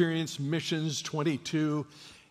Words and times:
Experience 0.00 0.40
Missions 0.40 1.02
22. 1.02 1.84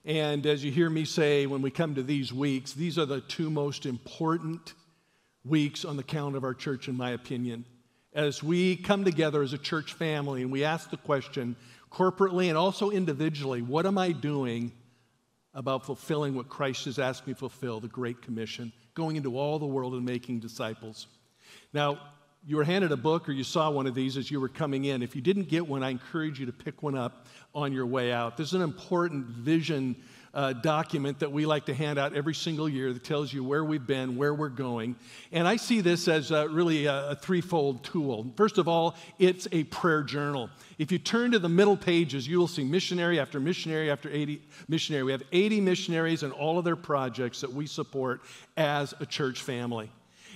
And 0.04 0.48
as 0.48 0.66
you 0.66 0.72
hear 0.72 0.90
me 0.90 1.06
say 1.06 1.46
when 1.46 1.62
we 1.62 1.70
come 1.70 1.94
to 1.94 2.02
these 2.02 2.34
weeks, 2.34 2.74
these 2.74 2.98
are 2.98 3.06
the 3.06 3.22
two 3.22 3.52
most 3.52 3.86
important 3.86 4.74
weeks 5.46 5.86
on 5.86 5.96
the 5.96 6.02
count 6.02 6.36
of 6.36 6.44
our 6.44 6.56
church, 6.56 6.88
in 6.88 6.98
my 6.98 7.12
opinion. 7.12 7.66
As 8.12 8.42
we 8.42 8.76
come 8.76 9.06
together 9.06 9.44
as 9.44 9.54
a 9.54 9.58
church 9.60 9.94
family 9.94 10.42
and 10.42 10.52
we 10.52 10.64
ask 10.64 10.90
the 10.90 10.98
question, 10.98 11.56
corporately 11.92 12.48
and 12.48 12.58
also 12.58 12.90
individually, 12.90 13.62
what 13.62 13.86
am 13.86 14.00
I 14.00 14.14
doing 14.14 14.72
about 15.54 15.86
fulfilling 15.86 16.34
what 16.34 16.50
Christ 16.50 16.86
has 16.86 16.98
asked 16.98 17.28
me 17.28 17.34
to 17.34 17.40
fulfill, 17.40 17.80
the 17.80 17.88
Great 17.88 18.20
Commission, 18.24 18.74
going 18.96 19.16
into 19.16 19.38
all 19.38 19.60
the 19.60 19.68
world 19.68 19.94
and 19.94 20.04
making 20.04 20.40
disciples? 20.40 21.06
Now, 21.72 22.00
you 22.50 22.58
were 22.58 22.64
handed 22.64 22.92
a 22.92 22.98
book 22.98 23.30
or 23.30 23.32
you 23.32 23.44
saw 23.44 23.70
one 23.70 23.86
of 23.86 23.94
these 23.94 24.18
as 24.18 24.32
you 24.32 24.42
were 24.42 24.50
coming 24.50 24.86
in. 24.86 25.04
If 25.04 25.16
you 25.16 25.22
didn't 25.22 25.50
get 25.50 25.68
one, 25.68 25.84
I 25.84 25.92
encourage 25.92 26.40
you 26.40 26.48
to 26.48 26.52
pick 26.52 26.82
one 26.82 26.98
up 26.98 27.28
on 27.54 27.72
your 27.72 27.86
way 27.86 28.12
out. 28.12 28.38
There's 28.38 28.56
an 28.56 28.64
important 28.64 29.28
vision 29.28 29.96
uh, 30.34 30.54
document 30.54 31.20
that 31.20 31.32
we 31.32 31.46
like 31.46 31.68
to 31.68 31.76
hand 31.76 32.00
out 32.00 32.16
every 32.16 32.34
single 32.34 32.68
year 32.68 32.92
that 32.92 33.04
tells 33.04 33.32
you 33.32 33.44
where 33.44 33.64
we've 33.64 33.86
been, 33.86 34.18
where 34.18 34.34
we're 34.34 34.50
going. 34.50 34.96
And 35.32 35.48
I 35.48 35.58
see 35.58 35.82
this 35.82 36.08
as 36.08 36.32
a, 36.32 36.50
really 36.50 36.88
a, 36.88 37.10
a 37.12 37.16
threefold 37.16 37.84
tool. 37.84 38.34
First 38.36 38.58
of 38.58 38.68
all, 38.68 38.96
it's 39.20 39.48
a 39.52 39.66
prayer 39.66 40.02
journal. 40.02 40.50
If 40.80 40.92
you 40.92 40.98
turn 40.98 41.34
to 41.34 41.40
the 41.40 41.50
middle 41.50 41.78
pages, 41.78 42.28
you 42.28 42.40
will 42.40 42.48
see 42.48 42.64
missionary 42.64 43.20
after 43.20 43.40
missionary 43.40 43.92
after 43.92 44.10
80 44.10 44.42
missionary. 44.68 45.04
We 45.04 45.12
have 45.12 45.24
80 45.32 45.62
missionaries 45.62 46.24
and 46.24 46.34
all 46.34 46.58
of 46.58 46.66
their 46.66 46.76
projects 46.76 47.42
that 47.42 47.54
we 47.54 47.68
support 47.68 48.22
as 48.58 48.96
a 49.00 49.06
church 49.06 49.44
family. 49.44 49.92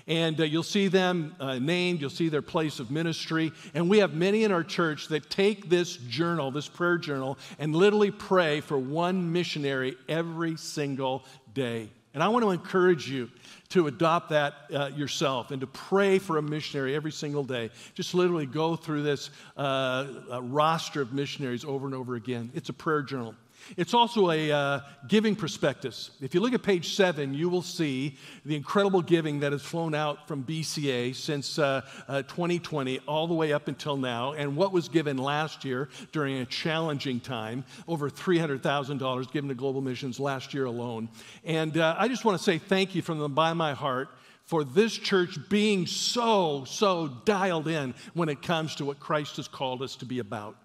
And 0.07 0.39
uh, 0.39 0.43
you'll 0.43 0.63
see 0.63 0.87
them 0.87 1.35
uh, 1.39 1.59
named, 1.59 2.01
you'll 2.01 2.09
see 2.09 2.29
their 2.29 2.41
place 2.41 2.79
of 2.79 2.91
ministry. 2.91 3.51
And 3.73 3.89
we 3.89 3.99
have 3.99 4.13
many 4.13 4.43
in 4.43 4.51
our 4.51 4.63
church 4.63 5.07
that 5.07 5.29
take 5.29 5.69
this 5.69 5.95
journal, 5.95 6.51
this 6.51 6.67
prayer 6.67 6.97
journal, 6.97 7.37
and 7.57 7.75
literally 7.75 8.11
pray 8.11 8.59
for 8.59 8.77
one 8.77 9.31
missionary 9.31 9.95
every 10.09 10.57
single 10.57 11.23
day. 11.53 11.89
And 12.13 12.21
I 12.21 12.27
want 12.27 12.43
to 12.43 12.51
encourage 12.51 13.09
you 13.09 13.29
to 13.69 13.87
adopt 13.87 14.29
that 14.29 14.53
uh, 14.71 14.91
yourself 14.95 15.49
and 15.49 15.61
to 15.61 15.67
pray 15.67 16.19
for 16.19 16.37
a 16.37 16.41
missionary 16.43 16.95
every 16.95 17.11
single 17.11 17.43
day. 17.43 17.71
Just 17.95 18.13
literally 18.13 18.45
go 18.45 18.75
through 18.75 19.01
this 19.01 19.31
uh, 19.57 20.39
roster 20.43 21.01
of 21.01 21.11
missionaries 21.11 21.65
over 21.65 21.87
and 21.87 21.95
over 21.95 22.13
again. 22.13 22.51
It's 22.53 22.69
a 22.69 22.73
prayer 22.73 23.01
journal. 23.01 23.33
It's 23.77 23.93
also 23.93 24.31
a 24.31 24.51
uh, 24.51 24.79
giving 25.07 25.35
prospectus. 25.35 26.11
If 26.21 26.33
you 26.33 26.39
look 26.39 26.53
at 26.53 26.63
page 26.63 26.95
seven, 26.95 27.33
you 27.33 27.49
will 27.49 27.61
see 27.61 28.17
the 28.45 28.55
incredible 28.55 29.01
giving 29.01 29.39
that 29.41 29.51
has 29.51 29.61
flown 29.61 29.95
out 29.95 30.27
from 30.27 30.43
BCA 30.43 31.15
since 31.15 31.57
uh, 31.59 31.81
uh, 32.07 32.21
2020 32.23 32.99
all 33.07 33.27
the 33.27 33.33
way 33.33 33.53
up 33.53 33.67
until 33.67 33.97
now, 33.97 34.33
and 34.33 34.55
what 34.55 34.71
was 34.71 34.89
given 34.89 35.17
last 35.17 35.65
year 35.65 35.89
during 36.11 36.37
a 36.37 36.45
challenging 36.45 37.19
time 37.19 37.63
over 37.87 38.09
$300,000 38.09 39.31
given 39.31 39.49
to 39.49 39.55
global 39.55 39.81
missions 39.81 40.19
last 40.19 40.53
year 40.53 40.65
alone. 40.65 41.09
And 41.43 41.77
uh, 41.77 41.95
I 41.97 42.07
just 42.07 42.25
want 42.25 42.37
to 42.37 42.43
say 42.43 42.57
thank 42.57 42.95
you 42.95 43.01
from 43.01 43.19
the 43.19 43.29
by 43.29 43.53
my 43.53 43.73
heart 43.73 44.09
for 44.45 44.63
this 44.63 44.93
church 44.93 45.37
being 45.49 45.87
so, 45.87 46.65
so 46.65 47.07
dialed 47.25 47.67
in 47.67 47.93
when 48.13 48.29
it 48.29 48.41
comes 48.41 48.75
to 48.75 48.85
what 48.85 48.99
Christ 48.99 49.37
has 49.37 49.47
called 49.47 49.81
us 49.81 49.95
to 49.97 50.05
be 50.05 50.19
about. 50.19 50.55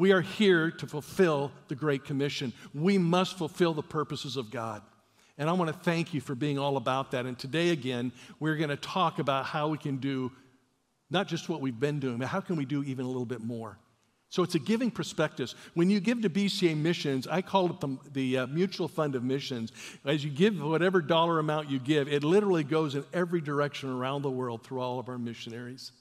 We 0.00 0.12
are 0.12 0.22
here 0.22 0.70
to 0.70 0.86
fulfill 0.86 1.52
the 1.68 1.74
Great 1.74 2.06
Commission. 2.06 2.54
We 2.72 2.96
must 2.96 3.36
fulfill 3.36 3.74
the 3.74 3.82
purposes 3.82 4.38
of 4.38 4.50
God. 4.50 4.80
And 5.36 5.46
I 5.46 5.52
want 5.52 5.70
to 5.70 5.78
thank 5.78 6.14
you 6.14 6.22
for 6.22 6.34
being 6.34 6.58
all 6.58 6.78
about 6.78 7.10
that. 7.10 7.26
And 7.26 7.38
today, 7.38 7.68
again, 7.68 8.10
we're 8.38 8.56
going 8.56 8.70
to 8.70 8.78
talk 8.78 9.18
about 9.18 9.44
how 9.44 9.68
we 9.68 9.76
can 9.76 9.98
do 9.98 10.32
not 11.10 11.28
just 11.28 11.50
what 11.50 11.60
we've 11.60 11.78
been 11.78 12.00
doing, 12.00 12.16
but 12.16 12.28
how 12.28 12.40
can 12.40 12.56
we 12.56 12.64
do 12.64 12.82
even 12.84 13.04
a 13.04 13.08
little 13.08 13.26
bit 13.26 13.42
more. 13.42 13.76
So 14.30 14.42
it's 14.42 14.54
a 14.54 14.58
giving 14.58 14.90
prospectus. 14.90 15.54
When 15.74 15.90
you 15.90 16.00
give 16.00 16.22
to 16.22 16.30
BCA 16.30 16.78
Missions, 16.78 17.26
I 17.26 17.42
call 17.42 17.68
it 17.68 17.80
the, 17.80 17.98
the 18.14 18.38
uh, 18.38 18.46
Mutual 18.46 18.88
Fund 18.88 19.14
of 19.16 19.22
Missions. 19.22 19.70
As 20.06 20.24
you 20.24 20.30
give 20.30 20.58
whatever 20.62 21.02
dollar 21.02 21.38
amount 21.40 21.68
you 21.68 21.78
give, 21.78 22.08
it 22.08 22.24
literally 22.24 22.64
goes 22.64 22.94
in 22.94 23.04
every 23.12 23.42
direction 23.42 23.90
around 23.90 24.22
the 24.22 24.30
world 24.30 24.64
through 24.64 24.80
all 24.80 24.98
of 24.98 25.10
our 25.10 25.18
missionaries. 25.18 25.92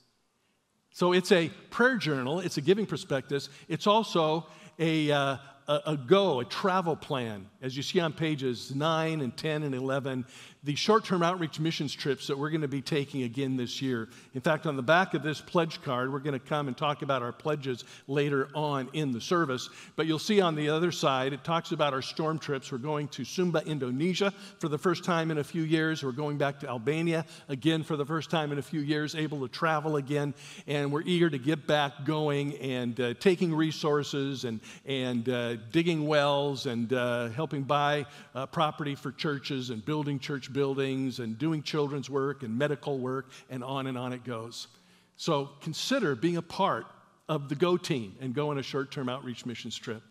So 0.92 1.14
it's 1.14 1.32
a 1.32 1.50
prayer 1.70 1.98
journal, 1.98 2.40
it's 2.40 2.58
a 2.58 2.62
giving 2.62 2.86
prospectus, 2.86 3.50
it's 3.68 3.88
also 3.88 4.48
a, 4.80 5.12
uh, 5.12 5.38
a, 5.68 5.82
a, 5.86 5.98
go, 5.98 6.40
a 6.40 6.46
travel 6.46 6.96
plan. 6.96 7.48
As 7.62 7.78
you 7.78 7.84
see 7.84 8.00
on 8.00 8.12
pages 8.12 8.74
9 8.74 9.22
and 9.22 9.38
10 9.38 9.64
and 9.64 9.76
11, 9.76 10.26
the 10.64 10.76
short 10.76 11.06
term 11.06 11.24
outreach 11.24 11.58
missions 11.58 11.94
trips 11.94 12.28
that 12.28 12.38
we're 12.38 12.50
going 12.50 12.62
to 12.62 12.68
be 12.68 12.82
taking 12.82 13.24
again 13.24 13.56
this 13.56 13.82
year. 13.82 14.10
In 14.34 14.42
fact, 14.42 14.66
on 14.66 14.76
the 14.76 14.84
back 14.84 15.14
of 15.14 15.24
this 15.24 15.40
pledge 15.40 15.82
card, 15.82 16.12
we're 16.12 16.20
going 16.20 16.38
to 16.38 16.46
come 16.46 16.68
and 16.68 16.76
talk 16.76 17.02
about 17.02 17.22
our 17.22 17.32
pledges 17.32 17.86
later 18.08 18.50
on 18.54 18.90
in 18.92 19.14
the 19.14 19.22
service. 19.22 19.70
But 19.96 20.06
you'll 20.06 20.20
see 20.20 20.42
on 20.42 20.56
the 20.56 20.68
other 20.68 20.92
side, 20.92 21.32
it 21.32 21.46
talks 21.46 21.72
about 21.72 21.94
our 21.94 22.02
storm 22.02 22.40
trips. 22.40 22.74
We're 22.74 22.78
going 22.80 23.08
to 23.10 23.22
Sumba, 23.22 23.66
Indonesia 23.66 24.34
for 24.60 24.68
the 24.68 24.78
first 24.78 25.06
time 25.06 25.32
in 25.32 25.38
a 25.38 25.44
few 25.44 25.62
years. 25.62 26.04
We're 26.04 26.12
going 26.12 26.38
back 26.38 26.60
to 26.60 26.68
Albania 26.68 27.26
again 27.48 27.82
for 27.82 27.96
the 27.96 28.06
first 28.06 28.30
time 28.30 28.52
in 28.52 28.58
a 28.58 28.62
few 28.62 28.82
years, 28.82 29.16
able 29.16 29.40
to 29.40 29.48
travel 29.48 29.96
again. 29.96 30.34
And 30.68 30.92
we're 30.92 31.04
eager 31.04 31.30
to 31.30 31.38
get 31.38 31.68
back 31.68 32.04
going 32.04 32.58
and 32.58 33.00
uh, 33.00 33.14
taking 33.14 33.56
resources 33.56 34.44
and, 34.44 34.60
and 34.86 35.30
uh, 35.30 35.56
digging 35.72 36.06
wells 36.06 36.66
and 36.66 36.92
uh, 36.92 37.30
helping 37.30 37.64
buy 37.64 38.06
uh, 38.36 38.46
property 38.48 38.96
for 38.96 39.14
churches 39.14 39.70
and 39.70 39.86
building 39.86 40.20
church 40.20 40.49
buildings 40.54 41.20
and 41.20 41.38
doing 41.38 41.64
children's 41.64 42.10
work 42.10 42.44
and 42.44 42.58
medical 42.58 43.00
work, 43.00 43.30
and 43.50 43.64
on 43.64 43.88
and 43.88 43.98
on 43.98 44.14
it 44.14 44.24
goes. 44.24 44.68
So 45.18 45.50
consider 45.62 46.16
being 46.16 46.38
a 46.38 46.42
part 46.42 46.86
of 47.28 47.50
the 47.50 47.56
Go 47.56 47.78
team 47.78 48.16
and 48.20 48.34
go 48.34 48.50
on 48.50 48.58
a 48.58 48.64
short 48.64 48.92
term 48.92 49.10
outreach 49.10 49.46
missions 49.46 49.78
trip. 49.78 50.02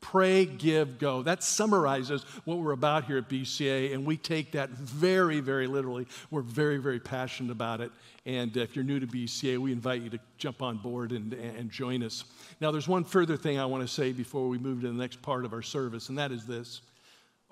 Pray, 0.00 0.46
give, 0.46 0.98
go. 0.98 1.22
That 1.22 1.44
summarizes 1.44 2.24
what 2.44 2.58
we're 2.58 2.72
about 2.72 3.04
here 3.04 3.18
at 3.18 3.28
BCA, 3.28 3.94
and 3.94 4.04
we 4.04 4.16
take 4.16 4.50
that 4.52 4.70
very, 4.70 5.38
very 5.38 5.68
literally. 5.68 6.08
We're 6.28 6.42
very, 6.42 6.78
very 6.78 6.98
passionate 6.98 7.52
about 7.52 7.80
it. 7.80 7.92
And 8.26 8.56
if 8.56 8.74
you're 8.74 8.84
new 8.84 8.98
to 8.98 9.06
BCA, 9.06 9.58
we 9.58 9.70
invite 9.70 10.02
you 10.02 10.10
to 10.10 10.18
jump 10.38 10.60
on 10.60 10.78
board 10.78 11.12
and, 11.12 11.32
and 11.32 11.70
join 11.70 12.02
us. 12.02 12.24
Now, 12.60 12.72
there's 12.72 12.88
one 12.88 13.04
further 13.04 13.36
thing 13.36 13.60
I 13.60 13.64
want 13.64 13.86
to 13.86 13.92
say 13.92 14.10
before 14.10 14.48
we 14.48 14.58
move 14.58 14.80
to 14.80 14.88
the 14.88 14.92
next 14.92 15.22
part 15.22 15.44
of 15.44 15.52
our 15.52 15.62
service, 15.62 16.08
and 16.08 16.18
that 16.18 16.32
is 16.32 16.46
this 16.46 16.80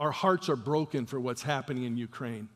our 0.01 0.11
hearts 0.11 0.49
are 0.49 0.57
broken 0.57 1.05
for 1.05 1.21
what's 1.21 1.43
happening 1.43 1.85
in 1.85 1.97
Ukraine. 1.99 2.49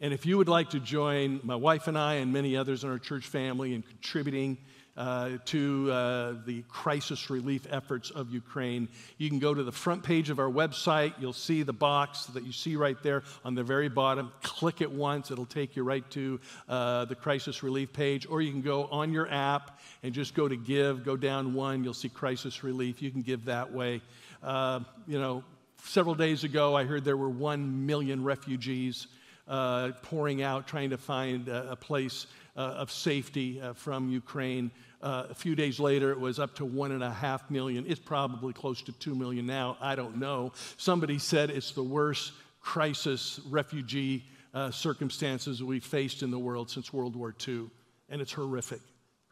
And 0.00 0.12
if 0.12 0.26
you 0.26 0.36
would 0.38 0.48
like 0.48 0.70
to 0.70 0.80
join 0.80 1.40
my 1.44 1.54
wife 1.54 1.86
and 1.86 1.96
I 1.96 2.14
and 2.14 2.32
many 2.32 2.56
others 2.56 2.82
in 2.82 2.90
our 2.90 2.98
church 2.98 3.26
family 3.26 3.74
in 3.74 3.82
contributing 3.82 4.58
uh, 4.96 5.38
to 5.44 5.90
uh, 5.92 6.34
the 6.44 6.62
crisis 6.68 7.30
relief 7.30 7.64
efforts 7.70 8.10
of 8.10 8.30
Ukraine, 8.30 8.88
you 9.18 9.28
can 9.28 9.38
go 9.38 9.54
to 9.54 9.62
the 9.62 9.72
front 9.72 10.02
page 10.02 10.30
of 10.30 10.40
our 10.40 10.50
website. 10.50 11.14
You'll 11.20 11.32
see 11.32 11.62
the 11.62 11.72
box 11.72 12.26
that 12.26 12.44
you 12.44 12.50
see 12.50 12.74
right 12.74 13.00
there 13.04 13.22
on 13.44 13.54
the 13.54 13.62
very 13.62 13.88
bottom. 13.88 14.32
Click 14.42 14.80
it 14.80 14.90
once, 14.90 15.30
it'll 15.30 15.46
take 15.46 15.76
you 15.76 15.84
right 15.84 16.08
to 16.10 16.40
uh, 16.68 17.04
the 17.04 17.14
crisis 17.14 17.62
relief 17.62 17.92
page. 17.92 18.26
Or 18.28 18.42
you 18.42 18.50
can 18.50 18.62
go 18.62 18.86
on 18.86 19.12
your 19.12 19.30
app 19.32 19.78
and 20.02 20.12
just 20.12 20.34
go 20.34 20.48
to 20.48 20.56
give, 20.56 21.04
go 21.04 21.16
down 21.16 21.54
one, 21.54 21.84
you'll 21.84 21.94
see 21.94 22.08
crisis 22.08 22.64
relief. 22.64 23.00
You 23.00 23.12
can 23.12 23.22
give 23.22 23.44
that 23.44 23.72
way. 23.72 24.02
Uh, 24.42 24.80
you 25.06 25.20
know, 25.20 25.44
Several 25.82 26.14
days 26.14 26.44
ago, 26.44 26.76
I 26.76 26.84
heard 26.84 27.04
there 27.04 27.16
were 27.16 27.30
one 27.30 27.86
million 27.86 28.22
refugees 28.22 29.06
uh, 29.46 29.92
pouring 30.02 30.42
out, 30.42 30.66
trying 30.66 30.90
to 30.90 30.98
find 30.98 31.48
a, 31.48 31.72
a 31.72 31.76
place 31.76 32.26
uh, 32.56 32.60
of 32.60 32.90
safety 32.90 33.60
uh, 33.60 33.72
from 33.72 34.08
Ukraine. 34.10 34.70
Uh, 35.00 35.26
a 35.30 35.34
few 35.34 35.54
days 35.54 35.78
later, 35.78 36.10
it 36.10 36.20
was 36.20 36.38
up 36.38 36.54
to 36.56 36.64
one 36.64 36.92
and 36.92 37.02
a 37.02 37.10
half 37.10 37.50
million. 37.50 37.84
It's 37.88 38.00
probably 38.00 38.52
close 38.52 38.82
to 38.82 38.92
two 38.92 39.14
million 39.14 39.46
now. 39.46 39.76
I 39.80 39.94
don't 39.94 40.18
know. 40.18 40.52
Somebody 40.76 41.18
said 41.18 41.50
it's 41.50 41.72
the 41.72 41.82
worst 41.82 42.32
crisis 42.60 43.40
refugee 43.48 44.24
uh, 44.52 44.70
circumstances 44.70 45.62
we've 45.62 45.84
faced 45.84 46.22
in 46.22 46.30
the 46.30 46.38
world 46.38 46.68
since 46.68 46.92
World 46.92 47.14
War 47.14 47.34
II. 47.46 47.70
And 48.10 48.20
it's 48.20 48.32
horrific, 48.32 48.80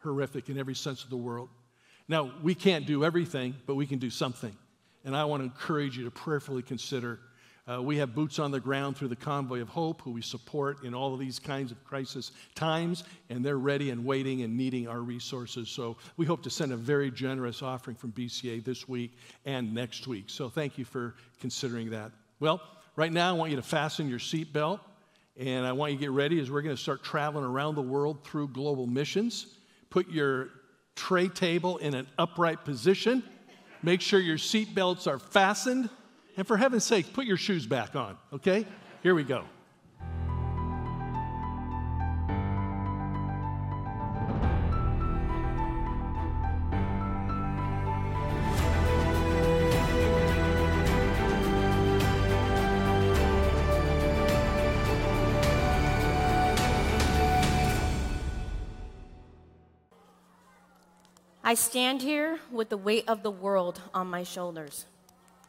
horrific 0.01 0.49
in 0.49 0.57
every 0.57 0.75
sense 0.75 1.03
of 1.03 1.09
the 1.09 1.17
world. 1.17 1.49
Now, 2.07 2.31
we 2.41 2.55
can't 2.55 2.85
do 2.85 3.03
everything, 3.03 3.55
but 3.65 3.75
we 3.75 3.85
can 3.85 3.99
do 3.99 4.09
something. 4.09 4.55
And 5.07 5.15
I 5.15 5.23
want 5.23 5.39
to 5.39 5.45
encourage 5.45 5.97
you 5.97 6.03
to 6.03 6.11
prayerfully 6.11 6.61
consider. 6.61 7.21
Uh, 7.65 7.81
we 7.81 7.95
have 7.95 8.13
boots 8.13 8.39
on 8.39 8.51
the 8.51 8.59
ground 8.59 8.97
through 8.97 9.07
the 9.07 9.15
Convoy 9.15 9.61
of 9.61 9.69
Hope, 9.69 10.01
who 10.01 10.11
we 10.11 10.21
support 10.21 10.83
in 10.83 10.93
all 10.93 11.13
of 11.13 11.19
these 11.21 11.39
kinds 11.39 11.71
of 11.71 11.81
crisis 11.85 12.33
times, 12.55 13.05
and 13.29 13.43
they're 13.43 13.57
ready 13.57 13.89
and 13.89 14.03
waiting 14.03 14.41
and 14.41 14.57
needing 14.57 14.85
our 14.85 14.99
resources. 14.99 15.69
So 15.69 15.95
we 16.17 16.25
hope 16.25 16.43
to 16.43 16.49
send 16.49 16.73
a 16.73 16.75
very 16.75 17.09
generous 17.09 17.61
offering 17.61 17.95
from 17.95 18.11
BCA 18.11 18.65
this 18.65 18.89
week 18.89 19.13
and 19.45 19.73
next 19.73 20.07
week. 20.07 20.25
So 20.27 20.49
thank 20.49 20.77
you 20.77 20.83
for 20.83 21.15
considering 21.39 21.89
that. 21.91 22.11
Well, 22.41 22.61
right 22.97 23.13
now, 23.13 23.29
I 23.29 23.31
want 23.31 23.51
you 23.51 23.55
to 23.55 23.63
fasten 23.63 24.09
your 24.09 24.19
seatbelt, 24.19 24.81
and 25.37 25.65
I 25.65 25.71
want 25.71 25.93
you 25.93 25.99
to 25.99 26.01
get 26.01 26.11
ready 26.11 26.41
as 26.41 26.51
we're 26.51 26.63
going 26.63 26.75
to 26.75 26.81
start 26.81 27.01
traveling 27.01 27.45
around 27.45 27.75
the 27.75 27.81
world 27.81 28.25
through 28.25 28.49
global 28.49 28.87
missions. 28.87 29.55
Put 29.89 30.09
your 30.09 30.49
tray 30.95 31.29
table 31.29 31.77
in 31.77 31.93
an 31.93 32.07
upright 32.17 32.65
position. 32.65 33.23
Make 33.83 34.01
sure 34.01 34.19
your 34.19 34.37
seat 34.37 34.73
belts 34.73 35.07
are 35.07 35.19
fastened. 35.19 35.89
And 36.35 36.45
for 36.45 36.57
heaven's 36.57 36.83
sake, 36.83 37.13
put 37.13 37.25
your 37.25 37.37
shoes 37.37 37.65
back 37.65 37.95
on, 37.95 38.17
okay? 38.33 38.65
Here 39.01 39.15
we 39.15 39.23
go. 39.23 39.43
I 61.47 61.53
stand 61.53 62.01
here 62.01 62.39
with 62.51 62.67
the 62.67 62.75
weight 62.75 63.05
of 63.07 63.23
the 63.23 63.31
world 63.31 63.79
on 63.93 64.07
my 64.07 64.23
shoulders. 64.23 64.85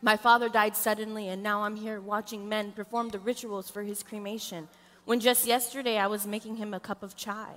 My 0.01 0.17
father 0.17 0.49
died 0.49 0.77
suddenly, 0.77 1.27
and 1.27 1.43
now 1.43 1.65
I'm 1.65 1.75
here 1.75 2.01
watching 2.01 2.49
men 2.49 2.71
perform 2.71 3.09
the 3.09 3.19
rituals 3.19 3.69
for 3.69 3.83
his 3.83 4.05
cremation, 4.05 4.69
when 5.07 5.19
just 5.19 5.45
yesterday 5.45 5.99
I 5.99 6.07
was 6.07 6.25
making 6.25 6.59
him 6.59 6.73
a 6.73 6.79
cup 6.79 7.03
of 7.03 7.17
chai. 7.17 7.49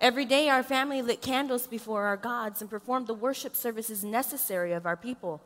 Every 0.00 0.24
day, 0.24 0.48
our 0.48 0.62
family 0.62 1.02
lit 1.02 1.20
candles 1.20 1.66
before 1.66 2.04
our 2.04 2.16
gods 2.16 2.62
and 2.62 2.70
performed 2.70 3.06
the 3.06 3.12
worship 3.12 3.54
services 3.54 4.02
necessary 4.02 4.72
of 4.72 4.86
our 4.86 4.96
people. 4.96 5.42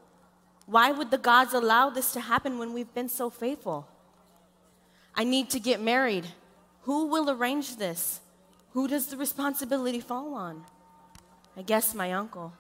Why 0.67 0.93
would 0.93 1.11
the 1.11 1.19
gods 1.19 1.55
allow 1.55 1.91
this 1.91 2.13
to 2.13 2.21
happen 2.21 2.57
when 2.57 2.73
we've 2.73 2.95
been 2.95 3.09
so 3.09 3.31
faithful? 3.31 3.89
I 5.13 5.25
need 5.25 5.51
to 5.51 5.59
get 5.59 5.81
married. 5.81 6.27
Who 6.83 7.09
will 7.09 7.29
arrange 7.29 7.79
this? 7.79 8.21
Who 8.75 8.87
does 8.87 9.09
the 9.09 9.17
responsibility 9.17 9.99
fall 9.99 10.35
on? 10.35 10.65
I 11.57 11.63
guess 11.63 11.95
my 11.95 12.13
uncle. 12.13 12.53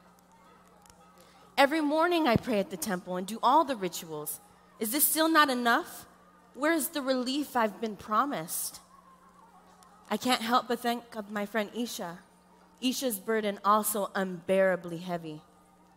Every 1.56 1.80
morning 1.80 2.26
I 2.26 2.36
pray 2.36 2.58
at 2.58 2.70
the 2.70 2.76
temple 2.76 3.16
and 3.16 3.26
do 3.26 3.38
all 3.42 3.64
the 3.64 3.76
rituals. 3.76 4.40
Is 4.80 4.92
this 4.92 5.04
still 5.04 5.28
not 5.28 5.48
enough? 5.48 6.06
Where's 6.54 6.88
the 6.88 7.02
relief 7.02 7.56
I've 7.56 7.80
been 7.80 7.96
promised? 7.96 8.80
I 10.10 10.16
can't 10.16 10.42
help 10.42 10.68
but 10.68 10.80
think 10.80 11.02
of 11.16 11.30
my 11.30 11.46
friend 11.46 11.70
Isha. 11.74 12.18
Isha's 12.82 13.18
burden 13.18 13.58
also 13.64 14.10
unbearably 14.14 14.98
heavy. 14.98 15.40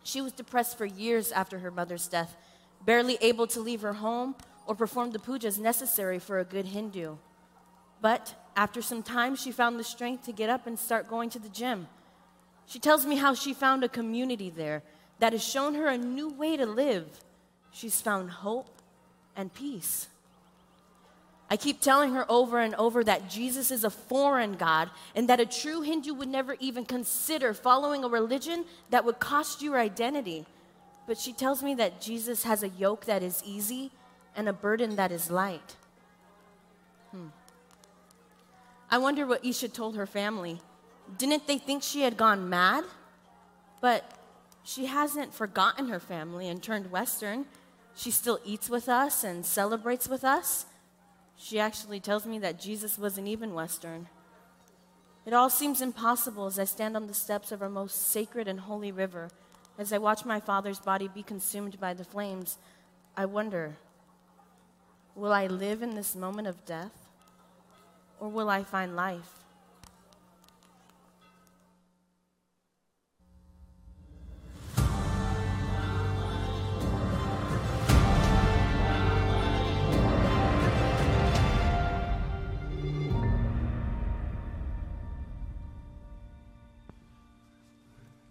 She 0.04 0.22
was 0.22 0.32
depressed 0.32 0.78
for 0.78 0.86
years 0.86 1.32
after 1.32 1.60
her 1.60 1.72
mother's 1.72 2.08
death, 2.08 2.38
barely 2.86 3.18
able 3.22 3.48
to 3.48 3.60
leave 3.60 3.82
her 3.82 3.94
home 3.94 4.36
or 4.68 4.76
perform 4.76 5.12
the 5.12 5.20
pujas 5.20 5.58
necessary 5.58 6.20
for 6.20 6.40
a 6.40 6.46
good 6.46 6.68
Hindu. 6.68 7.16
But 8.02 8.36
after 8.56 8.82
some 8.82 9.04
time, 9.04 9.36
she 9.36 9.52
found 9.52 9.80
the 9.80 9.84
strength 9.84 10.26
to 10.26 10.32
get 10.32 10.50
up 10.50 10.68
and 10.68 10.78
start 10.78 11.10
going 11.10 11.30
to 11.32 11.40
the 11.40 11.50
gym. 11.50 11.88
She 12.68 12.80
tells 12.80 13.06
me 13.06 13.16
how 13.16 13.34
she 13.34 13.54
found 13.54 13.84
a 13.84 13.90
community 13.90 14.50
there 14.50 14.84
that 15.20 15.34
has 15.34 15.44
shown 15.44 15.76
her 15.76 15.88
a 15.88 15.98
new 15.98 16.30
way 16.30 16.58
to 16.58 16.66
live. 16.66 17.06
She's 17.72 18.02
found 18.02 18.32
hope 18.32 18.82
and 19.36 19.54
peace. 19.54 20.08
I 21.50 21.58
keep 21.58 21.80
telling 21.80 22.14
her 22.14 22.26
over 22.28 22.60
and 22.60 22.74
over 22.76 23.04
that 23.04 23.30
Jesus 23.30 23.70
is 23.70 23.84
a 23.84 23.90
foreign 23.90 24.54
God 24.54 24.90
and 25.16 25.30
that 25.30 25.40
a 25.40 25.46
true 25.46 25.82
Hindu 25.82 26.14
would 26.16 26.28
never 26.28 26.56
even 26.60 26.86
consider 26.86 27.54
following 27.54 28.04
a 28.04 28.08
religion 28.08 28.66
that 28.90 29.06
would 29.06 29.20
cost 29.20 29.62
you 29.62 29.72
your 29.72 29.80
identity. 29.80 30.46
But 31.08 31.20
she 31.20 31.34
tells 31.34 31.62
me 31.62 31.76
that 31.76 32.02
Jesus 32.02 32.44
has 32.44 32.64
a 32.64 32.70
yoke 32.70 33.06
that 33.06 33.22
is 33.22 33.44
easy 33.46 33.92
and 34.36 34.50
a 34.50 34.54
burden 34.54 34.96
that 34.96 35.12
is 35.12 35.30
light. 35.30 35.76
Hmm. 37.12 37.28
I 38.90 38.98
wonder 38.98 39.28
what 39.28 39.46
Isha 39.46 39.70
told 39.70 39.96
her 39.96 40.08
family. 40.08 40.62
Didn't 41.18 41.48
they 41.48 41.58
think 41.58 41.84
she 41.84 42.02
had 42.02 42.18
gone 42.18 42.50
mad? 42.50 42.84
But 43.82 44.12
she 44.64 44.88
hasn't 44.88 45.34
forgotten 45.34 45.90
her 45.90 46.00
family 46.00 46.50
and 46.50 46.62
turned 46.62 46.92
Western. 46.92 47.46
She 47.96 48.12
still 48.12 48.40
eats 48.44 48.70
with 48.70 48.90
us 48.90 49.24
and 49.24 49.46
celebrates 49.46 50.08
with 50.08 50.24
us. 50.24 50.66
She 51.38 51.60
actually 51.60 52.00
tells 52.00 52.26
me 52.26 52.40
that 52.40 52.60
Jesus 52.60 52.98
wasn't 52.98 53.28
even 53.28 53.54
Western. 53.54 54.08
It 55.26 55.34
all 55.34 55.50
seems 55.50 55.82
impossible 55.82 56.46
as 56.46 56.60
I 56.60 56.66
stand 56.66 56.96
on 56.96 57.08
the 57.08 57.14
steps 57.14 57.52
of 57.52 57.62
our 57.62 57.70
most 57.70 58.10
sacred 58.10 58.48
and 58.48 58.60
holy 58.60 58.92
river. 58.92 59.30
As 59.78 59.92
I 59.92 59.98
watch 59.98 60.26
my 60.26 60.40
father's 60.40 60.80
body 60.80 61.08
be 61.08 61.24
consumed 61.24 61.80
by 61.80 61.94
the 61.94 62.04
flames, 62.04 62.58
I 63.16 63.26
wonder 63.26 63.78
will 65.16 65.32
I 65.32 65.48
live 65.48 65.82
in 65.82 65.96
this 65.96 66.16
moment 66.16 66.48
of 66.48 66.66
death 66.66 66.92
or 68.20 68.28
will 68.30 68.50
I 68.50 68.64
find 68.64 68.96
life? 68.96 69.45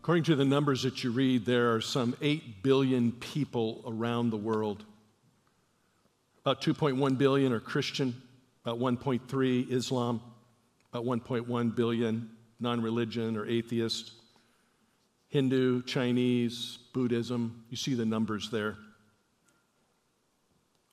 According 0.04 0.24
to 0.24 0.36
the 0.36 0.44
numbers 0.44 0.82
that 0.82 1.02
you 1.02 1.10
read, 1.12 1.46
there 1.46 1.74
are 1.74 1.80
some 1.80 2.14
8 2.20 2.62
billion 2.62 3.10
people 3.10 3.82
around 3.86 4.28
the 4.28 4.36
world. 4.36 4.84
About 6.42 6.60
2.1 6.60 7.16
billion 7.16 7.54
are 7.54 7.60
Christian, 7.60 8.14
about 8.66 8.78
1.3 8.78 9.70
Islam, 9.72 10.20
about 10.92 11.06
1.1 11.06 11.74
billion 11.74 12.28
non 12.60 12.82
religion 12.82 13.34
or 13.38 13.46
atheist, 13.46 14.12
Hindu, 15.28 15.82
Chinese, 15.84 16.80
Buddhism. 16.92 17.64
You 17.70 17.78
see 17.78 17.94
the 17.94 18.04
numbers 18.04 18.50
there. 18.50 18.76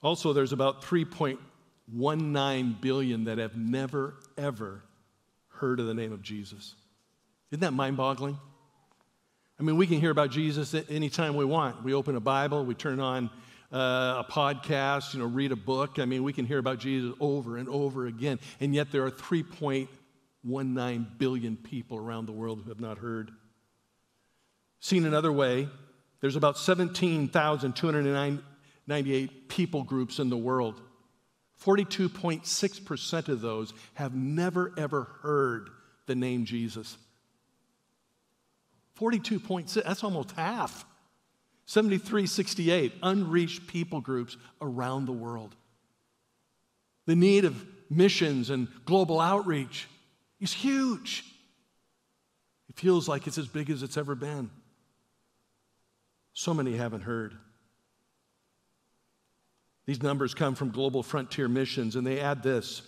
Also, 0.01 0.31
there's 0.31 0.53
about 0.53 0.83
3.19 0.83 2.79
billion 2.79 3.25
that 3.25 3.39
have 3.39 3.57
never, 3.57 4.13
ever 4.37 4.85
heard 5.49 5.81
of 5.81 5.87
the 5.87 5.93
name 5.93 6.13
of 6.13 6.21
Jesus. 6.21 6.75
Isn't 7.51 7.59
that 7.59 7.73
mind 7.73 7.97
boggling? 7.97 8.37
I 9.61 9.63
mean, 9.63 9.77
we 9.77 9.85
can 9.85 9.99
hear 9.99 10.09
about 10.09 10.31
Jesus 10.31 10.73
anytime 10.89 11.35
we 11.35 11.45
want. 11.45 11.83
We 11.83 11.93
open 11.93 12.15
a 12.15 12.19
Bible, 12.19 12.65
we 12.65 12.73
turn 12.73 12.99
on 12.99 13.29
uh, 13.71 14.23
a 14.25 14.27
podcast, 14.27 15.13
you 15.13 15.19
know, 15.19 15.27
read 15.27 15.51
a 15.51 15.55
book. 15.55 15.99
I 15.99 16.05
mean, 16.05 16.23
we 16.23 16.33
can 16.33 16.47
hear 16.47 16.57
about 16.57 16.79
Jesus 16.79 17.15
over 17.19 17.57
and 17.57 17.69
over 17.69 18.07
again. 18.07 18.39
And 18.59 18.73
yet 18.73 18.91
there 18.91 19.05
are 19.05 19.11
3.19 19.11 21.19
billion 21.19 21.57
people 21.57 21.99
around 21.99 22.25
the 22.25 22.31
world 22.31 22.61
who 22.63 22.69
have 22.69 22.79
not 22.79 22.97
heard. 22.97 23.29
Seen 24.79 25.05
another 25.05 25.31
way, 25.31 25.69
there's 26.21 26.35
about 26.35 26.57
17,298 26.57 29.47
people 29.47 29.83
groups 29.83 30.17
in 30.17 30.31
the 30.31 30.37
world. 30.37 30.81
42.6% 31.63 33.27
of 33.27 33.41
those 33.41 33.75
have 33.93 34.15
never, 34.15 34.73
ever 34.75 35.03
heard 35.21 35.69
the 36.07 36.15
name 36.15 36.45
Jesus. 36.45 36.97
42.6, 39.01 39.83
that's 39.83 40.03
almost 40.03 40.31
half. 40.31 40.85
7368, 41.65 42.93
unreached 43.01 43.65
people 43.65 44.01
groups 44.01 44.37
around 44.61 45.05
the 45.05 45.11
world. 45.11 45.55
The 47.07 47.15
need 47.15 47.45
of 47.45 47.65
missions 47.89 48.49
and 48.49 48.67
global 48.85 49.19
outreach 49.19 49.87
is 50.39 50.53
huge. 50.53 51.25
It 52.69 52.77
feels 52.77 53.07
like 53.07 53.25
it's 53.25 53.37
as 53.37 53.47
big 53.47 53.69
as 53.69 53.83
it's 53.83 53.97
ever 53.97 54.15
been. 54.15 54.49
So 56.33 56.53
many 56.53 56.75
haven't 56.77 57.01
heard. 57.01 57.33
These 59.85 60.03
numbers 60.03 60.33
come 60.33 60.55
from 60.55 60.69
Global 60.69 61.03
Frontier 61.03 61.47
Missions, 61.47 61.95
and 61.95 62.05
they 62.05 62.19
add 62.19 62.43
this. 62.43 62.81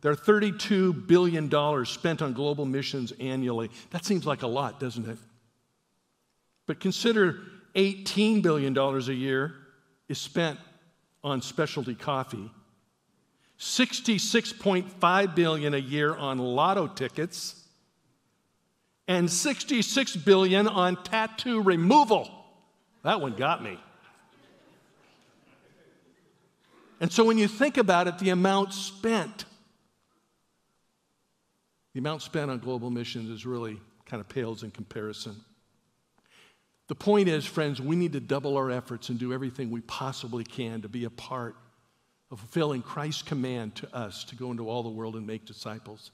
There 0.00 0.10
are 0.10 0.16
$32 0.16 1.06
billion 1.06 1.86
spent 1.86 2.22
on 2.22 2.32
global 2.32 2.66
missions 2.66 3.12
annually. 3.20 3.70
That 3.90 4.04
seems 4.04 4.26
like 4.26 4.42
a 4.42 4.46
lot, 4.46 4.80
doesn't 4.80 5.08
it? 5.08 5.18
But 6.66 6.80
consider 6.80 7.40
$18 7.74 8.42
billion 8.42 8.76
a 8.76 9.00
year 9.12 9.54
is 10.08 10.18
spent 10.18 10.58
on 11.22 11.42
specialty 11.42 11.94
coffee. 11.94 12.50
66.5 13.58 15.34
billion 15.34 15.74
a 15.74 15.78
year 15.78 16.14
on 16.14 16.38
lotto 16.38 16.86
tickets 16.86 17.64
and 19.06 19.30
66 19.30 20.16
billion 20.16 20.66
on 20.66 21.02
tattoo 21.02 21.62
removal. 21.62 22.30
That 23.02 23.20
one 23.20 23.34
got 23.34 23.62
me. 23.62 23.78
And 27.00 27.12
so 27.12 27.24
when 27.24 27.36
you 27.36 27.48
think 27.48 27.76
about 27.76 28.08
it, 28.08 28.18
the 28.18 28.30
amount 28.30 28.72
spent, 28.72 29.44
the 31.92 31.98
amount 31.98 32.22
spent 32.22 32.50
on 32.50 32.58
global 32.58 32.90
missions 32.90 33.28
is 33.28 33.44
really 33.44 33.78
kind 34.06 34.20
of 34.20 34.28
pales 34.28 34.62
in 34.62 34.70
comparison. 34.70 35.36
The 36.88 36.94
point 36.94 37.28
is, 37.28 37.46
friends, 37.46 37.80
we 37.80 37.96
need 37.96 38.12
to 38.12 38.20
double 38.20 38.56
our 38.56 38.70
efforts 38.70 39.08
and 39.08 39.18
do 39.18 39.32
everything 39.32 39.70
we 39.70 39.80
possibly 39.82 40.44
can 40.44 40.82
to 40.82 40.88
be 40.88 41.04
a 41.04 41.10
part 41.10 41.56
of 42.30 42.40
fulfilling 42.40 42.82
Christ's 42.82 43.22
command 43.22 43.74
to 43.76 43.94
us 43.94 44.24
to 44.24 44.36
go 44.36 44.50
into 44.50 44.68
all 44.68 44.82
the 44.82 44.90
world 44.90 45.16
and 45.16 45.26
make 45.26 45.46
disciples. 45.46 46.10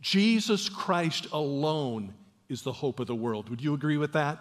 Jesus 0.00 0.68
Christ 0.68 1.28
alone 1.32 2.14
is 2.48 2.62
the 2.62 2.72
hope 2.72 3.00
of 3.00 3.06
the 3.06 3.14
world. 3.14 3.48
Would 3.48 3.62
you 3.62 3.74
agree 3.74 3.96
with 3.96 4.12
that? 4.14 4.38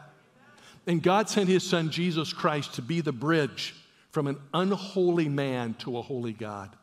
And 0.88 1.02
God 1.02 1.30
sent 1.30 1.50
his 1.50 1.68
son 1.68 1.90
Jesus 1.90 2.32
Christ 2.32 2.76
to 2.76 2.82
be 2.82 3.02
the 3.02 3.12
bridge 3.12 3.76
from 4.12 4.28
an 4.28 4.38
unholy 4.54 5.28
man 5.28 5.74
to 5.80 5.98
a 5.98 6.02
holy 6.02 6.34
God. 6.34 6.76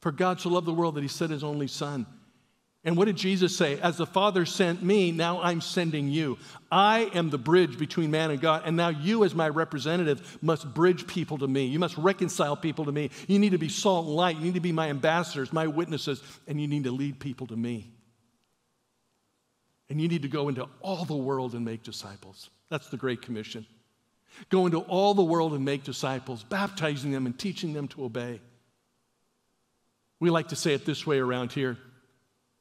For 0.00 0.12
God 0.12 0.40
so 0.40 0.48
loved 0.48 0.66
the 0.66 0.72
world 0.72 0.94
that 0.94 1.02
he 1.02 1.08
sent 1.08 1.32
his 1.32 1.44
only 1.44 1.66
son 1.66 2.06
and 2.84 2.96
what 2.96 3.06
did 3.06 3.16
Jesus 3.16 3.56
say? 3.56 3.80
As 3.80 3.96
the 3.96 4.06
Father 4.06 4.46
sent 4.46 4.82
me, 4.82 5.10
now 5.10 5.42
I'm 5.42 5.60
sending 5.60 6.08
you. 6.08 6.38
I 6.70 7.10
am 7.12 7.28
the 7.28 7.38
bridge 7.38 7.76
between 7.76 8.10
man 8.12 8.30
and 8.30 8.40
God, 8.40 8.62
and 8.64 8.76
now 8.76 8.88
you, 8.88 9.24
as 9.24 9.34
my 9.34 9.48
representative, 9.48 10.38
must 10.40 10.72
bridge 10.74 11.06
people 11.06 11.38
to 11.38 11.48
me. 11.48 11.66
You 11.66 11.80
must 11.80 11.98
reconcile 11.98 12.56
people 12.56 12.84
to 12.84 12.92
me. 12.92 13.10
You 13.26 13.40
need 13.40 13.50
to 13.50 13.58
be 13.58 13.68
salt 13.68 14.06
and 14.06 14.14
light. 14.14 14.36
You 14.36 14.44
need 14.44 14.54
to 14.54 14.60
be 14.60 14.72
my 14.72 14.90
ambassadors, 14.90 15.52
my 15.52 15.66
witnesses, 15.66 16.22
and 16.46 16.60
you 16.60 16.68
need 16.68 16.84
to 16.84 16.92
lead 16.92 17.18
people 17.18 17.48
to 17.48 17.56
me. 17.56 17.90
And 19.90 20.00
you 20.00 20.06
need 20.06 20.22
to 20.22 20.28
go 20.28 20.48
into 20.48 20.68
all 20.80 21.04
the 21.04 21.16
world 21.16 21.54
and 21.54 21.64
make 21.64 21.82
disciples. 21.82 22.48
That's 22.68 22.88
the 22.90 22.96
Great 22.96 23.22
Commission. 23.22 23.66
Go 24.50 24.66
into 24.66 24.80
all 24.80 25.14
the 25.14 25.24
world 25.24 25.52
and 25.52 25.64
make 25.64 25.82
disciples, 25.82 26.44
baptizing 26.44 27.10
them 27.10 27.26
and 27.26 27.36
teaching 27.36 27.72
them 27.72 27.88
to 27.88 28.04
obey. 28.04 28.40
We 30.20 30.30
like 30.30 30.48
to 30.48 30.56
say 30.56 30.74
it 30.74 30.84
this 30.84 31.06
way 31.06 31.18
around 31.18 31.52
here 31.52 31.76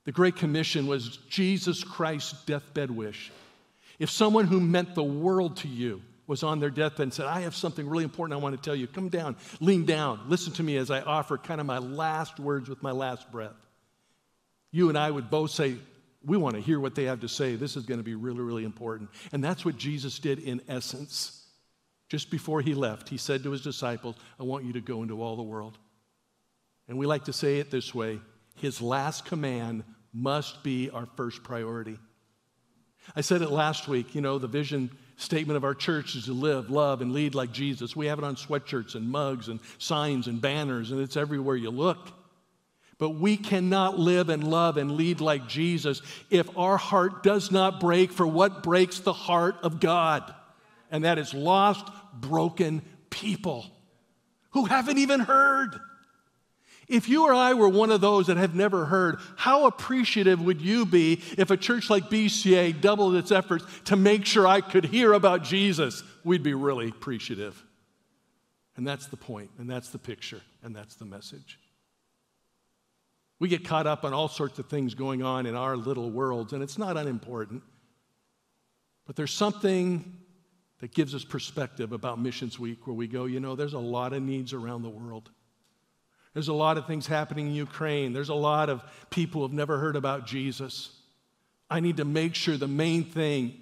the 0.07 0.13
Great 0.13 0.37
Commission 0.37 0.87
was 0.87 1.17
Jesus 1.27 1.83
Christ's 1.83 2.41
deathbed 2.45 2.89
wish. 2.89 3.29
If 3.99 4.09
someone 4.09 4.45
who 4.47 4.61
meant 4.61 4.95
the 4.95 5.03
world 5.03 5.57
to 5.57 5.67
you 5.67 6.01
was 6.27 6.43
on 6.43 6.61
their 6.61 6.69
deathbed 6.69 7.01
and 7.01 7.13
said, 7.13 7.25
I 7.25 7.41
have 7.41 7.53
something 7.53 7.85
really 7.85 8.05
important 8.05 8.39
I 8.39 8.41
want 8.41 8.55
to 8.55 8.61
tell 8.61 8.73
you, 8.73 8.87
come 8.87 9.09
down, 9.09 9.35
lean 9.59 9.83
down, 9.83 10.21
listen 10.29 10.53
to 10.53 10.63
me 10.63 10.77
as 10.77 10.89
I 10.89 11.01
offer 11.01 11.37
kind 11.37 11.59
of 11.59 11.67
my 11.67 11.79
last 11.79 12.39
words 12.39 12.69
with 12.69 12.81
my 12.81 12.91
last 12.91 13.29
breath. 13.33 13.67
You 14.71 14.87
and 14.87 14.97
I 14.97 15.11
would 15.11 15.29
both 15.29 15.51
say, 15.51 15.75
We 16.23 16.37
want 16.37 16.55
to 16.55 16.61
hear 16.61 16.79
what 16.79 16.95
they 16.95 17.03
have 17.03 17.19
to 17.19 17.27
say. 17.27 17.57
This 17.57 17.75
is 17.75 17.85
going 17.85 17.99
to 17.99 18.03
be 18.05 18.15
really, 18.15 18.39
really 18.39 18.63
important. 18.63 19.09
And 19.33 19.43
that's 19.43 19.65
what 19.65 19.75
Jesus 19.75 20.19
did 20.19 20.39
in 20.39 20.61
essence. 20.69 21.45
Just 22.07 22.31
before 22.31 22.61
he 22.61 22.73
left, 22.75 23.09
he 23.09 23.17
said 23.17 23.43
to 23.43 23.51
his 23.51 23.61
disciples, 23.61 24.15
I 24.39 24.43
want 24.43 24.63
you 24.63 24.71
to 24.71 24.79
go 24.79 25.03
into 25.03 25.21
all 25.21 25.35
the 25.35 25.43
world. 25.43 25.77
And 26.87 26.97
we 26.97 27.05
like 27.05 27.25
to 27.25 27.33
say 27.33 27.59
it 27.59 27.71
this 27.71 27.93
way 27.93 28.21
His 28.55 28.81
last 28.81 29.25
command 29.25 29.83
must 30.13 30.63
be 30.63 30.89
our 30.89 31.07
first 31.15 31.43
priority. 31.43 31.97
I 33.15 33.21
said 33.21 33.41
it 33.41 33.51
last 33.51 33.87
week, 33.87 34.15
you 34.15 34.21
know, 34.21 34.37
the 34.37 34.47
vision 34.47 34.89
statement 35.15 35.57
of 35.57 35.63
our 35.63 35.73
church 35.73 36.15
is 36.15 36.25
to 36.25 36.33
live, 36.33 36.69
love, 36.69 37.01
and 37.01 37.11
lead 37.11 37.35
like 37.35 37.51
Jesus. 37.51 37.95
We 37.95 38.07
have 38.07 38.19
it 38.19 38.25
on 38.25 38.35
sweatshirts 38.35 38.95
and 38.95 39.09
mugs 39.09 39.47
and 39.47 39.59
signs 39.77 40.27
and 40.27 40.41
banners, 40.41 40.91
and 40.91 41.01
it's 41.01 41.17
everywhere 41.17 41.55
you 41.55 41.71
look. 41.71 42.11
But 42.99 43.11
we 43.11 43.37
cannot 43.37 43.99
live 43.99 44.29
and 44.29 44.43
love 44.43 44.77
and 44.77 44.93
lead 44.93 45.21
like 45.21 45.47
Jesus 45.47 46.01
if 46.29 46.55
our 46.57 46.77
heart 46.77 47.23
does 47.23 47.51
not 47.51 47.79
break 47.79 48.11
for 48.11 48.25
what 48.25 48.63
breaks 48.63 48.99
the 48.99 49.13
heart 49.13 49.55
of 49.61 49.79
God. 49.79 50.33
And 50.89 51.03
that 51.03 51.19
is 51.19 51.33
lost, 51.33 51.87
broken 52.13 52.81
people 53.09 53.65
who 54.51 54.65
haven't 54.65 54.97
even 54.97 55.19
heard. 55.19 55.79
If 56.87 57.09
you 57.09 57.25
or 57.25 57.33
I 57.33 57.53
were 57.53 57.67
one 57.67 57.91
of 57.91 57.99
those 57.99 58.27
that 58.27 58.37
have 58.37 58.55
never 58.55 58.85
heard, 58.85 59.19
how 59.35 59.65
appreciative 59.65 60.41
would 60.41 60.61
you 60.61 60.85
be 60.85 61.21
if 61.37 61.51
a 61.51 61.57
church 61.57 61.89
like 61.89 62.09
BCA 62.09 62.79
doubled 62.79 63.15
its 63.15 63.31
efforts 63.31 63.65
to 63.85 63.97
make 63.97 64.25
sure 64.25 64.47
I 64.47 64.61
could 64.61 64.85
hear 64.85 65.11
about 65.13 65.43
Jesus? 65.43 66.03
We'd 66.23 66.43
be 66.43 66.53
really 66.53 66.87
appreciative. 66.87 67.61
And 68.77 68.87
that's 68.87 69.07
the 69.07 69.17
point, 69.17 69.49
and 69.57 69.69
that's 69.69 69.89
the 69.89 69.97
picture, 69.97 70.41
and 70.63 70.73
that's 70.73 70.95
the 70.95 71.05
message. 71.05 71.59
We 73.39 73.49
get 73.49 73.65
caught 73.65 73.85
up 73.85 74.05
on 74.05 74.13
all 74.13 74.29
sorts 74.29 74.57
of 74.57 74.67
things 74.67 74.93
going 74.95 75.23
on 75.23 75.45
in 75.45 75.55
our 75.55 75.75
little 75.75 76.09
worlds, 76.09 76.53
and 76.53 76.63
it's 76.63 76.77
not 76.77 76.95
unimportant. 76.95 77.63
But 79.05 79.15
there's 79.15 79.33
something 79.33 80.19
that 80.79 80.93
gives 80.93 81.15
us 81.15 81.23
perspective 81.23 81.91
about 81.91 82.19
Missions 82.19 82.59
Week 82.59 82.85
where 82.87 82.95
we 82.95 83.07
go, 83.07 83.25
you 83.25 83.39
know, 83.39 83.55
there's 83.55 83.73
a 83.73 83.79
lot 83.79 84.13
of 84.13 84.21
needs 84.21 84.53
around 84.53 84.83
the 84.83 84.89
world. 84.89 85.31
There's 86.37 86.49
a 86.49 86.53
lot 86.53 86.77
of 86.77 86.85
things 86.85 87.07
happening 87.07 87.47
in 87.47 87.55
Ukraine. 87.55 88.13
There's 88.13 88.29
a 88.29 88.35
lot 88.35 88.69
of 88.69 88.83
people 89.09 89.41
who 89.41 89.47
have 89.47 89.55
never 89.55 89.79
heard 89.79 89.95
about 89.95 90.27
Jesus. 90.27 90.91
I 91.67 91.79
need 91.79 91.97
to 91.97 92.05
make 92.05 92.35
sure 92.35 92.57
the 92.57 92.67
main 92.67 93.05
thing 93.05 93.59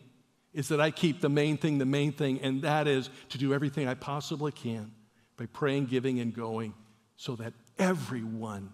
is 0.53 0.67
that 0.67 0.81
I 0.81 0.91
keep 0.91 1.21
the 1.21 1.29
main 1.29 1.55
thing 1.55 1.77
the 1.77 1.85
main 1.85 2.11
thing, 2.11 2.41
and 2.41 2.63
that 2.63 2.89
is 2.89 3.09
to 3.29 3.37
do 3.37 3.53
everything 3.53 3.87
I 3.87 3.93
possibly 3.93 4.51
can 4.51 4.91
by 5.37 5.45
praying, 5.45 5.85
giving, 5.85 6.19
and 6.19 6.35
going 6.35 6.73
so 7.15 7.37
that 7.37 7.53
everyone 7.79 8.73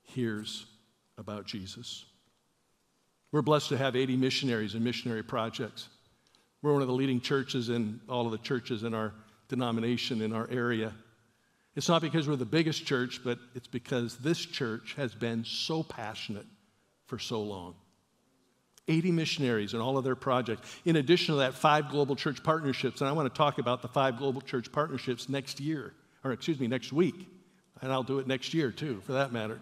hears 0.00 0.64
about 1.18 1.44
Jesus. 1.44 2.06
We're 3.30 3.42
blessed 3.42 3.68
to 3.68 3.76
have 3.76 3.94
80 3.94 4.16
missionaries 4.16 4.72
and 4.72 4.82
missionary 4.82 5.22
projects. 5.22 5.90
We're 6.62 6.72
one 6.72 6.80
of 6.80 6.88
the 6.88 6.94
leading 6.94 7.20
churches 7.20 7.68
in 7.68 8.00
all 8.08 8.24
of 8.24 8.32
the 8.32 8.38
churches 8.38 8.84
in 8.84 8.94
our 8.94 9.12
denomination, 9.48 10.22
in 10.22 10.32
our 10.32 10.48
area. 10.50 10.94
It's 11.74 11.88
not 11.88 12.02
because 12.02 12.28
we're 12.28 12.36
the 12.36 12.44
biggest 12.44 12.84
church, 12.84 13.20
but 13.24 13.38
it's 13.54 13.66
because 13.66 14.16
this 14.18 14.38
church 14.38 14.94
has 14.96 15.14
been 15.14 15.44
so 15.44 15.82
passionate 15.82 16.46
for 17.06 17.18
so 17.18 17.42
long. 17.42 17.74
80 18.88 19.12
missionaries 19.12 19.72
and 19.72 19.82
all 19.82 19.96
of 19.96 20.04
their 20.04 20.16
projects. 20.16 20.68
In 20.84 20.96
addition 20.96 21.34
to 21.34 21.38
that, 21.40 21.54
five 21.54 21.88
global 21.88 22.16
church 22.16 22.42
partnerships. 22.42 23.00
And 23.00 23.08
I 23.08 23.12
want 23.12 23.32
to 23.32 23.36
talk 23.36 23.58
about 23.58 23.80
the 23.80 23.88
five 23.88 24.18
global 24.18 24.40
church 24.40 24.70
partnerships 24.72 25.28
next 25.28 25.60
year, 25.60 25.94
or 26.24 26.32
excuse 26.32 26.58
me, 26.58 26.66
next 26.66 26.92
week. 26.92 27.28
And 27.80 27.92
I'll 27.92 28.02
do 28.02 28.18
it 28.18 28.26
next 28.26 28.54
year 28.54 28.70
too, 28.70 29.00
for 29.06 29.12
that 29.12 29.32
matter. 29.32 29.60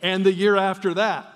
And 0.00 0.24
the 0.24 0.32
year 0.32 0.56
after 0.56 0.94
that. 0.94 1.26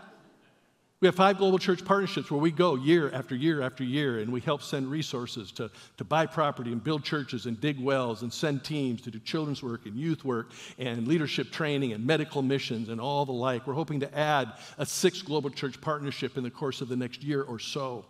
We 1.00 1.06
have 1.06 1.14
five 1.14 1.36
global 1.36 1.58
church 1.58 1.84
partnerships 1.84 2.30
where 2.30 2.40
we 2.40 2.50
go 2.50 2.74
year 2.74 3.10
after 3.12 3.34
year 3.34 3.60
after 3.60 3.84
year 3.84 4.18
and 4.20 4.32
we 4.32 4.40
help 4.40 4.62
send 4.62 4.90
resources 4.90 5.52
to, 5.52 5.70
to 5.98 6.04
buy 6.04 6.24
property 6.24 6.72
and 6.72 6.82
build 6.82 7.04
churches 7.04 7.44
and 7.44 7.60
dig 7.60 7.78
wells 7.78 8.22
and 8.22 8.32
send 8.32 8.64
teams 8.64 9.02
to 9.02 9.10
do 9.10 9.18
children's 9.18 9.62
work 9.62 9.84
and 9.84 9.94
youth 9.94 10.24
work 10.24 10.52
and 10.78 11.06
leadership 11.06 11.50
training 11.50 11.92
and 11.92 12.06
medical 12.06 12.40
missions 12.40 12.88
and 12.88 12.98
all 12.98 13.26
the 13.26 13.32
like. 13.32 13.66
We're 13.66 13.74
hoping 13.74 14.00
to 14.00 14.18
add 14.18 14.54
a 14.78 14.86
sixth 14.86 15.26
global 15.26 15.50
church 15.50 15.78
partnership 15.82 16.38
in 16.38 16.42
the 16.42 16.50
course 16.50 16.80
of 16.80 16.88
the 16.88 16.96
next 16.96 17.22
year 17.22 17.42
or 17.42 17.58
so. 17.58 18.06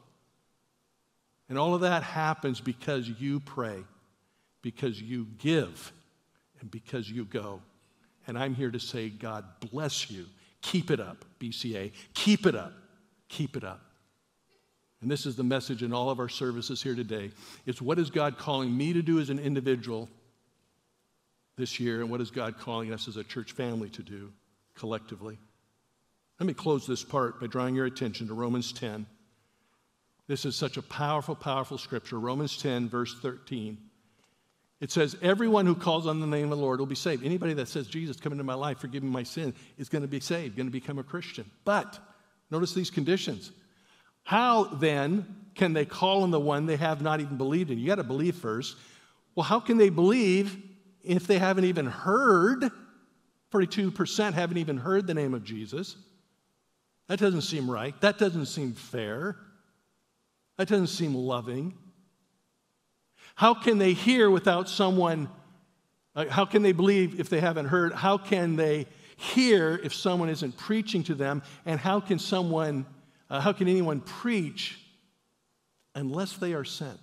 And 1.48 1.58
all 1.58 1.74
of 1.74 1.80
that 1.80 2.04
happens 2.04 2.60
because 2.60 3.08
you 3.08 3.40
pray, 3.40 3.82
because 4.62 5.02
you 5.02 5.26
give, 5.38 5.92
and 6.60 6.70
because 6.70 7.10
you 7.10 7.24
go. 7.24 7.60
And 8.28 8.38
I'm 8.38 8.54
here 8.54 8.70
to 8.70 8.80
say, 8.80 9.08
God 9.08 9.44
bless 9.60 10.08
you 10.08 10.26
Keep 10.66 10.90
it 10.90 10.98
up, 10.98 11.24
BCA. 11.38 11.92
Keep 12.14 12.44
it 12.44 12.56
up. 12.56 12.72
Keep 13.28 13.56
it 13.56 13.62
up. 13.62 13.80
And 15.00 15.08
this 15.08 15.24
is 15.24 15.36
the 15.36 15.44
message 15.44 15.84
in 15.84 15.92
all 15.92 16.10
of 16.10 16.18
our 16.18 16.28
services 16.28 16.82
here 16.82 16.96
today. 16.96 17.30
It's 17.66 17.80
what 17.80 18.00
is 18.00 18.10
God 18.10 18.36
calling 18.36 18.76
me 18.76 18.92
to 18.92 19.00
do 19.00 19.20
as 19.20 19.30
an 19.30 19.38
individual 19.38 20.08
this 21.56 21.78
year, 21.78 22.00
and 22.00 22.10
what 22.10 22.20
is 22.20 22.32
God 22.32 22.58
calling 22.58 22.92
us 22.92 23.06
as 23.06 23.16
a 23.16 23.22
church 23.22 23.52
family 23.52 23.90
to 23.90 24.02
do 24.02 24.32
collectively? 24.74 25.38
Let 26.40 26.48
me 26.48 26.54
close 26.54 26.84
this 26.84 27.04
part 27.04 27.40
by 27.40 27.46
drawing 27.46 27.76
your 27.76 27.86
attention 27.86 28.26
to 28.26 28.34
Romans 28.34 28.72
10. 28.72 29.06
This 30.26 30.44
is 30.44 30.56
such 30.56 30.76
a 30.76 30.82
powerful, 30.82 31.36
powerful 31.36 31.78
scripture. 31.78 32.18
Romans 32.18 32.60
10, 32.60 32.88
verse 32.88 33.14
13. 33.20 33.78
It 34.80 34.90
says, 34.90 35.16
Everyone 35.22 35.66
who 35.66 35.74
calls 35.74 36.06
on 36.06 36.20
the 36.20 36.26
name 36.26 36.44
of 36.44 36.50
the 36.50 36.56
Lord 36.64 36.78
will 36.78 36.86
be 36.86 36.94
saved. 36.94 37.24
Anybody 37.24 37.54
that 37.54 37.68
says, 37.68 37.86
Jesus, 37.86 38.18
come 38.18 38.32
into 38.32 38.44
my 38.44 38.54
life, 38.54 38.78
forgive 38.78 39.02
me 39.02 39.10
my 39.10 39.22
sin, 39.22 39.54
is 39.78 39.88
going 39.88 40.02
to 40.02 40.08
be 40.08 40.20
saved, 40.20 40.56
going 40.56 40.66
to 40.66 40.72
become 40.72 40.98
a 40.98 41.02
Christian. 41.02 41.50
But 41.64 41.98
notice 42.50 42.74
these 42.74 42.90
conditions. 42.90 43.52
How 44.24 44.64
then 44.64 45.46
can 45.54 45.72
they 45.72 45.84
call 45.84 46.24
on 46.24 46.30
the 46.30 46.40
one 46.40 46.66
they 46.66 46.76
have 46.76 47.00
not 47.00 47.20
even 47.20 47.36
believed 47.36 47.70
in? 47.70 47.78
You 47.78 47.86
got 47.86 47.96
to 47.96 48.04
believe 48.04 48.36
first. 48.36 48.76
Well, 49.34 49.44
how 49.44 49.60
can 49.60 49.78
they 49.78 49.88
believe 49.88 50.56
if 51.02 51.26
they 51.26 51.38
haven't 51.38 51.64
even 51.64 51.86
heard? 51.86 52.70
42% 53.52 54.32
haven't 54.32 54.56
even 54.56 54.76
heard 54.76 55.06
the 55.06 55.14
name 55.14 55.32
of 55.32 55.44
Jesus. 55.44 55.96
That 57.08 57.18
doesn't 57.20 57.42
seem 57.42 57.70
right. 57.70 57.98
That 58.00 58.18
doesn't 58.18 58.46
seem 58.46 58.72
fair. 58.72 59.36
That 60.58 60.68
doesn't 60.68 60.88
seem 60.88 61.14
loving. 61.14 61.74
How 63.36 63.52
can 63.52 63.76
they 63.76 63.92
hear 63.92 64.30
without 64.30 64.66
someone? 64.66 65.28
Uh, 66.14 66.24
how 66.28 66.46
can 66.46 66.62
they 66.62 66.72
believe 66.72 67.20
if 67.20 67.28
they 67.28 67.38
haven't 67.38 67.66
heard? 67.66 67.92
How 67.92 68.16
can 68.16 68.56
they 68.56 68.86
hear 69.16 69.78
if 69.84 69.94
someone 69.94 70.30
isn't 70.30 70.56
preaching 70.56 71.04
to 71.04 71.14
them? 71.14 71.42
And 71.66 71.78
how 71.78 72.00
can 72.00 72.18
someone, 72.18 72.86
uh, 73.28 73.40
how 73.40 73.52
can 73.52 73.68
anyone 73.68 74.00
preach 74.00 74.80
unless 75.94 76.38
they 76.38 76.54
are 76.54 76.64
sent? 76.64 76.98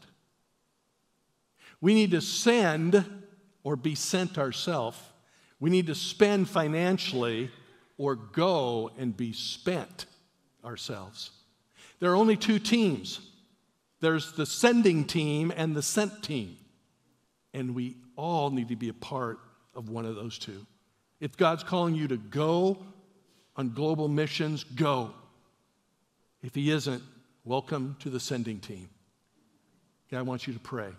We 1.81 1.93
need 1.93 2.11
to 2.11 2.21
send 2.21 3.05
or 3.63 3.75
be 3.75 3.93
sent 3.93 4.39
ourselves. 4.39 4.97
We 5.59 5.69
need 5.69 5.85
to 5.85 5.95
spend 5.95 6.49
financially 6.49 7.51
or 7.99 8.15
go 8.15 8.89
and 8.97 9.15
be 9.15 9.33
spent 9.33 10.07
ourselves. 10.65 11.29
There 11.99 12.11
are 12.11 12.15
only 12.15 12.37
two 12.37 12.57
teams 12.57 13.19
there's 14.03 14.33
the 14.33 14.45
sending 14.45 15.05
team 15.05 15.53
and 15.55 15.73
the 15.73 15.81
sent 15.81 16.21
team. 16.21 16.57
And 17.53 17.73
we 17.73 17.95
all 18.17 18.51
need 18.51 18.67
to 18.67 18.75
be 18.75 18.89
a 18.89 18.93
part 18.93 19.39
of 19.73 19.87
one 19.87 20.05
of 20.05 20.15
those 20.15 20.37
two. 20.37 20.65
If 21.21 21.37
God's 21.37 21.63
calling 21.63 21.95
you 21.95 22.09
to 22.09 22.17
go 22.17 22.83
on 23.55 23.69
global 23.69 24.09
missions, 24.09 24.65
go. 24.65 25.13
If 26.41 26.53
He 26.53 26.69
isn't, 26.69 27.01
welcome 27.45 27.95
to 28.01 28.09
the 28.09 28.19
sending 28.19 28.59
team. 28.59 28.89
God 30.11 30.27
wants 30.27 30.47
you 30.47 30.53
to 30.53 30.59
pray, 30.59 30.89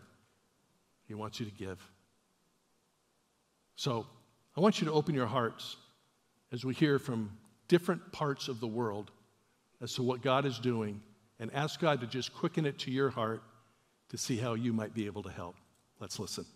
He 1.06 1.12
wants 1.12 1.38
you 1.38 1.44
to 1.44 1.52
give. 1.52 1.78
So 3.76 4.06
I 4.56 4.60
want 4.60 4.80
you 4.80 4.86
to 4.86 4.92
open 4.94 5.14
your 5.14 5.26
hearts 5.26 5.76
as 6.52 6.64
we 6.64 6.72
hear 6.72 6.98
from 6.98 7.36
different 7.68 8.12
parts 8.12 8.48
of 8.48 8.60
the 8.60 8.66
world 8.66 9.10
as 9.82 9.92
to 9.94 10.02
what 10.02 10.22
God 10.22 10.46
is 10.46 10.58
doing 10.58 11.02
and 11.44 11.54
ask 11.54 11.78
God 11.78 12.00
to 12.00 12.06
just 12.06 12.32
quicken 12.32 12.64
it 12.64 12.78
to 12.78 12.90
your 12.90 13.10
heart 13.10 13.42
to 14.08 14.16
see 14.16 14.38
how 14.38 14.54
you 14.54 14.72
might 14.72 14.94
be 14.94 15.04
able 15.04 15.22
to 15.24 15.30
help. 15.30 15.56
Let's 16.00 16.18
listen. 16.18 16.46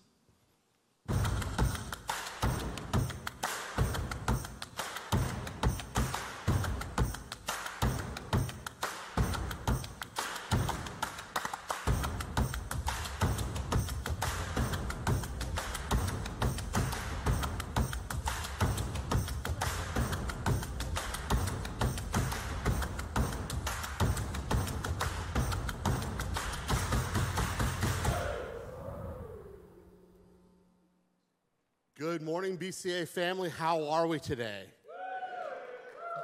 Family. 33.09 33.49
How 33.49 33.89
are 33.89 34.07
we 34.07 34.19
today? 34.19 34.65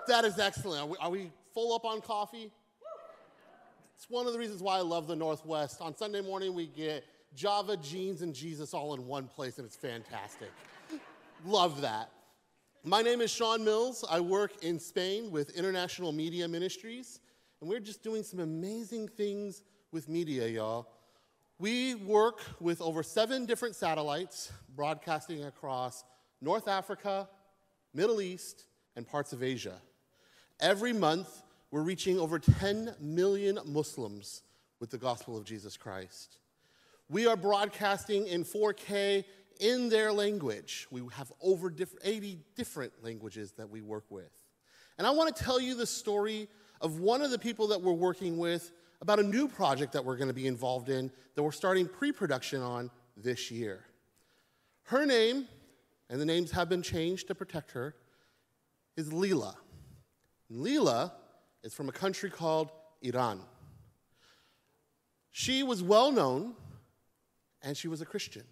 That 0.07 0.25
is 0.25 0.39
excellent. 0.39 0.83
Are 0.83 0.87
we, 0.87 0.97
are 1.01 1.11
we 1.11 1.31
full 1.55 1.75
up 1.75 1.85
on 1.85 2.01
coffee? 2.01 2.51
It's 3.97 4.11
one 4.11 4.27
of 4.27 4.33
the 4.33 4.39
reasons 4.39 4.63
why 4.63 4.77
I 4.77 4.83
love 4.83 5.07
the 5.07 5.17
Northwest. 5.17 5.81
On 5.81 5.97
Sunday 5.97 6.21
morning, 6.21 6.55
we 6.55 6.67
get 6.67 7.05
Java, 7.35 7.77
jeans, 7.77 8.21
and 8.23 8.35
Jesus 8.35 8.75
all 8.75 8.95
in 8.95 9.07
one 9.07 9.27
place, 9.27 9.59
and 9.59 9.67
it's 9.67 9.77
fantastic. 9.77 10.51
love 11.47 11.81
that. 11.81 12.11
My 12.85 13.01
name 13.01 13.23
is 13.23 13.31
Sean 13.31 13.65
Mills. 13.65 14.05
I 14.09 14.21
work 14.21 14.63
in 14.63 14.79
Spain 14.79 15.31
with 15.31 15.57
International 15.57 16.13
Media 16.13 16.47
Ministries, 16.47 17.21
and 17.61 17.71
we're 17.71 17.81
just 17.81 18.03
doing 18.03 18.23
some 18.23 18.41
amazing 18.41 19.09
things 19.09 19.63
with 19.91 20.09
media, 20.09 20.47
y'all. 20.49 20.89
We 21.59 21.95
work 21.95 22.41
with 22.61 22.83
over 22.83 23.03
seven 23.03 23.47
different 23.47 23.75
satellites 23.75 24.53
broadcasting 24.77 25.45
across 25.45 26.05
North 26.45 26.69
Africa, 26.69 27.29
Middle 27.95 28.21
East, 28.21 28.67
and 28.97 29.07
parts 29.07 29.33
of 29.33 29.43
Asia. 29.43 29.81
Every 30.61 30.93
month, 30.93 31.43
we're 31.71 31.83
reaching 31.83 32.21
over 32.21 32.39
10 32.39 32.97
million 33.01 33.59
Muslims 33.65 34.43
with 34.79 34.91
the 34.91 34.99
gospel 34.99 35.37
of 35.37 35.45
Jesus 35.45 35.77
Christ. 35.77 36.37
We 37.09 37.27
are 37.27 37.37
broadcasting 37.37 38.27
in 38.27 38.45
4K 38.45 39.25
in 39.59 39.89
their 39.89 40.13
language. 40.13 40.87
We 40.91 41.03
have 41.13 41.33
over 41.43 41.73
80 42.03 42.39
different 42.57 42.93
languages 43.03 43.53
that 43.53 43.71
we 43.71 43.81
work 43.81 44.05
with. 44.11 44.31
And 44.99 45.07
I 45.07 45.11
want 45.11 45.35
to 45.35 45.43
tell 45.43 45.59
you 45.59 45.75
the 45.75 45.87
story 45.87 46.49
of 46.81 47.01
one 47.01 47.23
of 47.23 47.31
the 47.31 47.39
people 47.39 47.69
that 47.69 47.81
we're 47.81 47.93
working 47.93 48.37
with 48.37 48.71
about 49.01 49.19
a 49.19 49.23
new 49.23 49.49
project 49.49 49.93
that 49.95 50.05
we're 50.05 50.17
going 50.17 50.29
to 50.29 50.35
be 50.35 50.47
involved 50.47 50.89
in 50.91 51.11
that 51.35 51.43
we're 51.43 51.53
starting 51.53 51.89
pre 51.89 52.13
production 52.13 52.61
on 52.61 52.91
this 53.17 53.51
year. 53.51 53.85
Her 54.85 55.07
name, 55.07 55.49
and 56.09 56.21
the 56.21 56.25
names 56.25 56.51
have 56.53 56.69
been 56.69 56.83
changed 56.83 57.29
to 57.29 57.35
protect 57.35 57.73
her, 57.73 57.95
is 58.97 59.11
Leela. 59.11 59.55
Leela 60.51 61.13
is 61.63 61.75
from 61.75 61.89
a 61.89 61.93
country 61.93 62.31
called 62.31 62.71
Iran. 63.03 63.41
She 65.31 65.63
was 65.63 65.83
well 65.83 66.13
known 66.13 66.55
and 67.63 67.77
she 67.77 67.89
was 67.89 68.01
a 68.01 68.07
Christian. 68.07 68.45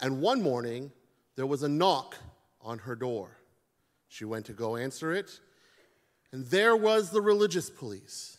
And 0.00 0.20
one 0.20 0.42
morning, 0.42 0.92
there 1.36 1.46
was 1.46 1.62
a 1.62 1.68
knock 1.68 2.16
on 2.60 2.78
her 2.78 2.94
door. 2.94 3.38
She 4.08 4.24
went 4.24 4.46
to 4.46 4.52
go 4.52 4.76
answer 4.76 5.12
it, 5.12 5.40
and 6.32 6.46
there 6.46 6.76
was 6.76 7.10
the 7.10 7.20
religious 7.20 7.70
police. 7.70 8.38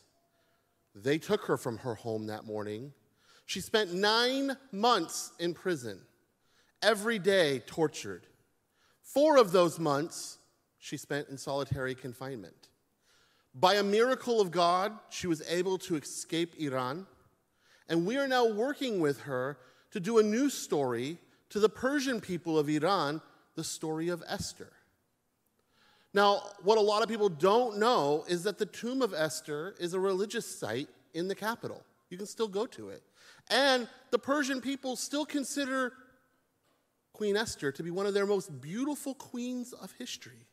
They 0.93 1.17
took 1.17 1.45
her 1.45 1.57
from 1.57 1.77
her 1.79 1.95
home 1.95 2.27
that 2.27 2.45
morning. 2.45 2.93
She 3.45 3.61
spent 3.61 3.93
nine 3.93 4.55
months 4.71 5.31
in 5.39 5.53
prison, 5.53 6.01
every 6.81 7.19
day 7.19 7.59
tortured. 7.65 8.25
Four 9.01 9.37
of 9.37 9.51
those 9.51 9.79
months 9.79 10.37
she 10.79 10.97
spent 10.97 11.29
in 11.29 11.37
solitary 11.37 11.95
confinement. 11.95 12.69
By 13.53 13.75
a 13.75 13.83
miracle 13.83 14.39
of 14.39 14.51
God, 14.51 14.93
she 15.09 15.27
was 15.27 15.43
able 15.47 15.77
to 15.79 15.95
escape 15.95 16.55
Iran, 16.57 17.05
and 17.89 18.05
we 18.05 18.17
are 18.17 18.27
now 18.27 18.47
working 18.47 18.99
with 18.99 19.21
her 19.21 19.57
to 19.91 19.99
do 19.99 20.19
a 20.19 20.23
new 20.23 20.49
story 20.49 21.17
to 21.49 21.59
the 21.59 21.69
Persian 21.69 22.21
people 22.21 22.57
of 22.57 22.69
Iran, 22.69 23.21
the 23.55 23.63
story 23.63 24.07
of 24.07 24.23
Esther. 24.27 24.71
Now, 26.13 26.41
what 26.63 26.77
a 26.77 26.81
lot 26.81 27.03
of 27.03 27.09
people 27.09 27.29
don't 27.29 27.77
know 27.77 28.25
is 28.27 28.43
that 28.43 28.57
the 28.57 28.65
tomb 28.65 29.01
of 29.01 29.13
Esther 29.13 29.75
is 29.79 29.93
a 29.93 29.99
religious 29.99 30.45
site 30.45 30.89
in 31.13 31.27
the 31.27 31.35
capital. 31.35 31.83
You 32.09 32.17
can 32.17 32.25
still 32.25 32.47
go 32.47 32.65
to 32.67 32.89
it. 32.89 33.03
And 33.49 33.87
the 34.11 34.19
Persian 34.19 34.61
people 34.61 34.95
still 34.95 35.25
consider 35.25 35.93
Queen 37.13 37.35
Esther 37.35 37.71
to 37.71 37.83
be 37.83 37.91
one 37.91 38.05
of 38.05 38.13
their 38.13 38.25
most 38.25 38.61
beautiful 38.61 39.13
queens 39.13 39.73
of 39.73 39.93
history. 39.97 40.47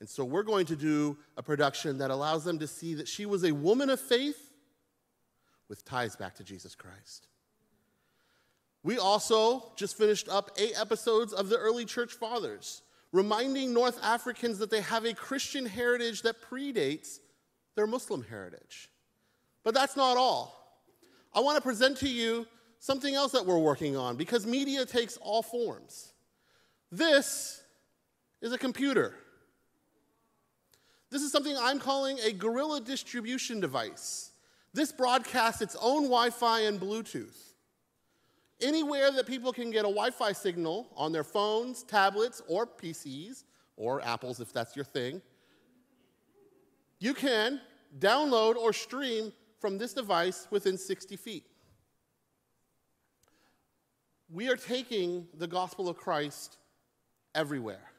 And 0.00 0.08
so 0.08 0.24
we're 0.24 0.42
going 0.42 0.66
to 0.66 0.76
do 0.76 1.16
a 1.36 1.42
production 1.42 1.98
that 1.98 2.10
allows 2.10 2.44
them 2.44 2.58
to 2.60 2.66
see 2.66 2.94
that 2.94 3.08
she 3.08 3.26
was 3.26 3.44
a 3.44 3.52
woman 3.52 3.90
of 3.90 4.00
faith 4.00 4.52
with 5.68 5.84
ties 5.84 6.16
back 6.16 6.36
to 6.36 6.44
Jesus 6.44 6.74
Christ. 6.74 7.26
We 8.84 8.98
also 8.98 9.72
just 9.76 9.98
finished 9.98 10.28
up 10.28 10.52
eight 10.56 10.80
episodes 10.80 11.32
of 11.32 11.48
the 11.48 11.58
early 11.58 11.84
church 11.84 12.14
fathers, 12.14 12.82
reminding 13.12 13.72
North 13.72 13.98
Africans 14.02 14.58
that 14.58 14.70
they 14.70 14.80
have 14.82 15.04
a 15.04 15.14
Christian 15.14 15.66
heritage 15.66 16.22
that 16.22 16.36
predates 16.48 17.18
their 17.74 17.86
Muslim 17.86 18.22
heritage. 18.22 18.88
But 19.64 19.74
that's 19.74 19.96
not 19.96 20.16
all. 20.16 20.54
I 21.34 21.40
want 21.40 21.56
to 21.56 21.62
present 21.62 21.98
to 21.98 22.08
you 22.08 22.46
something 22.78 23.14
else 23.14 23.32
that 23.32 23.44
we're 23.44 23.58
working 23.58 23.96
on 23.96 24.16
because 24.16 24.46
media 24.46 24.84
takes 24.84 25.16
all 25.18 25.42
forms. 25.42 26.12
This 26.90 27.62
is 28.40 28.52
a 28.52 28.58
computer. 28.58 29.14
This 31.10 31.22
is 31.22 31.32
something 31.32 31.56
I'm 31.58 31.78
calling 31.78 32.18
a 32.20 32.32
guerrilla 32.32 32.80
distribution 32.80 33.60
device. 33.60 34.30
This 34.74 34.92
broadcasts 34.92 35.62
its 35.62 35.76
own 35.80 36.04
Wi 36.04 36.30
Fi 36.30 36.60
and 36.60 36.80
Bluetooth. 36.80 37.36
Anywhere 38.60 39.10
that 39.12 39.26
people 39.26 39.52
can 39.52 39.70
get 39.70 39.80
a 39.80 39.88
Wi 39.88 40.10
Fi 40.10 40.32
signal 40.32 40.88
on 40.96 41.12
their 41.12 41.24
phones, 41.24 41.82
tablets, 41.82 42.42
or 42.48 42.66
PCs, 42.66 43.44
or 43.76 44.02
Apples 44.02 44.40
if 44.40 44.52
that's 44.52 44.76
your 44.76 44.84
thing, 44.84 45.22
you 46.98 47.14
can 47.14 47.60
download 47.98 48.56
or 48.56 48.72
stream 48.72 49.32
from 49.60 49.78
this 49.78 49.94
device 49.94 50.46
within 50.50 50.76
60 50.76 51.16
feet. 51.16 51.44
We 54.30 54.48
are 54.48 54.56
taking 54.56 55.26
the 55.34 55.46
gospel 55.46 55.88
of 55.88 55.96
Christ 55.96 56.58
everywhere. 57.34 57.92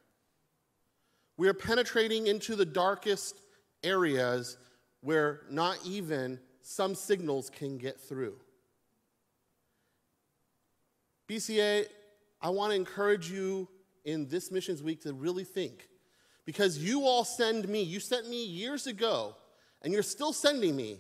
We 1.38 1.48
are 1.48 1.54
penetrating 1.54 2.28
into 2.28 2.56
the 2.56 2.66
darkest 2.66 3.42
areas 3.84 4.58
where 5.02 5.42
not 5.50 5.80
even 5.86 6.40
some 6.62 6.94
signals 6.94 7.50
can 7.50 7.78
get 7.78 8.00
through. 8.00 8.36
BCA, 11.28 11.86
I 12.42 12.50
want 12.50 12.72
to 12.72 12.76
encourage 12.76 13.32
you 13.32 13.68
in 14.06 14.28
this 14.28 14.52
missions 14.52 14.84
week 14.84 15.02
to 15.02 15.14
really 15.14 15.44
think. 15.44 15.88
Because 16.46 16.78
you 16.78 17.04
all 17.04 17.24
send 17.24 17.68
me, 17.68 17.82
you 17.84 18.00
sent 18.00 18.28
me 18.30 18.44
years 18.44 18.88
ago, 18.88 19.36
and 19.82 19.94
you're 19.94 20.04
still 20.04 20.34
sending 20.34 20.76
me. 20.76 21.00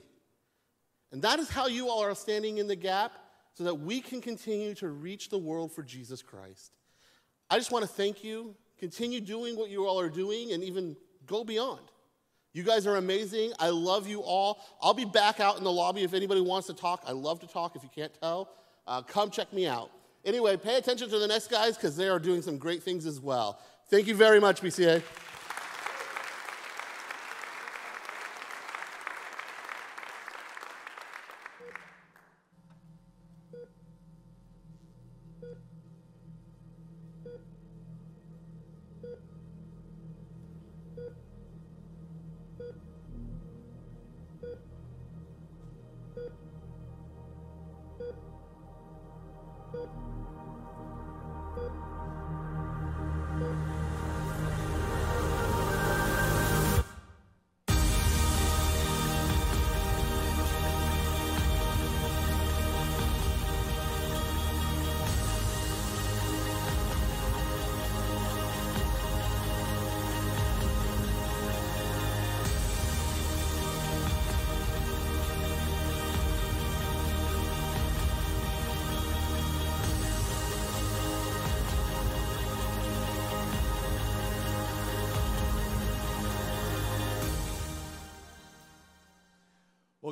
And 1.11 1.21
that 1.23 1.39
is 1.39 1.49
how 1.49 1.67
you 1.67 1.89
all 1.89 2.03
are 2.03 2.15
standing 2.15 2.59
in 2.59 2.67
the 2.67 2.75
gap 2.75 3.13
so 3.53 3.63
that 3.63 3.75
we 3.75 4.01
can 4.01 4.21
continue 4.21 4.73
to 4.75 4.89
reach 4.89 5.29
the 5.29 5.37
world 5.37 5.71
for 5.71 5.83
Jesus 5.83 6.21
Christ. 6.21 6.71
I 7.49 7.57
just 7.57 7.71
want 7.71 7.83
to 7.83 7.91
thank 7.91 8.23
you. 8.23 8.55
Continue 8.77 9.19
doing 9.19 9.57
what 9.57 9.69
you 9.69 9.85
all 9.85 9.99
are 9.99 10.09
doing 10.09 10.53
and 10.53 10.63
even 10.63 10.95
go 11.25 11.43
beyond. 11.43 11.81
You 12.53 12.63
guys 12.63 12.87
are 12.87 12.95
amazing. 12.95 13.53
I 13.59 13.69
love 13.69 14.07
you 14.07 14.21
all. 14.21 14.59
I'll 14.81 14.93
be 14.93 15.05
back 15.05 15.39
out 15.39 15.57
in 15.57 15.63
the 15.63 15.71
lobby 15.71 16.03
if 16.03 16.13
anybody 16.13 16.41
wants 16.41 16.67
to 16.67 16.73
talk. 16.73 17.03
I 17.05 17.11
love 17.11 17.39
to 17.41 17.47
talk 17.47 17.75
if 17.75 17.83
you 17.83 17.89
can't 17.93 18.13
tell. 18.19 18.49
Uh, 18.87 19.01
come 19.01 19.29
check 19.29 19.51
me 19.53 19.67
out. 19.67 19.91
Anyway, 20.25 20.57
pay 20.57 20.77
attention 20.77 21.09
to 21.09 21.19
the 21.19 21.27
next 21.27 21.49
guys 21.49 21.75
because 21.75 21.95
they 21.95 22.09
are 22.09 22.19
doing 22.19 22.41
some 22.41 22.57
great 22.57 22.83
things 22.83 23.05
as 23.05 23.19
well. 23.19 23.59
Thank 23.89 24.07
you 24.07 24.15
very 24.15 24.39
much, 24.39 24.61
BCA. 24.61 25.03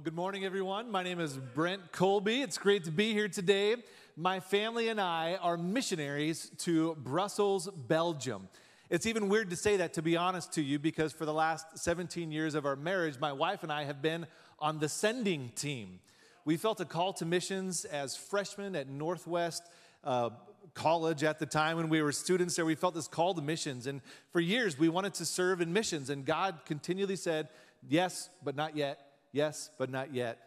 Good 0.07 0.15
morning, 0.15 0.45
everyone. 0.45 0.89
My 0.89 1.03
name 1.03 1.19
is 1.19 1.37
Brent 1.37 1.91
Colby. 1.91 2.41
It's 2.41 2.57
great 2.57 2.85
to 2.85 2.91
be 2.91 3.11
here 3.11 3.27
today. 3.27 3.75
My 4.15 4.39
family 4.39 4.87
and 4.87 5.01
I 5.01 5.35
are 5.41 5.57
missionaries 5.57 6.49
to 6.59 6.95
Brussels, 6.95 7.67
Belgium. 7.67 8.47
It's 8.89 9.05
even 9.05 9.27
weird 9.27 9.49
to 9.49 9.57
say 9.57 9.75
that, 9.75 9.95
to 9.95 10.01
be 10.01 10.15
honest 10.15 10.53
to 10.53 10.61
you, 10.61 10.79
because 10.79 11.11
for 11.11 11.25
the 11.25 11.33
last 11.33 11.77
17 11.77 12.31
years 12.31 12.55
of 12.55 12.65
our 12.65 12.77
marriage, 12.77 13.19
my 13.19 13.33
wife 13.33 13.63
and 13.63 13.71
I 13.71 13.83
have 13.83 14.01
been 14.01 14.27
on 14.59 14.79
the 14.79 14.87
sending 14.87 15.49
team. 15.57 15.99
We 16.45 16.55
felt 16.55 16.79
a 16.79 16.85
call 16.85 17.11
to 17.11 17.25
missions 17.25 17.83
as 17.83 18.15
freshmen 18.15 18.77
at 18.77 18.87
Northwest 18.87 19.63
uh, 20.05 20.29
College 20.73 21.25
at 21.25 21.37
the 21.37 21.45
time 21.45 21.75
when 21.75 21.89
we 21.89 22.01
were 22.01 22.13
students 22.13 22.55
there. 22.55 22.63
We 22.65 22.75
felt 22.75 22.95
this 22.95 23.09
call 23.09 23.33
to 23.33 23.41
missions. 23.41 23.87
And 23.87 23.99
for 24.31 24.39
years, 24.39 24.79
we 24.79 24.87
wanted 24.87 25.15
to 25.15 25.25
serve 25.25 25.59
in 25.59 25.73
missions. 25.73 26.09
And 26.09 26.23
God 26.23 26.59
continually 26.65 27.17
said, 27.17 27.49
Yes, 27.89 28.29
but 28.41 28.55
not 28.55 28.77
yet 28.77 29.06
Yes, 29.31 29.69
but 29.77 29.89
not 29.89 30.13
yet. 30.13 30.39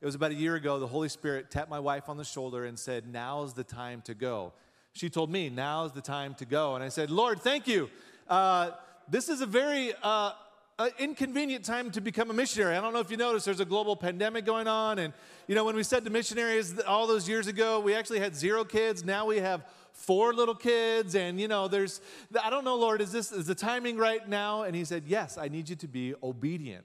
It 0.00 0.06
was 0.06 0.14
about 0.14 0.30
a 0.30 0.34
year 0.34 0.54
ago, 0.54 0.78
the 0.78 0.86
Holy 0.86 1.08
Spirit 1.08 1.50
tapped 1.50 1.70
my 1.70 1.80
wife 1.80 2.08
on 2.08 2.16
the 2.16 2.24
shoulder 2.24 2.64
and 2.64 2.78
said, 2.78 3.12
Now's 3.12 3.52
the 3.52 3.64
time 3.64 4.00
to 4.02 4.14
go. 4.14 4.52
She 4.92 5.10
told 5.10 5.30
me, 5.30 5.48
Now's 5.48 5.92
the 5.92 6.00
time 6.00 6.34
to 6.34 6.44
go. 6.44 6.74
And 6.74 6.84
I 6.84 6.88
said, 6.88 7.10
Lord, 7.10 7.40
thank 7.40 7.66
you. 7.66 7.90
Uh, 8.28 8.70
this 9.08 9.28
is 9.28 9.40
a 9.40 9.46
very 9.46 9.92
uh, 10.02 10.32
uh, 10.78 10.90
inconvenient 10.98 11.64
time 11.64 11.90
to 11.90 12.00
become 12.00 12.30
a 12.30 12.32
missionary. 12.32 12.76
I 12.76 12.80
don't 12.80 12.92
know 12.92 13.00
if 13.00 13.10
you 13.10 13.16
noticed, 13.16 13.44
there's 13.44 13.58
a 13.58 13.64
global 13.64 13.96
pandemic 13.96 14.44
going 14.44 14.68
on. 14.68 15.00
And, 15.00 15.12
you 15.48 15.56
know, 15.56 15.64
when 15.64 15.74
we 15.74 15.82
said 15.82 16.04
to 16.04 16.10
missionaries 16.10 16.78
all 16.80 17.08
those 17.08 17.28
years 17.28 17.48
ago, 17.48 17.80
we 17.80 17.94
actually 17.94 18.20
had 18.20 18.36
zero 18.36 18.64
kids. 18.64 19.04
Now 19.04 19.26
we 19.26 19.38
have 19.38 19.66
four 19.92 20.32
little 20.32 20.54
kids. 20.54 21.16
And, 21.16 21.40
you 21.40 21.48
know, 21.48 21.66
there's, 21.66 22.00
I 22.40 22.50
don't 22.50 22.64
know, 22.64 22.76
Lord, 22.76 23.00
is 23.00 23.10
this, 23.10 23.32
is 23.32 23.46
the 23.46 23.56
timing 23.56 23.96
right 23.96 24.26
now? 24.28 24.62
And 24.62 24.76
he 24.76 24.84
said, 24.84 25.04
Yes, 25.06 25.36
I 25.36 25.48
need 25.48 25.68
you 25.68 25.76
to 25.76 25.88
be 25.88 26.14
obedient. 26.22 26.84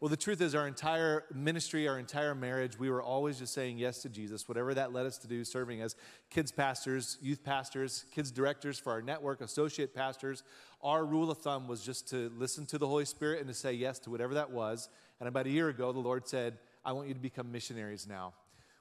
Well, 0.00 0.08
the 0.08 0.16
truth 0.16 0.40
is, 0.40 0.54
our 0.54 0.66
entire 0.66 1.24
ministry, 1.34 1.86
our 1.86 1.98
entire 1.98 2.34
marriage, 2.34 2.78
we 2.78 2.88
were 2.88 3.02
always 3.02 3.38
just 3.38 3.52
saying 3.52 3.76
yes 3.76 4.00
to 4.00 4.08
Jesus, 4.08 4.48
whatever 4.48 4.72
that 4.72 4.94
led 4.94 5.04
us 5.04 5.18
to 5.18 5.28
do, 5.28 5.44
serving 5.44 5.82
as 5.82 5.94
kids 6.30 6.50
pastors, 6.50 7.18
youth 7.20 7.44
pastors, 7.44 8.06
kids 8.10 8.30
directors 8.30 8.78
for 8.78 8.92
our 8.92 9.02
network, 9.02 9.42
associate 9.42 9.94
pastors. 9.94 10.42
Our 10.82 11.04
rule 11.04 11.30
of 11.30 11.36
thumb 11.36 11.68
was 11.68 11.82
just 11.82 12.08
to 12.10 12.32
listen 12.38 12.64
to 12.66 12.78
the 12.78 12.88
Holy 12.88 13.04
Spirit 13.04 13.40
and 13.40 13.48
to 13.48 13.52
say 13.52 13.74
yes 13.74 13.98
to 13.98 14.10
whatever 14.10 14.32
that 14.32 14.50
was. 14.50 14.88
And 15.20 15.28
about 15.28 15.44
a 15.44 15.50
year 15.50 15.68
ago, 15.68 15.92
the 15.92 15.98
Lord 15.98 16.26
said, 16.26 16.56
I 16.82 16.92
want 16.92 17.08
you 17.08 17.14
to 17.14 17.20
become 17.20 17.52
missionaries 17.52 18.06
now. 18.08 18.32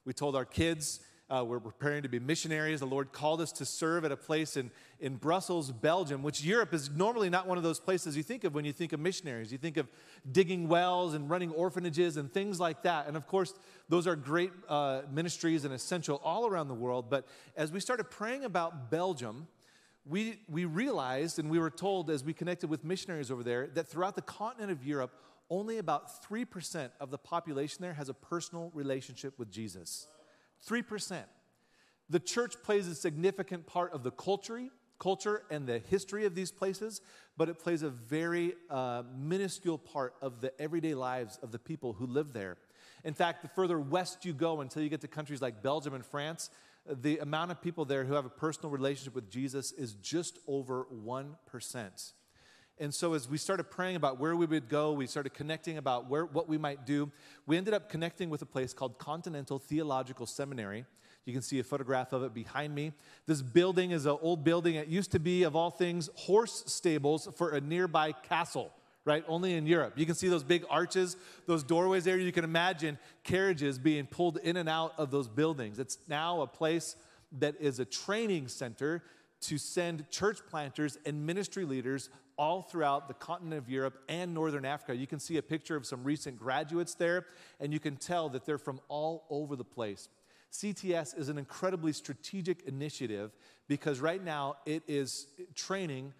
We 0.05 0.13
told 0.13 0.37
our 0.37 0.45
kids, 0.45 1.01
uh, 1.29 1.43
we're 1.45 1.59
preparing 1.59 2.01
to 2.03 2.09
be 2.09 2.19
missionaries. 2.19 2.79
The 2.79 2.87
Lord 2.87 3.11
called 3.11 3.39
us 3.39 3.51
to 3.53 3.65
serve 3.65 4.03
at 4.03 4.11
a 4.11 4.17
place 4.17 4.57
in, 4.57 4.71
in 4.99 5.15
Brussels, 5.15 5.71
Belgium, 5.71 6.23
which 6.23 6.43
Europe 6.43 6.73
is 6.73 6.89
normally 6.89 7.29
not 7.29 7.47
one 7.47 7.57
of 7.57 7.63
those 7.63 7.79
places 7.79 8.17
you 8.17 8.23
think 8.23 8.43
of 8.43 8.55
when 8.55 8.65
you 8.65 8.73
think 8.73 8.93
of 8.93 8.99
missionaries. 8.99 9.51
You 9.51 9.59
think 9.59 9.77
of 9.77 9.87
digging 10.31 10.67
wells 10.67 11.13
and 11.13 11.29
running 11.29 11.51
orphanages 11.51 12.17
and 12.17 12.33
things 12.33 12.59
like 12.59 12.81
that. 12.83 13.07
And 13.07 13.15
of 13.15 13.27
course, 13.27 13.53
those 13.89 14.07
are 14.07 14.15
great 14.15 14.51
uh, 14.67 15.01
ministries 15.11 15.65
and 15.65 15.73
essential 15.73 16.19
all 16.23 16.47
around 16.47 16.67
the 16.67 16.73
world. 16.73 17.09
But 17.09 17.27
as 17.55 17.71
we 17.71 17.79
started 17.79 18.05
praying 18.05 18.43
about 18.43 18.89
Belgium, 18.89 19.47
we, 20.05 20.39
we 20.49 20.65
realized 20.65 21.37
and 21.37 21.49
we 21.49 21.59
were 21.59 21.69
told 21.69 22.09
as 22.09 22.23
we 22.23 22.33
connected 22.33 22.69
with 22.71 22.83
missionaries 22.83 23.29
over 23.29 23.43
there 23.43 23.67
that 23.75 23.87
throughout 23.87 24.15
the 24.15 24.23
continent 24.23 24.71
of 24.71 24.83
Europe, 24.83 25.13
only 25.51 25.77
about 25.77 26.23
3% 26.27 26.89
of 26.99 27.11
the 27.11 27.17
population 27.17 27.81
there 27.81 27.93
has 27.93 28.09
a 28.09 28.13
personal 28.13 28.71
relationship 28.73 29.37
with 29.37 29.51
Jesus. 29.51 30.07
3%. 30.67 31.23
The 32.09 32.19
church 32.19 32.55
plays 32.63 32.87
a 32.87 32.95
significant 32.95 33.67
part 33.67 33.93
of 33.93 34.03
the 34.03 34.11
culture, 34.11 34.67
culture 34.99 35.43
and 35.49 35.67
the 35.67 35.79
history 35.79 36.25
of 36.25 36.35
these 36.35 36.51
places, 36.51 37.01
but 37.37 37.49
it 37.49 37.59
plays 37.59 37.83
a 37.83 37.89
very 37.89 38.53
uh, 38.69 39.03
minuscule 39.17 39.77
part 39.77 40.15
of 40.21 40.41
the 40.41 40.59
everyday 40.59 40.93
lives 40.93 41.37
of 41.41 41.51
the 41.51 41.59
people 41.59 41.93
who 41.93 42.05
live 42.05 42.33
there. 42.33 42.57
In 43.03 43.13
fact, 43.13 43.41
the 43.41 43.47
further 43.47 43.79
west 43.79 44.25
you 44.25 44.33
go 44.33 44.61
until 44.61 44.83
you 44.83 44.89
get 44.89 45.01
to 45.01 45.07
countries 45.07 45.41
like 45.41 45.63
Belgium 45.63 45.93
and 45.93 46.05
France, 46.05 46.49
the 46.85 47.19
amount 47.19 47.51
of 47.51 47.61
people 47.61 47.85
there 47.85 48.03
who 48.03 48.13
have 48.13 48.25
a 48.25 48.29
personal 48.29 48.71
relationship 48.71 49.15
with 49.15 49.29
Jesus 49.29 49.71
is 49.71 49.93
just 49.93 50.39
over 50.47 50.85
1%. 50.93 52.13
And 52.81 52.93
so, 52.93 53.13
as 53.13 53.27
we 53.27 53.37
started 53.37 53.65
praying 53.65 53.97
about 53.97 54.19
where 54.19 54.35
we 54.37 54.45
would 54.45 54.69
go, 54.69 54.93
we 54.93 55.05
started 55.05 55.33
connecting 55.33 55.77
about 55.77 56.09
where, 56.09 56.25
what 56.25 56.47
we 56.47 56.57
might 56.57 56.85
do. 56.85 57.11
We 57.45 57.57
ended 57.57 57.73
up 57.73 57.89
connecting 57.89 58.29
with 58.29 58.41
a 58.41 58.45
place 58.45 58.73
called 58.73 58.97
Continental 58.97 59.59
Theological 59.59 60.25
Seminary. 60.25 60.85
You 61.25 61.33
can 61.33 61.41
see 61.41 61.59
a 61.59 61.63
photograph 61.63 62.13
of 62.13 62.23
it 62.23 62.33
behind 62.33 62.73
me. 62.73 62.93
This 63.25 63.41
building 63.41 63.91
is 63.91 64.05
an 64.05 64.17
old 64.21 64.45
building. 64.45 64.75
It 64.75 64.87
used 64.87 65.11
to 65.11 65.19
be, 65.19 65.43
of 65.43 65.57
all 65.57 65.71
things, 65.71 66.09
horse 66.15 66.63
stables 66.67 67.27
for 67.35 67.51
a 67.51 67.59
nearby 67.59 68.13
castle, 68.13 68.71
right? 69.03 69.25
Only 69.27 69.55
in 69.55 69.67
Europe. 69.67 69.93
You 69.97 70.05
can 70.05 70.15
see 70.15 70.29
those 70.29 70.43
big 70.43 70.63
arches, 70.69 71.17
those 71.45 71.63
doorways 71.63 72.05
there. 72.05 72.17
You 72.17 72.31
can 72.31 72.45
imagine 72.45 72.97
carriages 73.25 73.77
being 73.77 74.05
pulled 74.07 74.37
in 74.37 74.55
and 74.55 74.69
out 74.69 74.93
of 74.97 75.11
those 75.11 75.27
buildings. 75.27 75.79
It's 75.79 75.97
now 76.07 76.41
a 76.41 76.47
place 76.47 76.95
that 77.39 77.55
is 77.59 77.79
a 77.79 77.85
training 77.85 78.47
center 78.47 79.03
to 79.41 79.57
send 79.57 80.09
church 80.09 80.39
planters 80.49 80.97
and 81.05 81.25
ministry 81.25 81.65
leaders 81.65 82.09
all 82.37 82.61
throughout 82.61 83.07
the 83.07 83.13
continent 83.13 83.57
of 83.57 83.69
Europe 83.69 84.01
and 84.07 84.33
Northern 84.33 84.65
Africa. 84.65 84.95
You 84.95 85.07
can 85.07 85.19
see 85.19 85.37
a 85.37 85.41
picture 85.41 85.75
of 85.75 85.85
some 85.85 86.03
recent 86.03 86.37
graduates 86.39 86.93
there, 86.93 87.25
and 87.59 87.73
you 87.73 87.79
can 87.79 87.97
tell 87.97 88.29
that 88.29 88.45
they're 88.45 88.57
from 88.57 88.79
all 88.87 89.25
over 89.29 89.55
the 89.55 89.63
place. 89.63 90.09
CTS 90.51 91.17
is 91.17 91.29
an 91.29 91.37
incredibly 91.37 91.93
strategic 91.93 92.63
initiative 92.63 93.31
because 93.67 93.99
right 93.99 94.23
now 94.23 94.55
it 94.65 94.83
is 94.87 95.27
training 95.53 96.13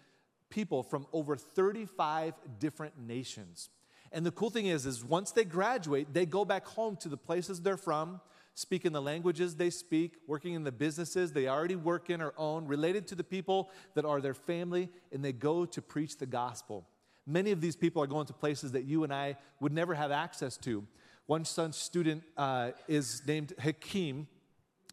people 0.50 0.82
from 0.82 1.06
over 1.12 1.36
35 1.36 2.34
different 2.58 2.98
nations. 2.98 3.70
And 4.12 4.26
the 4.26 4.30
cool 4.30 4.50
thing 4.50 4.66
is 4.66 4.86
is 4.86 5.04
once 5.04 5.32
they 5.32 5.44
graduate, 5.44 6.12
they 6.12 6.26
go 6.26 6.44
back 6.44 6.66
home 6.66 6.96
to 6.96 7.08
the 7.08 7.16
places 7.16 7.60
they're 7.60 7.76
from 7.76 8.20
speaking 8.60 8.92
the 8.92 9.00
languages 9.00 9.56
they 9.56 9.70
speak, 9.70 10.18
working 10.26 10.52
in 10.52 10.64
the 10.64 10.72
businesses 10.72 11.32
they 11.32 11.48
already 11.48 11.76
work 11.76 12.10
in 12.10 12.20
or 12.20 12.34
own, 12.36 12.66
related 12.66 13.06
to 13.06 13.14
the 13.14 13.24
people 13.24 13.70
that 13.94 14.04
are 14.04 14.20
their 14.20 14.34
family, 14.34 14.90
and 15.12 15.24
they 15.24 15.32
go 15.32 15.64
to 15.64 15.80
preach 15.80 16.18
the 16.18 16.26
gospel. 16.26 16.86
Many 17.26 17.52
of 17.52 17.60
these 17.62 17.74
people 17.74 18.02
are 18.02 18.06
going 18.06 18.26
to 18.26 18.34
places 18.34 18.72
that 18.72 18.84
you 18.84 19.02
and 19.02 19.12
I 19.14 19.36
would 19.60 19.72
never 19.72 19.94
have 19.94 20.10
access 20.10 20.58
to. 20.58 20.86
One 21.26 21.44
such 21.44 21.74
student 21.74 22.22
uh, 22.36 22.72
is 22.86 23.22
named 23.26 23.54
Hakim. 23.58 24.26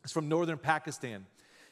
He's 0.02 0.12
from 0.12 0.30
northern 0.30 0.58
Pakistan. 0.58 1.26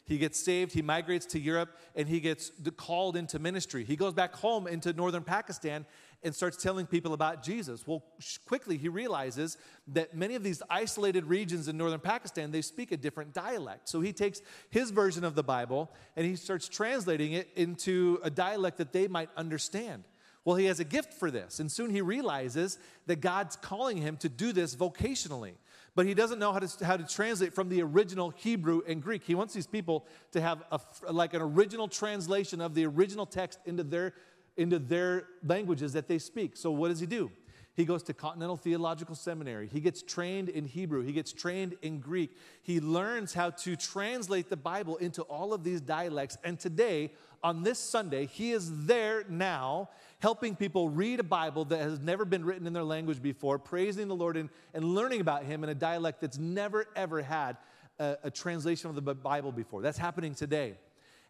He 0.06 0.18
gets 0.20 0.40
saved, 0.40 0.72
he 0.72 0.84
migrates 0.84 1.26
to 1.28 1.40
Europe, 1.40 1.78
and 1.96 2.08
he 2.08 2.20
gets 2.20 2.52
called 2.78 3.18
into 3.18 3.40
ministry. 3.40 3.84
He 3.84 3.96
goes 3.96 4.14
back 4.14 4.36
home 4.36 4.68
into 4.68 4.94
northern 4.94 5.24
Pakistan 5.24 5.86
and 6.24 6.34
starts 6.34 6.58
telling 6.58 6.86
people 6.86 7.14
about 7.14 7.44
Jesus. 7.44 7.86
Well, 7.88 8.04
quickly 8.46 8.78
he 8.78 8.88
realizes 8.88 9.58
that 9.88 10.16
many 10.16 10.36
of 10.36 10.44
these 10.44 10.62
isolated 10.70 11.26
regions 11.26 11.68
in 11.68 11.78
northern 11.78 12.00
Pakistan, 12.00 12.52
they 12.52 12.62
speak 12.62 12.92
a 12.92 12.98
different 12.98 13.34
dialect. 13.34 13.90
So 13.90 14.02
he 14.02 14.14
takes 14.14 14.42
his 14.70 14.92
version 14.92 15.24
of 15.24 15.36
the 15.36 15.44
Bible 15.44 15.92
and 16.16 16.26
he 16.26 16.36
starts 16.36 16.68
translating 16.68 17.34
it 17.34 17.50
into 17.56 18.20
a 18.24 18.30
dialect 18.30 18.78
that 18.78 18.94
they 18.94 19.08
might 19.08 19.30
understand. 19.36 20.04
Well, 20.44 20.56
he 20.56 20.66
has 20.66 20.80
a 20.80 20.84
gift 20.84 21.12
for 21.12 21.32
this, 21.32 21.60
and 21.60 21.72
soon 21.72 21.90
he 21.90 22.02
realizes 22.02 22.78
that 23.08 23.20
God's 23.20 23.56
calling 23.56 23.98
him 23.98 24.16
to 24.18 24.30
do 24.30 24.54
this 24.54 24.76
vocationally. 24.76 25.54
But 25.96 26.06
he 26.06 26.14
doesn't 26.14 26.40
know 26.40 26.52
how 26.52 26.60
to, 26.60 26.86
how 26.86 26.98
to 26.98 27.06
translate 27.06 27.54
from 27.54 27.70
the 27.70 27.82
original 27.82 28.32
Hebrew 28.32 28.82
and 28.86 29.02
Greek. 29.02 29.24
He 29.24 29.34
wants 29.34 29.54
these 29.54 29.66
people 29.66 30.06
to 30.34 30.42
have 30.42 30.62
a, 30.72 30.80
like 31.12 31.34
an 31.34 31.42
original 31.42 31.88
translation 31.88 32.60
of 32.60 32.76
the 32.76 32.86
original 32.86 33.26
text 33.26 33.60
into 33.66 33.84
their, 33.84 34.14
into 34.58 34.78
their 34.78 35.24
languages 35.44 35.94
that 35.94 36.10
they 36.10 36.20
speak. 36.20 36.58
So, 36.58 36.70
what 36.70 36.90
does 36.90 37.00
he 37.00 37.06
do? 37.06 37.32
He 37.76 37.84
goes 37.84 38.04
to 38.04 38.14
Continental 38.14 38.56
Theological 38.56 39.16
Seminary. 39.16 39.68
He 39.68 39.82
gets 39.82 40.02
trained 40.02 40.48
in 40.48 40.66
Hebrew. 40.66 41.02
He 41.02 41.12
gets 41.12 41.34
trained 41.34 41.76
in 41.82 42.00
Greek. 42.00 42.38
He 42.62 42.80
learns 42.80 43.34
how 43.34 43.50
to 43.50 43.76
translate 43.76 44.50
the 44.50 44.58
Bible 44.58 44.96
into 44.98 45.24
all 45.24 45.54
of 45.54 45.64
these 45.64 45.82
dialects. 45.82 46.38
And 46.44 46.58
today, 46.58 47.12
on 47.44 47.64
this 47.64 47.78
Sunday, 47.78 48.28
he 48.28 48.54
is 48.54 48.86
there 48.86 49.26
now 49.28 49.90
helping 50.26 50.56
people 50.56 50.90
read 50.90 51.20
a 51.20 51.24
Bible 51.24 51.66
that 51.66 51.82
has 51.82 52.00
never 52.00 52.26
been 52.26 52.44
written 52.44 52.66
in 52.66 52.74
their 52.74 52.84
language 52.84 53.22
before, 53.22 53.60
praising 53.60 54.08
the 54.08 54.16
Lord 54.16 54.38
and, 54.38 54.50
and 54.74 54.84
learning 54.84 55.22
about 55.22 55.44
him 55.44 55.64
in 55.64 55.70
a 55.70 55.76
dialect 55.76 56.20
that's 56.20 56.40
never, 56.40 56.88
ever 56.96 57.22
had 57.22 57.58
a, 58.00 58.18
a 58.24 58.32
translation 58.32 58.90
of 58.90 58.96
the 58.96 59.14
Bible 59.14 59.52
before. 59.52 59.84
That's 59.84 60.00
happening 60.00 60.34
today. 60.34 60.80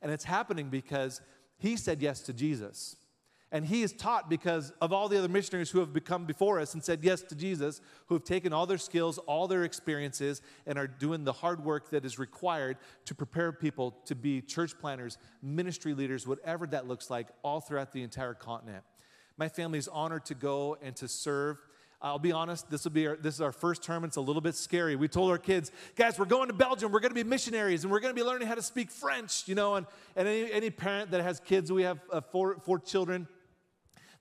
And 0.01 0.13
it's 0.13 0.23
happening 0.23 0.69
because 0.69 1.19
he 1.58 1.75
said 1.75 2.01
yes 2.01 2.21
to 2.21 2.31
Jesus. 2.31 2.95
And 3.51 3.65
he 3.65 3.84
is 3.84 3.93
taught 3.93 4.29
because 4.29 4.73
of 4.81 4.91
all 4.91 5.08
the 5.08 5.17
other 5.17 5.29
missionaries 5.29 5.69
who 5.69 5.79
have 5.79 5.93
become 5.93 6.25
before 6.25 6.60
us 6.60 6.73
and 6.73 6.84
said 6.84 7.03
yes 7.03 7.21
to 7.21 7.36
Jesus, 7.36 7.79
who 8.08 8.15
have 8.15 8.23
taken 8.23 8.51
all 8.51 8.65
their 8.65 8.79
skills, 8.79 9.17
all 9.19 9.47
their 9.47 9.63
experiences, 9.63 10.41
and 10.65 10.79
are 10.79 10.88
doing 10.88 11.23
the 11.23 11.31
hard 11.31 11.63
work 11.63 11.91
that 11.91 12.05
is 12.05 12.17
required 12.17 12.77
to 13.05 13.15
prepare 13.15 13.51
people 13.53 13.91
to 14.05 14.15
be 14.15 14.41
church 14.41 14.77
planners, 14.79 15.17
ministry 15.41 15.93
leaders, 15.93 16.27
whatever 16.27 16.65
that 16.67 16.88
looks 16.88 17.10
like, 17.10 17.27
all 17.43 17.62
throughout 17.62 17.93
the 17.93 18.01
entire 18.01 18.34
continent. 18.34 18.84
My 19.38 19.47
family 19.47 19.79
is 19.79 19.88
honored 19.88 20.25
to 20.25 20.34
go 20.34 20.77
and 20.81 20.95
to 20.97 21.08
serve. 21.08 21.58
I'll 22.01 22.19
be 22.19 22.31
honest, 22.31 22.69
this 22.69 22.84
will 22.84 22.91
be 22.91 23.08
our, 23.08 23.15
this 23.15 23.36
is 23.36 23.41
our 23.41 23.51
first 23.51 23.84
term. 23.84 24.03
It's 24.03 24.17
a 24.17 24.21
little 24.21 24.41
bit 24.41 24.55
scary. 24.55 24.95
We 24.95 25.08
told 25.08 25.31
our 25.31 25.38
kids, 25.38 25.71
guys, 25.95 26.19
we're 26.19 26.25
going 26.25 26.47
to 26.47 26.53
Belgium. 26.53 26.91
We're 26.91 26.99
going 26.99 27.12
to 27.12 27.23
be 27.23 27.23
missionaries, 27.23 27.84
and 27.84 27.91
we're 27.91 27.99
going 27.99 28.13
to 28.13 28.19
be 28.19 28.25
learning 28.25 28.47
how 28.47 28.55
to 28.55 28.62
speak 28.62 28.91
French. 28.91 29.47
You 29.47 29.55
know, 29.55 29.75
and, 29.75 29.86
and 30.15 30.27
any, 30.27 30.51
any 30.51 30.69
parent 30.69 31.12
that 31.12 31.21
has 31.21 31.39
kids, 31.39 31.71
we 31.71 31.84
have 31.84 31.99
uh, 32.12 32.21
four, 32.21 32.58
four 32.63 32.79
children 32.79 33.27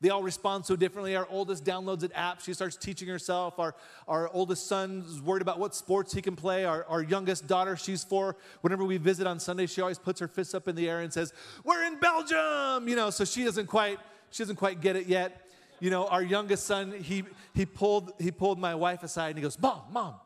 they 0.05 0.11
all 0.11 0.23
respond 0.23 0.67
so 0.67 0.77
differently. 0.77 1.17
Our 1.17 1.27
oldest 1.31 1.65
downloads 1.65 2.03
an 2.03 2.13
app. 2.13 2.43
She 2.43 2.53
starts 2.53 2.77
teaching 2.77 3.09
herself. 3.09 3.59
Our, 3.59 3.75
our 4.07 4.29
oldest 4.35 4.67
son's 4.67 5.19
worried 5.23 5.41
about 5.41 5.59
what 5.59 5.75
sports 5.75 6.13
he 6.13 6.21
can 6.21 6.37
play. 6.37 6.67
Our, 6.67 6.85
our 6.91 7.03
youngest 7.03 7.47
daughter, 7.47 7.75
she's 7.75 8.05
four. 8.05 8.37
Whenever 8.61 8.85
we 8.85 8.99
visit 8.99 9.27
on 9.27 9.41
Sunday, 9.41 9.65
she 9.65 9.81
always 9.81 9.99
puts 9.99 10.21
her 10.21 10.29
fists 10.29 10.53
up 10.53 10.69
in 10.69 10.77
the 10.77 10.91
air 10.91 11.01
and 11.01 11.11
says, 11.11 11.33
We're 11.65 11.85
in 11.85 11.99
Belgium! 11.99 12.87
You 12.87 12.97
know, 12.97 13.09
so 13.09 13.25
she 13.25 13.45
doesn't 13.45 13.67
quite, 13.67 13.99
she 14.31 14.43
doesn't 14.43 14.57
quite 14.57 14.83
get 14.83 14.95
it 14.95 15.07
yet. 15.07 15.49
You 15.81 15.89
know, 15.89 16.07
our 16.07 16.23
youngest 16.23 16.67
son, 16.67 16.93
he, 16.93 17.25
he, 17.55 17.65
pulled, 17.65 18.13
he 18.21 18.31
pulled 18.31 18.59
my 18.59 18.75
wife 18.75 19.05
aside 19.05 19.31
and 19.31 19.39
he 19.39 19.43
goes, 19.43 19.59
Mom, 19.59 19.85
Mom, 19.91 20.17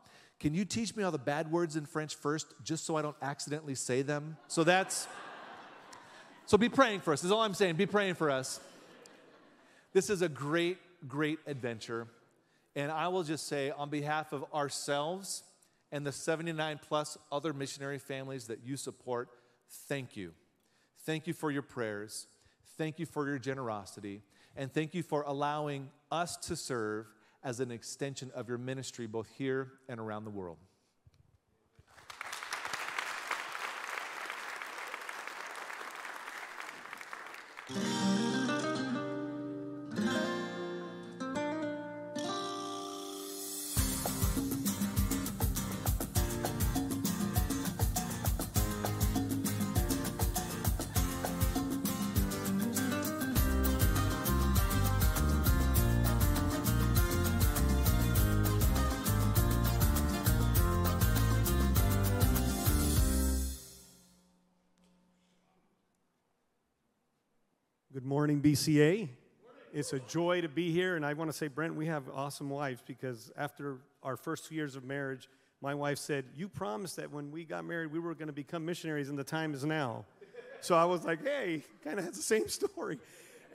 can 0.41 0.53
you 0.53 0.65
teach 0.65 0.93
me 0.93 1.03
all 1.03 1.11
the 1.11 1.17
bad 1.17 1.49
words 1.49 1.77
in 1.77 1.85
French 1.85 2.15
first 2.15 2.53
just 2.65 2.85
so 2.85 2.97
I 2.97 3.01
don't 3.01 3.15
accidentally 3.21 3.75
say 3.75 4.01
them? 4.01 4.35
So 4.49 4.65
that's, 4.65 5.07
so 6.47 6.57
be 6.57 6.67
praying 6.67 6.99
for 6.99 7.13
us, 7.13 7.23
is 7.23 7.31
all 7.31 7.43
I'm 7.43 7.53
saying. 7.53 7.75
Be 7.75 7.85
praying 7.85 8.15
for 8.15 8.29
us. 8.29 8.59
This 9.93 10.09
is 10.09 10.21
a 10.21 10.29
great, 10.29 10.77
great 11.07 11.39
adventure. 11.47 12.07
And 12.75 12.91
I 12.91 13.07
will 13.07 13.23
just 13.23 13.47
say, 13.47 13.71
on 13.71 13.89
behalf 13.89 14.31
of 14.33 14.45
ourselves 14.53 15.43
and 15.91 16.05
the 16.05 16.11
79 16.11 16.79
plus 16.87 17.17
other 17.31 17.53
missionary 17.53 17.97
families 17.97 18.47
that 18.47 18.59
you 18.63 18.77
support, 18.77 19.29
thank 19.87 20.15
you. 20.15 20.33
Thank 21.05 21.27
you 21.27 21.33
for 21.33 21.51
your 21.51 21.63
prayers. 21.63 22.27
Thank 22.77 22.99
you 22.99 23.05
for 23.05 23.27
your 23.27 23.39
generosity. 23.39 24.21
And 24.55 24.71
thank 24.71 24.93
you 24.93 25.03
for 25.03 25.23
allowing 25.23 25.89
us 26.11 26.37
to 26.37 26.55
serve 26.55 27.07
as 27.43 27.59
an 27.59 27.71
extension 27.71 28.31
of 28.35 28.47
your 28.47 28.57
ministry, 28.57 29.07
both 29.07 29.27
here 29.37 29.71
and 29.87 29.99
around 29.99 30.25
the 30.25 30.29
world. 30.29 30.57
Morning, 68.09 68.41
BCA. 68.41 69.07
It's 69.71 69.93
a 69.93 69.99
joy 69.99 70.41
to 70.41 70.49
be 70.49 70.71
here, 70.71 70.95
and 70.95 71.05
I 71.05 71.13
want 71.13 71.29
to 71.29 71.37
say, 71.37 71.47
Brent, 71.47 71.75
we 71.75 71.85
have 71.85 72.05
awesome 72.11 72.49
wives 72.49 72.81
because 72.83 73.31
after 73.37 73.77
our 74.01 74.17
first 74.17 74.47
two 74.47 74.55
years 74.55 74.75
of 74.75 74.83
marriage, 74.83 75.29
my 75.61 75.75
wife 75.75 75.99
said, 75.99 76.25
You 76.35 76.49
promised 76.49 76.95
that 76.95 77.11
when 77.11 77.29
we 77.29 77.45
got 77.45 77.65
married, 77.65 77.91
we 77.91 77.99
were 77.99 78.15
going 78.15 78.25
to 78.25 78.33
become 78.33 78.65
missionaries, 78.65 79.09
and 79.09 79.19
the 79.19 79.23
time 79.23 79.53
is 79.53 79.63
now. 79.63 80.05
So 80.59 80.73
I 80.73 80.85
was 80.85 81.05
like, 81.05 81.23
Hey, 81.23 81.61
kind 81.83 81.99
of 81.99 82.05
has 82.05 82.15
the 82.15 82.23
same 82.23 82.47
story. 82.47 82.97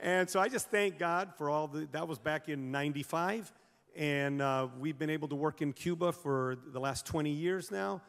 And 0.01 0.29
so 0.29 0.39
I 0.39 0.47
just 0.47 0.71
thank 0.71 0.97
God 0.97 1.33
for 1.37 1.49
all 1.49 1.67
the, 1.67 1.89
that 1.91 2.07
was 2.07 2.17
back 2.17 2.47
in 2.47 2.71
95, 2.71 3.51
and 3.93 4.41
uh, 4.41 4.69
we've 4.79 4.97
been 4.97 5.09
able 5.09 5.27
to 5.27 5.35
work 5.35 5.61
in 5.61 5.73
Cuba 5.73 6.13
for 6.13 6.55
the 6.71 6.79
last 6.79 7.05
20 7.05 7.29
years 7.29 7.71
now. 7.71 8.01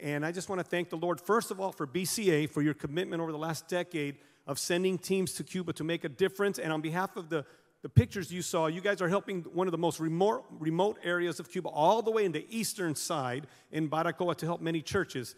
And 0.00 0.26
I 0.26 0.32
just 0.32 0.50
want 0.50 0.58
to 0.58 0.66
thank 0.66 0.90
the 0.90 0.98
Lord, 0.98 1.18
first 1.18 1.50
of 1.50 1.62
all, 1.62 1.72
for 1.72 1.86
BCA, 1.86 2.50
for 2.50 2.60
your 2.60 2.74
commitment 2.74 3.22
over 3.22 3.32
the 3.32 3.38
last 3.38 3.68
decade 3.68 4.16
of 4.46 4.58
sending 4.58 4.98
teams 4.98 5.32
to 5.34 5.44
Cuba 5.44 5.72
to 5.74 5.84
make 5.84 6.04
a 6.04 6.08
difference. 6.08 6.58
And 6.58 6.72
on 6.72 6.80
behalf 6.80 7.16
of 7.16 7.28
the, 7.28 7.44
the 7.82 7.88
pictures 7.88 8.32
you 8.32 8.42
saw, 8.42 8.66
you 8.66 8.80
guys 8.80 9.00
are 9.00 9.08
helping 9.08 9.42
one 9.42 9.66
of 9.66 9.72
the 9.72 9.78
most 9.78 10.00
remote, 10.00 10.44
remote 10.50 10.98
areas 11.02 11.40
of 11.40 11.50
Cuba, 11.50 11.68
all 11.68 12.02
the 12.02 12.10
way 12.10 12.24
in 12.24 12.32
the 12.32 12.46
eastern 12.50 12.94
side 12.94 13.46
in 13.70 13.88
Baracoa 13.88 14.36
to 14.36 14.46
help 14.46 14.60
many 14.60 14.82
churches. 14.82 15.34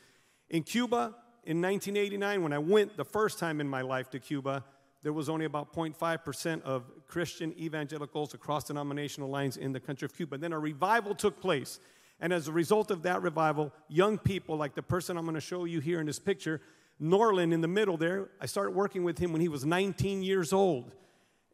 In 0.50 0.62
Cuba, 0.62 1.14
in 1.44 1.62
1989, 1.62 2.42
when 2.42 2.52
I 2.52 2.58
went 2.58 2.96
the 2.96 3.04
first 3.04 3.38
time 3.38 3.60
in 3.60 3.68
my 3.68 3.82
life 3.82 4.10
to 4.10 4.18
Cuba, 4.18 4.64
there 5.02 5.12
was 5.12 5.28
only 5.28 5.44
about 5.44 5.72
0.5% 5.72 6.62
of 6.62 6.90
Christian 7.06 7.54
evangelicals 7.56 8.34
across 8.34 8.64
denominational 8.64 9.30
lines 9.30 9.56
in 9.56 9.72
the 9.72 9.78
country 9.78 10.04
of 10.04 10.16
Cuba. 10.16 10.34
And 10.34 10.42
then 10.42 10.52
a 10.52 10.58
revival 10.58 11.14
took 11.14 11.40
place. 11.40 11.78
And 12.18 12.32
as 12.32 12.48
a 12.48 12.52
result 12.52 12.90
of 12.90 13.02
that 13.02 13.22
revival, 13.22 13.72
young 13.88 14.18
people, 14.18 14.56
like 14.56 14.74
the 14.74 14.82
person 14.82 15.16
I'm 15.16 15.24
going 15.24 15.36
to 15.36 15.40
show 15.40 15.64
you 15.64 15.78
here 15.80 16.00
in 16.00 16.06
this 16.06 16.18
picture, 16.18 16.60
Norland 16.98 17.52
in 17.52 17.60
the 17.60 17.68
middle 17.68 17.96
there, 17.96 18.28
I 18.40 18.46
started 18.46 18.74
working 18.74 19.04
with 19.04 19.18
him 19.18 19.32
when 19.32 19.40
he 19.40 19.48
was 19.48 19.64
19 19.64 20.22
years 20.22 20.52
old. 20.52 20.92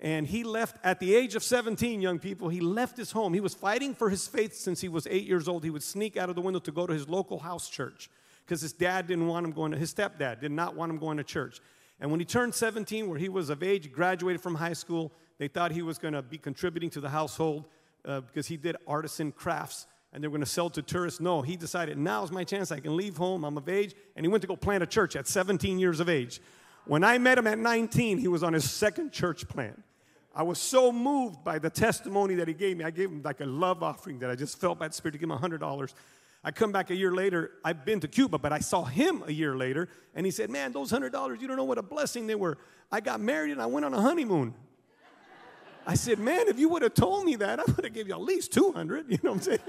And 0.00 0.26
he 0.26 0.42
left 0.42 0.76
at 0.85 0.98
the 0.98 1.14
age 1.14 1.37
of 1.37 1.44
17, 1.44 2.00
young 2.00 2.18
people, 2.18 2.48
he 2.48 2.61
left 2.61 2.96
his 2.96 3.12
home. 3.12 3.35
He 3.35 3.40
was 3.40 3.55
fighting 3.55 3.94
for 3.94 4.11
his 4.11 4.26
faith 4.26 4.55
since 4.55 4.81
he 4.81 4.88
was 4.88 5.07
eight 5.09 5.26
years 5.26 5.46
old. 5.46 5.62
He 5.62 5.70
would 5.70 5.83
sneak 5.83 6.16
out 6.16 6.28
of 6.28 6.35
the 6.35 6.40
window 6.40 6.59
to 6.61 6.72
go 6.72 6.87
to 6.87 6.92
his 6.92 7.09
local 7.09 7.38
house 7.38 7.68
church 7.68 8.11
because 8.44 8.61
his 8.61 8.72
dad 8.72 9.07
didn't 9.07 9.28
want 9.28 9.46
him 9.46 9.52
going 9.52 9.70
to, 9.70 9.78
his 9.78 9.94
stepdad 9.94 10.40
did 10.40 10.50
not 10.50 10.74
want 10.74 10.90
him 10.90 10.98
going 10.98 11.18
to 11.18 11.24
church. 11.24 11.61
And 12.00 12.11
when 12.11 12.18
he 12.18 12.26
turned 12.26 12.52
17, 12.52 13.09
where 13.09 13.18
he 13.18 13.28
was 13.28 13.48
of 13.48 13.62
age, 13.62 13.92
graduated 13.92 14.40
from 14.40 14.57
high 14.57 14.72
school, 14.72 15.12
they 15.38 15.46
thought 15.46 15.70
he 15.70 15.83
was 15.83 15.98
going 15.98 16.14
to 16.14 16.22
be 16.22 16.37
contributing 16.37 16.90
to 16.90 17.00
the 17.00 17.09
household 17.09 17.64
uh, 18.05 18.20
because 18.20 18.48
he 18.48 18.57
did 18.57 18.76
artisan 18.88 19.31
crafts 19.31 19.87
and 20.12 20.22
they 20.22 20.29
were 20.29 20.33
going 20.33 20.44
to 20.44 20.51
sell 20.51 20.68
to 20.70 20.83
tourists. 20.83 21.20
No, 21.20 21.42
he 21.42 21.57
decided 21.57 21.96
now's 21.96 22.31
my 22.31 22.44
chance. 22.44 22.70
I 22.70 22.81
can 22.81 22.96
leave 22.96 23.16
home. 23.16 23.44
I'm 23.44 23.57
of 23.57 23.68
age. 23.68 23.94
And 24.14 24.25
he 24.25 24.29
went 24.31 24.42
to 24.42 24.48
go 24.48 24.57
plant 24.57 24.83
a 24.83 24.87
church 24.87 25.16
at 25.16 25.27
17 25.27 25.79
years 25.79 26.01
of 26.01 26.09
age. 26.09 26.40
When 26.85 27.05
I 27.05 27.18
met 27.18 27.38
him 27.38 27.46
at 27.46 27.59
19, 27.59 28.18
he 28.18 28.29
was 28.29 28.42
on 28.42 28.53
his 28.53 28.70
second 28.70 29.12
church 29.12 29.48
plant. 29.48 29.83
I 30.35 30.42
was 30.42 30.59
so 30.59 30.92
moved 30.92 31.44
by 31.44 31.59
the 31.59 31.70
testimony 31.70 32.35
that 32.37 32.48
he 32.48 32.55
gave 32.55 32.77
me. 32.77 32.85
I 32.85 32.90
gave 32.90 33.11
him 33.11 33.22
like 33.22 33.40
a 33.40 33.46
love 33.46 33.83
offering 33.83 34.18
that 34.20 34.31
I 34.31 34.35
just 34.35 34.61
felt 34.61 34.79
by 34.79 34.88
the 34.88 34.94
Spirit 34.94 35.12
to 35.12 35.18
give 35.18 35.31
him 35.31 35.37
$100. 35.37 35.94
I 36.44 36.51
come 36.51 36.72
back 36.72 36.90
a 36.90 36.96
year 36.96 37.12
later. 37.12 37.53
I've 37.64 37.85
been 37.85 38.01
to 38.01 38.09
Cuba, 38.09 38.38
but 38.38 38.53
I 38.53 38.59
saw 38.59 38.85
him 38.85 39.22
a 39.27 39.33
year 39.33 39.55
later, 39.57 39.88
and 40.14 40.27
he 40.27 40.33
said, 40.33 40.51
Man, 40.51 40.72
those 40.72 40.90
$100, 40.90 41.40
you 41.40 41.46
don't 41.46 41.57
know 41.57 41.64
what 41.64 41.79
a 41.79 41.83
blessing 41.83 42.27
they 42.27 42.35
were. 42.35 42.59
I 42.90 43.01
got 43.01 43.20
married 43.20 43.53
and 43.53 43.62
I 43.62 43.66
went 43.66 43.87
on 43.87 43.94
a 43.94 44.01
honeymoon. 44.01 44.55
I 45.87 45.94
said, 45.94 46.18
Man, 46.18 46.48
if 46.48 46.59
you 46.59 46.68
would 46.70 46.83
have 46.83 46.94
told 46.94 47.25
me 47.25 47.37
that, 47.37 47.61
I 47.61 47.64
would 47.64 47.85
have 47.85 47.94
given 47.94 48.09
you 48.09 48.14
at 48.14 48.22
least 48.22 48.53
200 48.53 49.07
You 49.09 49.18
know 49.22 49.31
what 49.31 49.37
I'm 49.37 49.42
saying? 49.42 49.61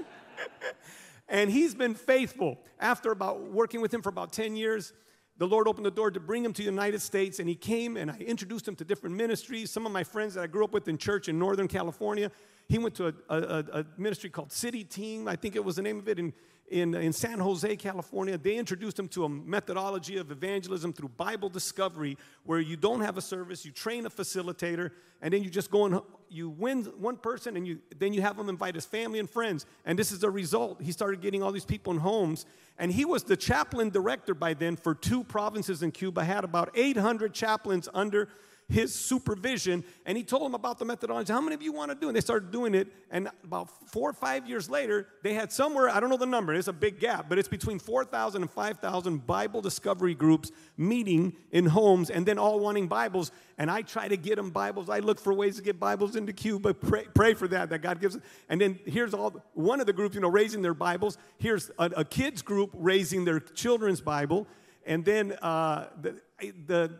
And 1.28 1.50
he's 1.50 1.74
been 1.74 1.94
faithful. 1.94 2.58
After 2.80 3.10
about 3.10 3.50
working 3.50 3.80
with 3.80 3.92
him 3.92 4.02
for 4.02 4.08
about 4.08 4.32
10 4.32 4.56
years, 4.56 4.92
the 5.36 5.46
Lord 5.46 5.66
opened 5.66 5.84
the 5.84 5.90
door 5.90 6.10
to 6.10 6.20
bring 6.20 6.44
him 6.44 6.52
to 6.52 6.62
the 6.62 6.70
United 6.70 7.00
States, 7.00 7.40
and 7.40 7.48
he 7.48 7.56
came 7.56 7.96
and 7.96 8.10
I 8.10 8.18
introduced 8.18 8.68
him 8.68 8.76
to 8.76 8.84
different 8.84 9.16
ministries. 9.16 9.70
Some 9.70 9.84
of 9.84 9.92
my 9.92 10.04
friends 10.04 10.34
that 10.34 10.42
I 10.42 10.46
grew 10.46 10.64
up 10.64 10.72
with 10.72 10.86
in 10.86 10.96
church 10.96 11.28
in 11.28 11.38
Northern 11.38 11.66
California, 11.66 12.30
he 12.68 12.78
went 12.78 12.94
to 12.96 13.08
a, 13.08 13.14
a, 13.28 13.64
a 13.80 13.86
ministry 13.98 14.30
called 14.30 14.52
City 14.52 14.84
Team, 14.84 15.28
I 15.28 15.36
think 15.36 15.56
it 15.56 15.64
was 15.64 15.76
the 15.76 15.82
name 15.82 15.98
of 15.98 16.08
it, 16.08 16.18
in, 16.18 16.32
in, 16.68 16.94
in 16.94 17.12
San 17.12 17.38
Jose, 17.38 17.76
California. 17.76 18.38
They 18.38 18.56
introduced 18.56 18.98
him 18.98 19.08
to 19.08 19.24
a 19.24 19.28
methodology 19.28 20.16
of 20.16 20.30
evangelism 20.30 20.92
through 20.92 21.10
Bible 21.10 21.48
discovery, 21.48 22.16
where 22.44 22.60
you 22.60 22.76
don't 22.76 23.00
have 23.00 23.16
a 23.16 23.20
service, 23.20 23.64
you 23.64 23.72
train 23.72 24.06
a 24.06 24.10
facilitator, 24.10 24.90
and 25.20 25.32
then 25.32 25.42
you 25.42 25.50
just 25.50 25.70
go 25.70 25.84
and 25.84 26.00
you 26.28 26.48
win 26.48 26.84
one 26.98 27.16
person, 27.16 27.56
and 27.56 27.66
you, 27.66 27.78
then 27.98 28.12
you 28.12 28.22
have 28.22 28.36
them 28.36 28.48
invite 28.48 28.74
his 28.74 28.86
family 28.86 29.18
and 29.18 29.28
friends. 29.28 29.66
And 29.84 29.98
this 29.98 30.10
is 30.10 30.20
the 30.20 30.30
result. 30.30 30.82
He 30.82 30.90
started 30.90 31.20
getting 31.20 31.42
all 31.42 31.52
these 31.52 31.64
people 31.64 31.92
in 31.92 32.00
homes, 32.00 32.46
and 32.78 32.90
he 32.90 33.04
was 33.04 33.24
the 33.24 33.36
chaplain 33.36 33.90
director 33.90 34.34
by 34.34 34.54
then 34.54 34.76
for 34.76 34.94
two 34.94 35.22
provinces 35.22 35.82
in 35.82 35.92
Cuba, 35.92 36.24
had 36.24 36.44
about 36.44 36.70
800 36.74 37.34
chaplains 37.34 37.88
under 37.94 38.28
his 38.68 38.94
supervision 38.94 39.84
and 40.06 40.16
he 40.16 40.24
told 40.24 40.42
them 40.42 40.54
about 40.54 40.78
the 40.78 40.84
methodology. 40.84 41.32
How 41.32 41.40
many 41.40 41.54
of 41.54 41.62
you 41.62 41.72
want 41.72 41.90
to 41.90 41.94
do 41.94 42.06
it? 42.06 42.10
And 42.10 42.16
they 42.16 42.20
started 42.20 42.50
doing 42.50 42.74
it. 42.74 42.88
And 43.10 43.28
about 43.42 43.68
four 43.90 44.10
or 44.10 44.12
five 44.12 44.48
years 44.48 44.70
later, 44.70 45.06
they 45.22 45.34
had 45.34 45.52
somewhere, 45.52 45.88
I 45.88 46.00
don't 46.00 46.10
know 46.10 46.16
the 46.16 46.26
number, 46.26 46.54
it's 46.54 46.68
a 46.68 46.72
big 46.72 46.98
gap, 46.98 47.28
but 47.28 47.38
it's 47.38 47.48
between 47.48 47.78
4,000 47.78 48.42
and 48.42 48.50
5,000 48.50 49.26
Bible 49.26 49.60
discovery 49.60 50.14
groups 50.14 50.50
meeting 50.76 51.34
in 51.52 51.66
homes 51.66 52.10
and 52.10 52.24
then 52.24 52.38
all 52.38 52.58
wanting 52.58 52.88
Bibles. 52.88 53.30
And 53.58 53.70
I 53.70 53.82
try 53.82 54.08
to 54.08 54.16
get 54.16 54.36
them 54.36 54.50
Bibles. 54.50 54.88
I 54.88 54.98
look 54.98 55.20
for 55.20 55.32
ways 55.32 55.56
to 55.56 55.62
get 55.62 55.78
Bibles 55.78 56.16
into 56.16 56.32
Cuba. 56.32 56.74
Pray, 56.74 57.04
pray 57.14 57.34
for 57.34 57.46
that, 57.48 57.70
that 57.70 57.80
God 57.80 58.00
gives 58.00 58.16
it. 58.16 58.22
And 58.48 58.60
then 58.60 58.78
here's 58.84 59.14
all 59.14 59.42
one 59.52 59.80
of 59.80 59.86
the 59.86 59.92
groups, 59.92 60.14
you 60.14 60.20
know, 60.20 60.28
raising 60.28 60.62
their 60.62 60.74
Bibles. 60.74 61.18
Here's 61.38 61.70
a, 61.78 61.90
a 61.98 62.04
kids 62.04 62.42
group 62.42 62.70
raising 62.74 63.24
their 63.24 63.40
children's 63.40 64.00
Bible. 64.00 64.46
And 64.86 65.04
then 65.04 65.32
uh, 65.40 65.88
the, 66.00 66.20
the, 66.66 66.92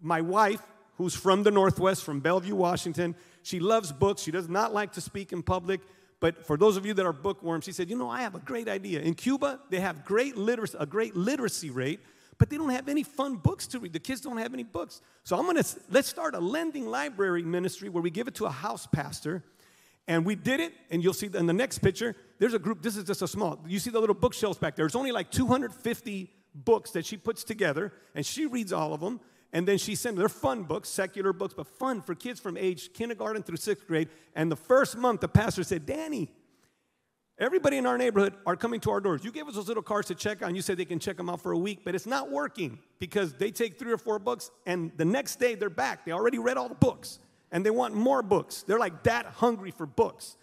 my 0.00 0.20
wife, 0.20 0.62
who's 1.00 1.14
from 1.14 1.42
the 1.42 1.50
Northwest, 1.50 2.04
from 2.04 2.20
Bellevue, 2.20 2.54
Washington. 2.54 3.14
She 3.42 3.58
loves 3.58 3.90
books. 3.90 4.20
She 4.20 4.30
does 4.30 4.50
not 4.50 4.74
like 4.74 4.92
to 4.92 5.00
speak 5.00 5.32
in 5.32 5.42
public. 5.42 5.80
But 6.20 6.44
for 6.46 6.58
those 6.58 6.76
of 6.76 6.84
you 6.84 6.92
that 6.92 7.06
are 7.06 7.12
bookworms, 7.14 7.64
she 7.64 7.72
said, 7.72 7.88
You 7.88 7.96
know, 7.96 8.10
I 8.10 8.20
have 8.20 8.34
a 8.34 8.38
great 8.38 8.68
idea. 8.68 9.00
In 9.00 9.14
Cuba, 9.14 9.60
they 9.70 9.80
have 9.80 10.04
great 10.04 10.36
literacy, 10.36 10.76
a 10.78 10.84
great 10.84 11.16
literacy 11.16 11.70
rate, 11.70 12.00
but 12.36 12.50
they 12.50 12.58
don't 12.58 12.68
have 12.68 12.86
any 12.86 13.02
fun 13.02 13.36
books 13.36 13.66
to 13.68 13.78
read. 13.78 13.94
The 13.94 13.98
kids 13.98 14.20
don't 14.20 14.36
have 14.36 14.52
any 14.52 14.62
books. 14.62 15.00
So 15.24 15.38
I'm 15.38 15.46
gonna, 15.46 15.64
let's 15.90 16.08
start 16.08 16.34
a 16.34 16.38
lending 16.38 16.86
library 16.86 17.44
ministry 17.44 17.88
where 17.88 18.02
we 18.02 18.10
give 18.10 18.28
it 18.28 18.34
to 18.34 18.44
a 18.44 18.50
house 18.50 18.86
pastor. 18.86 19.42
And 20.06 20.26
we 20.26 20.34
did 20.34 20.60
it, 20.60 20.74
and 20.90 21.02
you'll 21.02 21.14
see 21.14 21.30
in 21.32 21.46
the 21.46 21.54
next 21.54 21.78
picture, 21.78 22.14
there's 22.38 22.52
a 22.52 22.58
group, 22.58 22.82
this 22.82 22.98
is 22.98 23.04
just 23.04 23.22
a 23.22 23.28
small, 23.28 23.58
you 23.66 23.78
see 23.78 23.90
the 23.90 24.00
little 24.00 24.14
bookshelves 24.14 24.58
back 24.58 24.76
there. 24.76 24.84
It's 24.84 24.96
only 24.96 25.12
like 25.12 25.30
250 25.30 26.30
books 26.54 26.90
that 26.90 27.06
she 27.06 27.16
puts 27.16 27.42
together, 27.42 27.92
and 28.14 28.26
she 28.26 28.44
reads 28.44 28.70
all 28.70 28.92
of 28.92 29.00
them 29.00 29.20
And 29.52 29.66
then 29.66 29.78
she 29.78 29.94
sent, 29.94 30.14
them, 30.16 30.20
they're 30.20 30.28
fun 30.28 30.62
books, 30.62 30.88
secular 30.88 31.32
books, 31.32 31.54
but 31.54 31.66
fun 31.66 32.02
for 32.02 32.14
kids 32.14 32.38
from 32.38 32.56
age 32.56 32.92
kindergarten 32.92 33.42
through 33.42 33.56
sixth 33.56 33.86
grade. 33.86 34.08
And 34.36 34.50
the 34.50 34.56
first 34.56 34.96
month, 34.96 35.20
the 35.22 35.28
pastor 35.28 35.64
said, 35.64 35.86
Danny, 35.86 36.30
everybody 37.36 37.76
in 37.76 37.86
our 37.86 37.98
neighborhood 37.98 38.34
are 38.46 38.54
coming 38.54 38.78
to 38.80 38.90
our 38.90 39.00
doors. 39.00 39.24
You 39.24 39.32
gave 39.32 39.48
us 39.48 39.56
those 39.56 39.66
little 39.66 39.82
cards 39.82 40.06
to 40.08 40.14
check 40.14 40.42
on. 40.42 40.54
You 40.54 40.62
said 40.62 40.76
they 40.76 40.84
can 40.84 41.00
check 41.00 41.16
them 41.16 41.28
out 41.28 41.40
for 41.40 41.50
a 41.50 41.58
week, 41.58 41.80
but 41.84 41.96
it's 41.96 42.06
not 42.06 42.30
working 42.30 42.78
because 43.00 43.32
they 43.34 43.50
take 43.50 43.76
three 43.76 43.90
or 43.90 43.98
four 43.98 44.20
books, 44.20 44.52
and 44.66 44.92
the 44.96 45.04
next 45.04 45.40
day 45.40 45.56
they're 45.56 45.68
back. 45.68 46.04
They 46.04 46.12
already 46.12 46.38
read 46.38 46.56
all 46.56 46.68
the 46.68 46.74
books, 46.76 47.18
and 47.50 47.66
they 47.66 47.70
want 47.70 47.94
more 47.94 48.22
books. 48.22 48.62
They're 48.62 48.78
like 48.78 49.02
that 49.02 49.26
hungry 49.26 49.72
for 49.72 49.86
books. 49.86 50.36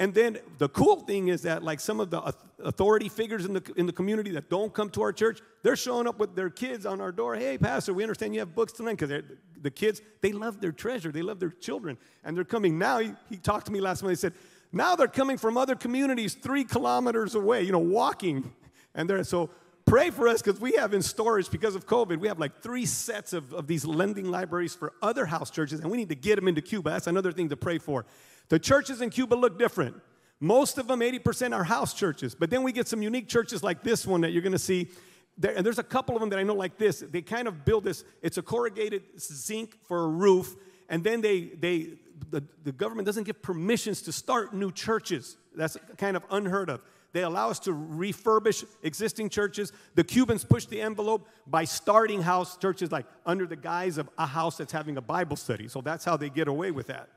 And 0.00 0.14
then 0.14 0.38
the 0.58 0.68
cool 0.68 1.00
thing 1.00 1.26
is 1.26 1.42
that, 1.42 1.64
like 1.64 1.80
some 1.80 1.98
of 1.98 2.10
the 2.10 2.32
authority 2.62 3.08
figures 3.08 3.44
in 3.44 3.54
the, 3.54 3.72
in 3.76 3.86
the 3.86 3.92
community 3.92 4.30
that 4.30 4.48
don't 4.48 4.72
come 4.72 4.90
to 4.90 5.02
our 5.02 5.12
church, 5.12 5.40
they're 5.64 5.74
showing 5.74 6.06
up 6.06 6.20
with 6.20 6.36
their 6.36 6.50
kids 6.50 6.86
on 6.86 7.00
our 7.00 7.10
door. 7.10 7.34
Hey, 7.34 7.58
Pastor, 7.58 7.92
we 7.92 8.04
understand 8.04 8.32
you 8.32 8.40
have 8.40 8.54
books 8.54 8.72
tonight 8.72 8.98
because 8.98 9.24
the 9.60 9.70
kids, 9.70 10.00
they 10.20 10.30
love 10.30 10.60
their 10.60 10.70
treasure, 10.70 11.10
they 11.10 11.22
love 11.22 11.40
their 11.40 11.50
children, 11.50 11.98
and 12.22 12.36
they're 12.36 12.44
coming. 12.44 12.78
Now, 12.78 13.00
he, 13.00 13.12
he 13.28 13.36
talked 13.38 13.66
to 13.66 13.72
me 13.72 13.80
last 13.80 14.02
month. 14.04 14.12
He 14.12 14.20
said, 14.20 14.34
now 14.70 14.94
they're 14.94 15.08
coming 15.08 15.36
from 15.36 15.56
other 15.56 15.74
communities 15.74 16.34
three 16.34 16.62
kilometers 16.62 17.34
away, 17.34 17.62
you 17.62 17.72
know, 17.72 17.78
walking. 17.78 18.52
And 18.94 19.10
they're 19.10 19.24
so 19.24 19.50
pray 19.84 20.10
for 20.10 20.28
us 20.28 20.42
because 20.42 20.60
we 20.60 20.72
have 20.72 20.94
in 20.94 21.02
storage 21.02 21.50
because 21.50 21.74
of 21.74 21.86
COVID, 21.86 22.18
we 22.18 22.28
have 22.28 22.38
like 22.38 22.60
three 22.62 22.86
sets 22.86 23.32
of, 23.32 23.52
of 23.52 23.66
these 23.66 23.84
lending 23.84 24.30
libraries 24.30 24.74
for 24.74 24.92
other 25.02 25.26
house 25.26 25.50
churches, 25.50 25.80
and 25.80 25.90
we 25.90 25.96
need 25.96 26.10
to 26.10 26.14
get 26.14 26.36
them 26.36 26.46
into 26.46 26.60
Cuba. 26.60 26.90
That's 26.90 27.06
another 27.06 27.32
thing 27.32 27.48
to 27.48 27.56
pray 27.56 27.78
for. 27.78 28.04
The 28.48 28.58
churches 28.58 29.00
in 29.00 29.10
Cuba 29.10 29.34
look 29.34 29.58
different. 29.58 29.96
Most 30.40 30.78
of 30.78 30.86
them, 30.86 31.00
80%, 31.00 31.54
are 31.54 31.64
house 31.64 31.94
churches. 31.94 32.34
But 32.34 32.50
then 32.50 32.62
we 32.62 32.72
get 32.72 32.86
some 32.86 33.02
unique 33.02 33.28
churches 33.28 33.62
like 33.62 33.82
this 33.82 34.06
one 34.06 34.20
that 34.20 34.30
you're 34.30 34.42
going 34.42 34.52
to 34.52 34.58
see. 34.58 34.88
There, 35.36 35.56
and 35.56 35.66
there's 35.66 35.78
a 35.78 35.84
couple 35.84 36.14
of 36.14 36.20
them 36.20 36.30
that 36.30 36.38
I 36.38 36.42
know 36.42 36.54
like 36.54 36.78
this. 36.78 37.00
They 37.00 37.22
kind 37.22 37.48
of 37.48 37.64
build 37.64 37.84
this, 37.84 38.04
it's 38.22 38.38
a 38.38 38.42
corrugated 38.42 39.02
zinc 39.20 39.76
for 39.84 40.04
a 40.04 40.08
roof. 40.08 40.54
And 40.88 41.04
then 41.04 41.20
they, 41.20 41.50
they 41.58 41.88
the, 42.30 42.42
the 42.64 42.72
government 42.72 43.06
doesn't 43.06 43.24
give 43.24 43.42
permissions 43.42 44.02
to 44.02 44.12
start 44.12 44.54
new 44.54 44.72
churches. 44.72 45.36
That's 45.54 45.76
kind 45.96 46.16
of 46.16 46.24
unheard 46.30 46.70
of. 46.70 46.82
They 47.12 47.22
allow 47.22 47.50
us 47.50 47.58
to 47.60 47.72
refurbish 47.72 48.64
existing 48.82 49.30
churches. 49.30 49.72
The 49.94 50.04
Cubans 50.04 50.44
push 50.44 50.66
the 50.66 50.80
envelope 50.80 51.28
by 51.46 51.64
starting 51.64 52.22
house 52.22 52.56
churches 52.58 52.92
like 52.92 53.06
under 53.24 53.46
the 53.46 53.56
guise 53.56 53.98
of 53.98 54.08
a 54.18 54.26
house 54.26 54.58
that's 54.58 54.72
having 54.72 54.96
a 54.98 55.00
Bible 55.00 55.36
study. 55.36 55.68
So 55.68 55.80
that's 55.80 56.04
how 56.04 56.16
they 56.16 56.28
get 56.28 56.48
away 56.48 56.70
with 56.70 56.88
that. 56.88 57.08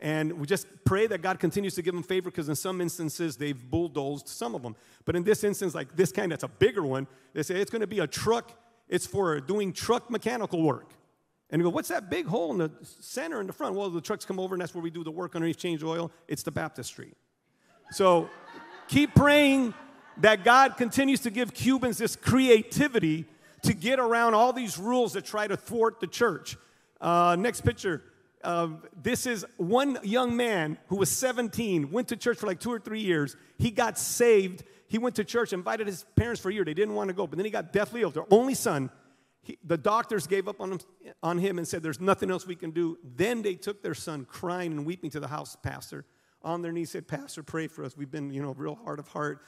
And 0.00 0.34
we 0.34 0.46
just 0.46 0.66
pray 0.84 1.06
that 1.06 1.22
God 1.22 1.38
continues 1.38 1.74
to 1.76 1.82
give 1.82 1.94
them 1.94 2.02
favor 2.02 2.30
because 2.30 2.48
in 2.48 2.56
some 2.56 2.80
instances 2.80 3.36
they've 3.36 3.58
bulldozed 3.70 4.28
some 4.28 4.54
of 4.54 4.62
them. 4.62 4.76
But 5.04 5.16
in 5.16 5.24
this 5.24 5.44
instance, 5.44 5.74
like 5.74 5.96
this 5.96 6.12
kind 6.12 6.30
that's 6.30 6.44
a 6.44 6.48
bigger 6.48 6.82
one, 6.82 7.06
they 7.32 7.42
say 7.42 7.56
it's 7.56 7.70
going 7.70 7.80
to 7.80 7.86
be 7.86 8.00
a 8.00 8.06
truck, 8.06 8.52
it's 8.88 9.06
for 9.06 9.40
doing 9.40 9.72
truck 9.72 10.10
mechanical 10.10 10.62
work. 10.62 10.90
And 11.50 11.60
you 11.60 11.64
go, 11.64 11.70
what's 11.70 11.88
that 11.88 12.10
big 12.10 12.26
hole 12.26 12.50
in 12.50 12.58
the 12.58 12.70
center 12.82 13.40
in 13.40 13.46
the 13.46 13.52
front? 13.52 13.76
Well, 13.76 13.88
the 13.88 14.00
trucks 14.00 14.24
come 14.24 14.40
over 14.40 14.54
and 14.54 14.60
that's 14.60 14.74
where 14.74 14.82
we 14.82 14.90
do 14.90 15.04
the 15.04 15.10
work 15.10 15.36
underneath, 15.36 15.58
change 15.58 15.82
oil. 15.82 16.10
It's 16.26 16.42
the 16.42 16.50
baptistry. 16.50 17.12
So 17.90 18.28
keep 18.88 19.14
praying 19.14 19.74
that 20.18 20.44
God 20.44 20.76
continues 20.76 21.20
to 21.20 21.30
give 21.30 21.54
Cubans 21.54 21.98
this 21.98 22.16
creativity 22.16 23.26
to 23.62 23.72
get 23.72 23.98
around 23.98 24.34
all 24.34 24.52
these 24.52 24.78
rules 24.78 25.14
that 25.14 25.24
try 25.24 25.46
to 25.46 25.56
thwart 25.56 26.00
the 26.00 26.06
church. 26.06 26.56
Uh, 27.00 27.36
next 27.38 27.62
picture. 27.62 28.02
Uh, 28.44 28.68
this 29.02 29.26
is 29.26 29.44
one 29.56 29.98
young 30.02 30.36
man 30.36 30.76
who 30.88 30.96
was 30.96 31.10
17, 31.10 31.90
went 31.90 32.08
to 32.08 32.16
church 32.16 32.38
for 32.38 32.46
like 32.46 32.60
two 32.60 32.70
or 32.70 32.78
three 32.78 33.00
years. 33.00 33.36
He 33.58 33.70
got 33.70 33.98
saved. 33.98 34.64
He 34.86 34.98
went 34.98 35.16
to 35.16 35.24
church, 35.24 35.52
invited 35.52 35.86
his 35.86 36.04
parents 36.14 36.40
for 36.40 36.50
a 36.50 36.52
year. 36.52 36.64
They 36.64 36.74
didn't 36.74 36.94
want 36.94 37.08
to 37.08 37.14
go, 37.14 37.26
but 37.26 37.38
then 37.38 37.46
he 37.46 37.50
got 37.50 37.72
deathly 37.72 38.02
ill. 38.02 38.10
Their 38.10 38.26
only 38.30 38.54
son. 38.54 38.90
He, 39.42 39.58
the 39.64 39.78
doctors 39.78 40.26
gave 40.26 40.46
up 40.46 40.60
on 40.60 40.72
him, 40.72 40.80
on 41.22 41.38
him 41.38 41.58
and 41.58 41.66
said, 41.66 41.82
There's 41.82 42.00
nothing 42.00 42.30
else 42.30 42.46
we 42.46 42.54
can 42.54 42.70
do. 42.70 42.98
Then 43.02 43.42
they 43.42 43.54
took 43.54 43.82
their 43.82 43.94
son, 43.94 44.26
crying 44.26 44.72
and 44.72 44.86
weeping, 44.86 45.10
to 45.10 45.20
the 45.20 45.28
house 45.28 45.56
pastor. 45.62 46.04
On 46.42 46.60
their 46.60 46.72
knees, 46.72 46.90
said, 46.90 47.08
Pastor, 47.08 47.42
pray 47.42 47.66
for 47.66 47.84
us. 47.84 47.96
We've 47.96 48.10
been, 48.10 48.30
you 48.30 48.42
know, 48.42 48.52
real 48.52 48.74
hard 48.74 48.98
of 48.98 49.08
heart. 49.08 49.40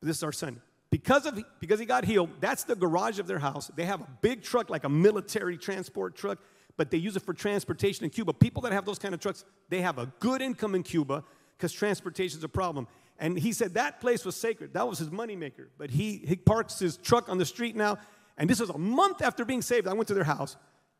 But 0.00 0.08
this 0.08 0.18
is 0.18 0.22
our 0.22 0.32
son. 0.32 0.60
Because, 0.90 1.26
of, 1.26 1.42
because 1.60 1.80
he 1.80 1.86
got 1.86 2.04
healed, 2.04 2.30
that's 2.40 2.64
the 2.64 2.76
garage 2.76 3.18
of 3.18 3.26
their 3.26 3.38
house. 3.38 3.70
They 3.74 3.84
have 3.86 4.02
a 4.02 4.08
big 4.20 4.42
truck, 4.42 4.70
like 4.70 4.84
a 4.84 4.88
military 4.88 5.56
transport 5.56 6.14
truck 6.14 6.38
but 6.76 6.90
they 6.90 6.98
use 6.98 7.16
it 7.16 7.22
for 7.22 7.32
transportation 7.32 8.04
in 8.04 8.10
Cuba. 8.10 8.32
People 8.32 8.62
that 8.62 8.72
have 8.72 8.84
those 8.84 8.98
kind 8.98 9.14
of 9.14 9.20
trucks, 9.20 9.44
they 9.68 9.80
have 9.80 9.98
a 9.98 10.06
good 10.20 10.42
income 10.42 10.74
in 10.74 10.82
Cuba 10.82 11.24
because 11.56 11.72
transportation 11.72 12.38
is 12.38 12.44
a 12.44 12.48
problem. 12.48 12.86
And 13.18 13.38
he 13.38 13.52
said 13.52 13.74
that 13.74 14.00
place 14.00 14.24
was 14.24 14.36
sacred. 14.36 14.74
That 14.74 14.88
was 14.88 14.98
his 14.98 15.10
moneymaker. 15.10 15.68
But 15.78 15.90
he, 15.90 16.16
he 16.16 16.36
parks 16.36 16.78
his 16.78 16.96
truck 16.96 17.28
on 17.28 17.38
the 17.38 17.46
street 17.46 17.76
now. 17.76 17.98
And 18.36 18.50
this 18.50 18.58
was 18.58 18.70
a 18.70 18.78
month 18.78 19.22
after 19.22 19.44
being 19.44 19.62
saved. 19.62 19.86
I 19.86 19.92
went 19.92 20.08
to 20.08 20.14
their 20.14 20.24
house. 20.24 20.56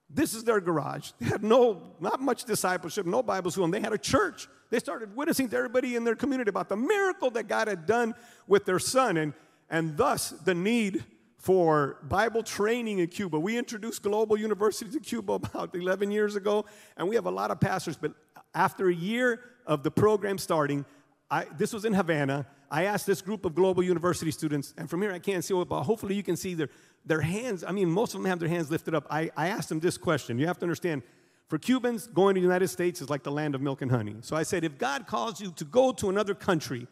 This 0.09 0.35
is 0.35 0.45
their 0.45 0.61
garage. 0.61 1.11
They 1.19 1.27
had 1.27 1.43
no, 1.43 1.83
not 1.99 2.21
much 2.21 2.45
discipleship, 2.45 3.07
no 3.07 3.23
Bible 3.23 3.51
school, 3.51 3.65
and 3.65 3.75
they 3.75 3.81
had 3.81 3.93
a 3.93 3.99
church. 3.99 4.49
They 4.71 4.79
started 4.79 5.17
witnessing 5.17 5.49
to 5.49 5.57
everybody 5.57 5.97
in 5.97 6.05
their 6.05 6.15
community 6.15 6.51
about 6.51 6.69
the 6.69 6.77
miracle 6.77 7.31
that 7.31 7.49
God 7.49 7.69
had 7.69 7.87
done 7.87 8.15
with 8.47 8.65
their 8.65 8.79
son, 8.79 9.17
and, 9.17 9.33
and 9.71 9.97
thus 9.97 10.31
the 10.31 10.55
need 10.55 11.05
for 11.45 11.99
Bible 12.05 12.43
training 12.43 13.01
in 13.01 13.07
Cuba. 13.07 13.39
We 13.39 13.59
introduced 13.59 14.03
Global 14.03 14.39
University 14.39 14.91
to 14.91 14.99
Cuba 14.99 15.33
about 15.35 15.75
11 15.75 16.11
years 16.11 16.37
ago, 16.37 16.65
and 16.97 17.07
we 17.07 17.17
have 17.17 17.27
a 17.27 17.31
lot 17.31 17.51
of 17.51 17.61
pastors. 17.61 17.99
But 17.99 18.15
after 18.55 18.89
a 18.89 18.95
year 18.95 19.41
of 19.67 19.83
the 19.83 19.91
program 19.91 20.39
starting, 20.39 20.87
I, 21.31 21.45
this 21.59 21.75
was 21.75 21.85
in 21.85 21.93
Havana. 21.93 22.47
I 22.71 22.85
asked 22.85 23.07
this 23.07 23.21
group 23.21 23.45
of 23.45 23.55
Global 23.55 23.83
University 23.83 24.31
students, 24.31 24.73
and 24.79 24.89
from 24.89 25.03
here 25.03 25.13
I 25.13 25.19
can't 25.19 25.45
see 25.45 25.55
it, 25.55 25.69
but 25.69 25.83
hopefully 25.83 26.15
you 26.15 26.23
can 26.23 26.35
see 26.35 26.55
their, 26.55 26.71
their 27.05 27.21
hands. 27.21 27.63
I 27.63 27.73
mean, 27.73 27.91
most 27.91 28.15
of 28.15 28.23
them 28.23 28.31
have 28.31 28.41
their 28.41 28.49
hands 28.49 28.71
lifted 28.71 28.95
up. 28.95 29.07
I, 29.11 29.31
I 29.37 29.49
asked 29.49 29.69
them 29.69 29.81
this 29.81 29.99
question. 29.99 30.39
You 30.39 30.47
have 30.47 30.57
to 30.61 30.65
understand, 30.65 31.03
for 31.49 31.59
Cubans, 31.59 32.07
going 32.07 32.37
to 32.37 32.41
the 32.41 32.43
United 32.43 32.69
States 32.69 33.03
is 33.03 33.11
like 33.11 33.23
the 33.23 33.31
land 33.31 33.55
of 33.55 33.61
milk 33.61 33.83
and 33.83 33.91
honey. 33.91 34.17
So 34.23 34.35
I 34.35 34.45
said, 34.45 34.65
if 34.65 34.79
God 34.79 35.07
calls 35.07 35.43
you 35.43 35.53
to 35.57 35.65
go 35.67 35.93
to 35.93 36.09
another 36.09 36.35
country, 36.35 36.87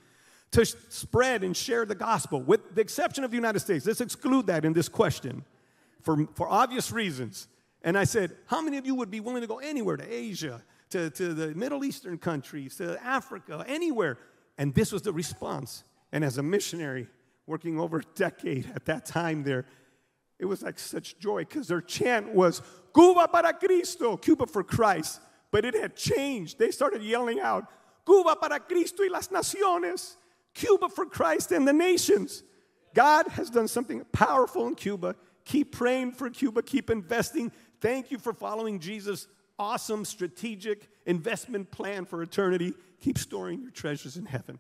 to 0.53 0.64
spread 0.64 1.42
and 1.42 1.57
share 1.57 1.84
the 1.84 1.94
gospel, 1.94 2.40
with 2.40 2.74
the 2.74 2.80
exception 2.80 3.24
of 3.24 3.30
the 3.30 3.36
United 3.36 3.61
States. 3.61 3.86
Let's 3.86 4.00
exclude 4.00 4.46
that 4.46 4.64
in 4.64 4.72
this 4.72 4.88
question 4.88 5.44
for, 6.03 6.26
for 6.34 6.48
obvious 6.48 6.92
reasons. 6.92 7.48
And 7.82 7.98
I 7.98 8.05
said, 8.05 8.36
How 8.46 8.61
many 8.61 8.76
of 8.76 8.86
you 8.86 8.94
would 8.94 9.11
be 9.11 9.20
willing 9.20 9.40
to 9.40 9.48
go 9.48 9.59
anywhere 9.59 9.96
to 9.96 10.12
Asia, 10.12 10.62
to, 10.90 11.11
to 11.11 11.34
the 11.34 11.55
Middle 11.55 11.84
Eastern 11.84 12.18
countries, 12.18 12.76
to 12.76 13.03
Africa, 13.03 13.64
anywhere? 13.66 14.18
And 14.59 14.74
this 14.74 14.92
was 14.92 15.03
the 15.03 15.12
response. 15.12 15.84
And 16.12 16.22
as 16.24 16.36
a 16.36 16.42
missionary 16.42 17.09
working 17.46 17.80
over 17.80 17.98
a 17.98 18.05
decade 18.14 18.70
at 18.74 18.84
that 18.84 19.07
time 19.07 19.42
there, 19.42 19.64
it 20.38 20.44
was 20.44 20.62
like 20.62 20.78
such 20.78 21.18
joy 21.18 21.40
because 21.40 21.68
their 21.68 21.80
chant 21.80 22.34
was 22.34 22.61
Cuba 22.94 23.28
para 23.28 23.55
Cristo, 23.55 24.16
Cuba 24.16 24.46
for 24.46 24.62
Christ. 24.62 25.20
But 25.50 25.64
it 25.64 25.74
had 25.74 25.96
changed. 25.96 26.59
They 26.59 26.70
started 26.70 27.03
yelling 27.03 27.40
out, 27.40 27.64
Cuba 28.05 28.36
para 28.36 28.61
Cristo 28.61 29.03
y 29.03 29.09
las 29.11 29.28
naciones. 29.28 30.16
Cuba 30.55 30.88
for 30.88 31.07
Christ 31.07 31.53
and 31.53 31.66
the 31.66 31.72
nations. 31.72 32.42
God 32.94 33.28
has 33.28 33.50
done 33.50 33.68
something 33.68 34.05
powerful 34.12 34.66
in 34.66 34.74
Cuba. 34.74 35.16
Keep 35.44 35.72
praying 35.72 36.12
for 36.12 36.30
Cuba, 36.30 36.62
keep 36.62 36.90
investing. 36.90 37.50
Thank 37.80 38.11
you 38.11 38.18
for 38.18 38.32
following 38.32 38.78
Jesus' 38.78 39.26
awesome 39.59 40.05
strategic 40.05 40.88
investment 41.07 41.70
plan 41.70 42.05
for 42.05 42.22
eternity. 42.22 42.74
Keep 43.00 43.18
storing 43.18 43.62
your 43.62 43.70
treasures 43.70 44.16
in 44.16 44.26
heaven. 44.26 44.59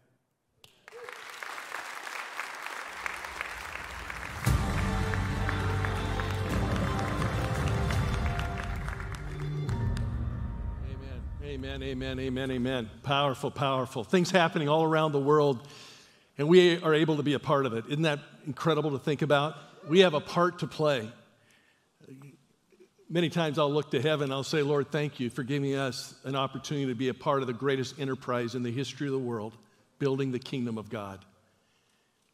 Amen, 11.52 11.82
amen, 11.82 12.18
amen, 12.18 12.50
amen. 12.50 12.90
Powerful, 13.02 13.50
powerful. 13.50 14.04
Things 14.04 14.30
happening 14.30 14.70
all 14.70 14.84
around 14.84 15.12
the 15.12 15.20
world, 15.20 15.68
and 16.38 16.48
we 16.48 16.82
are 16.82 16.94
able 16.94 17.18
to 17.18 17.22
be 17.22 17.34
a 17.34 17.38
part 17.38 17.66
of 17.66 17.74
it. 17.74 17.84
Isn't 17.88 18.04
that 18.04 18.20
incredible 18.46 18.92
to 18.92 18.98
think 18.98 19.20
about? 19.20 19.54
We 19.86 19.98
have 19.98 20.14
a 20.14 20.20
part 20.20 20.60
to 20.60 20.66
play. 20.66 21.12
Many 23.10 23.28
times 23.28 23.58
I'll 23.58 23.70
look 23.70 23.90
to 23.90 24.00
heaven, 24.00 24.32
I'll 24.32 24.42
say, 24.42 24.62
Lord, 24.62 24.90
thank 24.90 25.20
you 25.20 25.28
for 25.28 25.42
giving 25.42 25.74
us 25.74 26.14
an 26.24 26.36
opportunity 26.36 26.86
to 26.86 26.94
be 26.94 27.08
a 27.08 27.14
part 27.14 27.42
of 27.42 27.48
the 27.48 27.52
greatest 27.52 28.00
enterprise 28.00 28.54
in 28.54 28.62
the 28.62 28.72
history 28.72 29.08
of 29.08 29.12
the 29.12 29.18
world, 29.18 29.54
building 29.98 30.32
the 30.32 30.38
kingdom 30.38 30.78
of 30.78 30.88
God. 30.88 31.22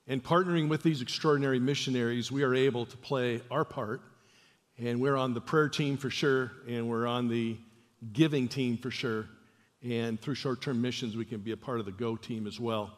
And 0.06 0.22
partnering 0.22 0.68
with 0.68 0.84
these 0.84 1.02
extraordinary 1.02 1.58
missionaries, 1.58 2.30
we 2.30 2.44
are 2.44 2.54
able 2.54 2.86
to 2.86 2.96
play 2.96 3.40
our 3.50 3.64
part. 3.64 4.00
And 4.78 5.00
we're 5.00 5.16
on 5.16 5.34
the 5.34 5.40
prayer 5.40 5.68
team 5.68 5.96
for 5.96 6.08
sure, 6.08 6.52
and 6.68 6.88
we're 6.88 7.08
on 7.08 7.26
the 7.26 7.56
giving 8.12 8.48
team 8.48 8.76
for 8.76 8.90
sure. 8.90 9.26
And 9.82 10.20
through 10.20 10.34
short 10.34 10.60
term 10.60 10.80
missions, 10.82 11.16
we 11.16 11.24
can 11.24 11.40
be 11.40 11.52
a 11.52 11.56
part 11.56 11.80
of 11.80 11.86
the 11.86 11.92
Go 11.92 12.16
team 12.16 12.46
as 12.46 12.58
well. 12.58 12.96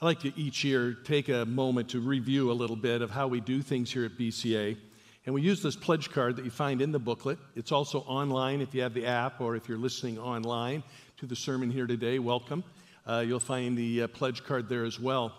I 0.00 0.04
like 0.04 0.20
to 0.20 0.38
each 0.38 0.62
year 0.62 0.92
take 0.92 1.30
a 1.30 1.46
moment 1.46 1.88
to 1.90 2.00
review 2.00 2.50
a 2.50 2.52
little 2.52 2.76
bit 2.76 3.00
of 3.00 3.10
how 3.10 3.28
we 3.28 3.40
do 3.40 3.62
things 3.62 3.90
here 3.90 4.04
at 4.04 4.18
BCA. 4.18 4.76
And 5.24 5.34
we 5.34 5.40
use 5.40 5.62
this 5.62 5.74
pledge 5.74 6.10
card 6.10 6.36
that 6.36 6.44
you 6.44 6.50
find 6.50 6.82
in 6.82 6.92
the 6.92 6.98
booklet. 6.98 7.38
It's 7.54 7.72
also 7.72 8.00
online 8.00 8.60
if 8.60 8.74
you 8.74 8.82
have 8.82 8.92
the 8.92 9.06
app 9.06 9.40
or 9.40 9.56
if 9.56 9.68
you're 9.68 9.78
listening 9.78 10.18
online 10.18 10.82
to 11.16 11.26
the 11.26 11.34
sermon 11.34 11.70
here 11.70 11.86
today. 11.86 12.18
Welcome. 12.18 12.62
Uh, 13.06 13.24
you'll 13.26 13.40
find 13.40 13.76
the 13.76 14.02
uh, 14.02 14.06
pledge 14.08 14.44
card 14.44 14.68
there 14.68 14.84
as 14.84 15.00
well. 15.00 15.32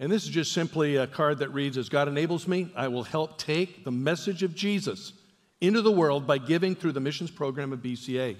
And 0.00 0.10
this 0.10 0.24
is 0.24 0.30
just 0.30 0.52
simply 0.52 0.96
a 0.96 1.06
card 1.06 1.38
that 1.38 1.50
reads 1.50 1.78
As 1.78 1.88
God 1.88 2.08
enables 2.08 2.48
me, 2.48 2.72
I 2.74 2.88
will 2.88 3.04
help 3.04 3.38
take 3.38 3.84
the 3.84 3.92
message 3.92 4.42
of 4.42 4.54
Jesus 4.54 5.12
into 5.60 5.82
the 5.82 5.92
world 5.92 6.26
by 6.26 6.38
giving 6.38 6.74
through 6.74 6.92
the 6.92 7.00
missions 7.00 7.30
program 7.30 7.72
of 7.72 7.80
BCA. 7.80 8.36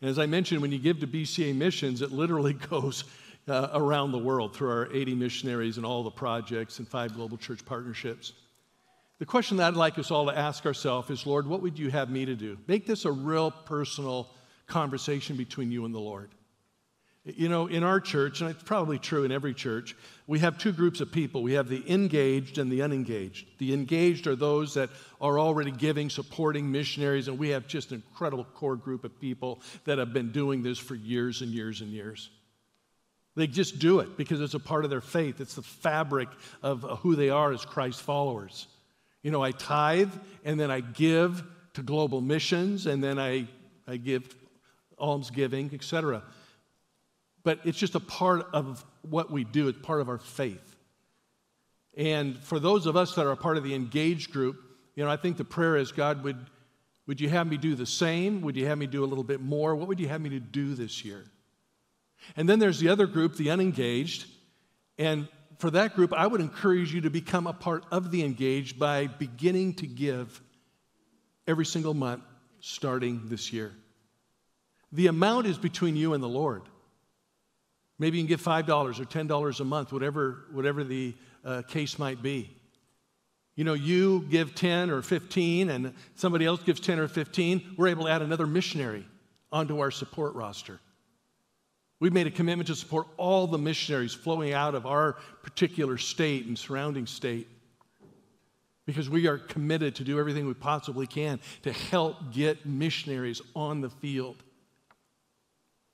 And 0.00 0.10
as 0.10 0.18
I 0.18 0.26
mentioned, 0.26 0.60
when 0.62 0.72
you 0.72 0.78
give 0.78 1.00
to 1.00 1.06
BCA 1.06 1.54
Missions, 1.54 2.02
it 2.02 2.12
literally 2.12 2.52
goes 2.70 3.04
uh, 3.48 3.68
around 3.72 4.12
the 4.12 4.18
world 4.18 4.54
through 4.54 4.70
our 4.70 4.92
80 4.92 5.14
missionaries 5.14 5.76
and 5.76 5.86
all 5.86 6.02
the 6.02 6.10
projects 6.10 6.78
and 6.78 6.88
five 6.88 7.14
global 7.14 7.36
church 7.36 7.64
partnerships. 7.64 8.32
The 9.18 9.26
question 9.26 9.56
that 9.56 9.68
I'd 9.68 9.74
like 9.74 9.98
us 9.98 10.10
all 10.10 10.26
to 10.26 10.36
ask 10.36 10.66
ourselves 10.66 11.10
is 11.10 11.26
Lord, 11.26 11.46
what 11.46 11.62
would 11.62 11.78
you 11.78 11.90
have 11.90 12.10
me 12.10 12.26
to 12.26 12.34
do? 12.34 12.58
Make 12.66 12.86
this 12.86 13.04
a 13.04 13.12
real 13.12 13.50
personal 13.50 14.28
conversation 14.66 15.36
between 15.36 15.70
you 15.70 15.84
and 15.84 15.94
the 15.94 16.00
Lord. 16.00 16.30
You 17.34 17.48
know, 17.48 17.66
in 17.66 17.82
our 17.82 17.98
church, 17.98 18.40
and 18.40 18.48
it's 18.48 18.62
probably 18.62 19.00
true 19.00 19.24
in 19.24 19.32
every 19.32 19.52
church, 19.52 19.96
we 20.28 20.38
have 20.38 20.58
two 20.58 20.70
groups 20.70 21.00
of 21.00 21.10
people. 21.10 21.42
We 21.42 21.54
have 21.54 21.68
the 21.68 21.82
engaged 21.92 22.58
and 22.58 22.70
the 22.70 22.82
unengaged. 22.82 23.48
The 23.58 23.74
engaged 23.74 24.28
are 24.28 24.36
those 24.36 24.74
that 24.74 24.90
are 25.20 25.36
already 25.36 25.72
giving, 25.72 26.08
supporting 26.08 26.70
missionaries, 26.70 27.26
and 27.26 27.36
we 27.36 27.48
have 27.48 27.66
just 27.66 27.90
an 27.90 28.00
incredible 28.08 28.44
core 28.54 28.76
group 28.76 29.02
of 29.02 29.20
people 29.20 29.60
that 29.86 29.98
have 29.98 30.12
been 30.12 30.30
doing 30.30 30.62
this 30.62 30.78
for 30.78 30.94
years 30.94 31.42
and 31.42 31.50
years 31.50 31.80
and 31.80 31.90
years. 31.90 32.30
They 33.34 33.48
just 33.48 33.80
do 33.80 33.98
it 33.98 34.16
because 34.16 34.40
it's 34.40 34.54
a 34.54 34.60
part 34.60 34.84
of 34.84 34.90
their 34.90 35.00
faith, 35.00 35.40
it's 35.40 35.56
the 35.56 35.62
fabric 35.62 36.28
of 36.62 36.82
who 37.00 37.16
they 37.16 37.30
are 37.30 37.52
as 37.52 37.64
Christ 37.64 38.02
followers. 38.02 38.68
You 39.24 39.32
know, 39.32 39.42
I 39.42 39.50
tithe 39.50 40.12
and 40.44 40.60
then 40.60 40.70
I 40.70 40.78
give 40.78 41.42
to 41.74 41.82
global 41.82 42.20
missions 42.20 42.86
and 42.86 43.02
then 43.02 43.18
I, 43.18 43.48
I 43.88 43.96
give 43.96 44.32
almsgiving, 44.96 45.72
etc 45.74 46.22
but 47.46 47.60
it's 47.62 47.78
just 47.78 47.94
a 47.94 48.00
part 48.00 48.48
of 48.52 48.84
what 49.02 49.30
we 49.30 49.44
do, 49.44 49.68
it's 49.68 49.78
part 49.78 50.00
of 50.00 50.08
our 50.08 50.18
faith. 50.18 50.74
And 51.96 52.36
for 52.42 52.58
those 52.58 52.86
of 52.86 52.96
us 52.96 53.14
that 53.14 53.24
are 53.24 53.30
a 53.30 53.36
part 53.36 53.56
of 53.56 53.62
the 53.62 53.72
engaged 53.72 54.32
group, 54.32 54.56
you 54.96 55.04
know, 55.04 55.08
I 55.08 55.16
think 55.16 55.36
the 55.36 55.44
prayer 55.44 55.76
is 55.76 55.92
God, 55.92 56.24
would, 56.24 56.50
would 57.06 57.20
you 57.20 57.28
have 57.28 57.46
me 57.46 57.56
do 57.56 57.76
the 57.76 57.86
same? 57.86 58.40
Would 58.40 58.56
you 58.56 58.66
have 58.66 58.76
me 58.78 58.88
do 58.88 59.04
a 59.04 59.06
little 59.06 59.22
bit 59.22 59.40
more? 59.40 59.76
What 59.76 59.86
would 59.86 60.00
you 60.00 60.08
have 60.08 60.20
me 60.20 60.30
to 60.30 60.40
do 60.40 60.74
this 60.74 61.04
year? 61.04 61.22
And 62.36 62.48
then 62.48 62.58
there's 62.58 62.80
the 62.80 62.88
other 62.88 63.06
group, 63.06 63.36
the 63.36 63.52
unengaged. 63.52 64.26
And 64.98 65.28
for 65.58 65.70
that 65.70 65.94
group, 65.94 66.12
I 66.12 66.26
would 66.26 66.40
encourage 66.40 66.92
you 66.92 67.02
to 67.02 67.10
become 67.10 67.46
a 67.46 67.52
part 67.52 67.84
of 67.92 68.10
the 68.10 68.24
engaged 68.24 68.76
by 68.76 69.06
beginning 69.06 69.74
to 69.74 69.86
give 69.86 70.42
every 71.46 71.64
single 71.64 71.94
month 71.94 72.24
starting 72.58 73.28
this 73.28 73.52
year. 73.52 73.72
The 74.90 75.06
amount 75.06 75.46
is 75.46 75.58
between 75.58 75.94
you 75.94 76.12
and 76.12 76.20
the 76.20 76.28
Lord. 76.28 76.62
Maybe 77.98 78.18
you 78.18 78.24
can 78.24 78.28
give 78.28 78.42
$5 78.42 78.68
or 78.68 79.04
$10 79.04 79.60
a 79.60 79.64
month, 79.64 79.92
whatever, 79.92 80.44
whatever 80.52 80.84
the 80.84 81.14
uh, 81.44 81.62
case 81.62 81.98
might 81.98 82.22
be. 82.22 82.50
You 83.54 83.64
know, 83.64 83.72
you 83.72 84.26
give 84.30 84.54
10 84.54 84.90
or 84.90 85.00
15, 85.00 85.70
and 85.70 85.94
somebody 86.14 86.44
else 86.44 86.62
gives 86.62 86.78
10 86.80 86.98
or 86.98 87.08
15, 87.08 87.74
we're 87.78 87.88
able 87.88 88.04
to 88.04 88.10
add 88.10 88.20
another 88.20 88.46
missionary 88.46 89.06
onto 89.50 89.80
our 89.80 89.90
support 89.90 90.34
roster. 90.34 90.78
We've 91.98 92.12
made 92.12 92.26
a 92.26 92.30
commitment 92.30 92.66
to 92.66 92.74
support 92.74 93.06
all 93.16 93.46
the 93.46 93.56
missionaries 93.56 94.12
flowing 94.12 94.52
out 94.52 94.74
of 94.74 94.84
our 94.84 95.14
particular 95.42 95.96
state 95.96 96.44
and 96.44 96.58
surrounding 96.58 97.06
state 97.06 97.48
because 98.84 99.08
we 99.08 99.26
are 99.26 99.38
committed 99.38 99.94
to 99.96 100.04
do 100.04 100.18
everything 100.18 100.46
we 100.46 100.54
possibly 100.54 101.06
can 101.06 101.40
to 101.62 101.72
help 101.72 102.32
get 102.32 102.66
missionaries 102.66 103.40
on 103.54 103.80
the 103.80 103.88
field. 103.88 104.42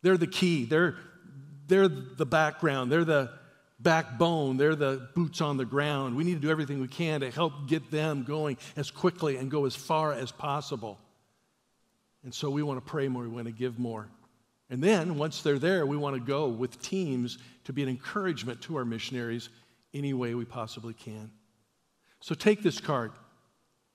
They're 0.02 0.18
the 0.18 0.26
key. 0.26 0.64
They're, 0.64 0.96
they're 1.72 1.88
the 1.88 2.26
background, 2.26 2.92
they're 2.92 3.02
the 3.02 3.30
backbone, 3.80 4.58
they're 4.58 4.76
the 4.76 5.08
boots 5.14 5.40
on 5.40 5.56
the 5.56 5.64
ground. 5.64 6.14
We 6.14 6.22
need 6.22 6.34
to 6.34 6.40
do 6.40 6.50
everything 6.50 6.82
we 6.82 6.88
can 6.88 7.22
to 7.22 7.30
help 7.30 7.66
get 7.66 7.90
them 7.90 8.24
going 8.24 8.58
as 8.76 8.90
quickly 8.90 9.38
and 9.38 9.50
go 9.50 9.64
as 9.64 9.74
far 9.74 10.12
as 10.12 10.30
possible. 10.30 10.98
And 12.24 12.34
so 12.34 12.50
we 12.50 12.62
want 12.62 12.84
to 12.84 12.88
pray 12.88 13.08
more, 13.08 13.22
we 13.22 13.30
want 13.30 13.46
to 13.46 13.52
give 13.52 13.78
more. 13.78 14.06
And 14.68 14.84
then 14.84 15.16
once 15.16 15.40
they're 15.40 15.58
there, 15.58 15.86
we 15.86 15.96
want 15.96 16.14
to 16.14 16.20
go 16.20 16.48
with 16.48 16.80
teams 16.82 17.38
to 17.64 17.72
be 17.72 17.82
an 17.82 17.88
encouragement 17.88 18.60
to 18.62 18.76
our 18.76 18.84
missionaries 18.84 19.48
any 19.94 20.12
way 20.12 20.34
we 20.34 20.44
possibly 20.44 20.92
can. 20.92 21.30
So 22.20 22.34
take 22.34 22.62
this 22.62 22.80
card. 22.80 23.12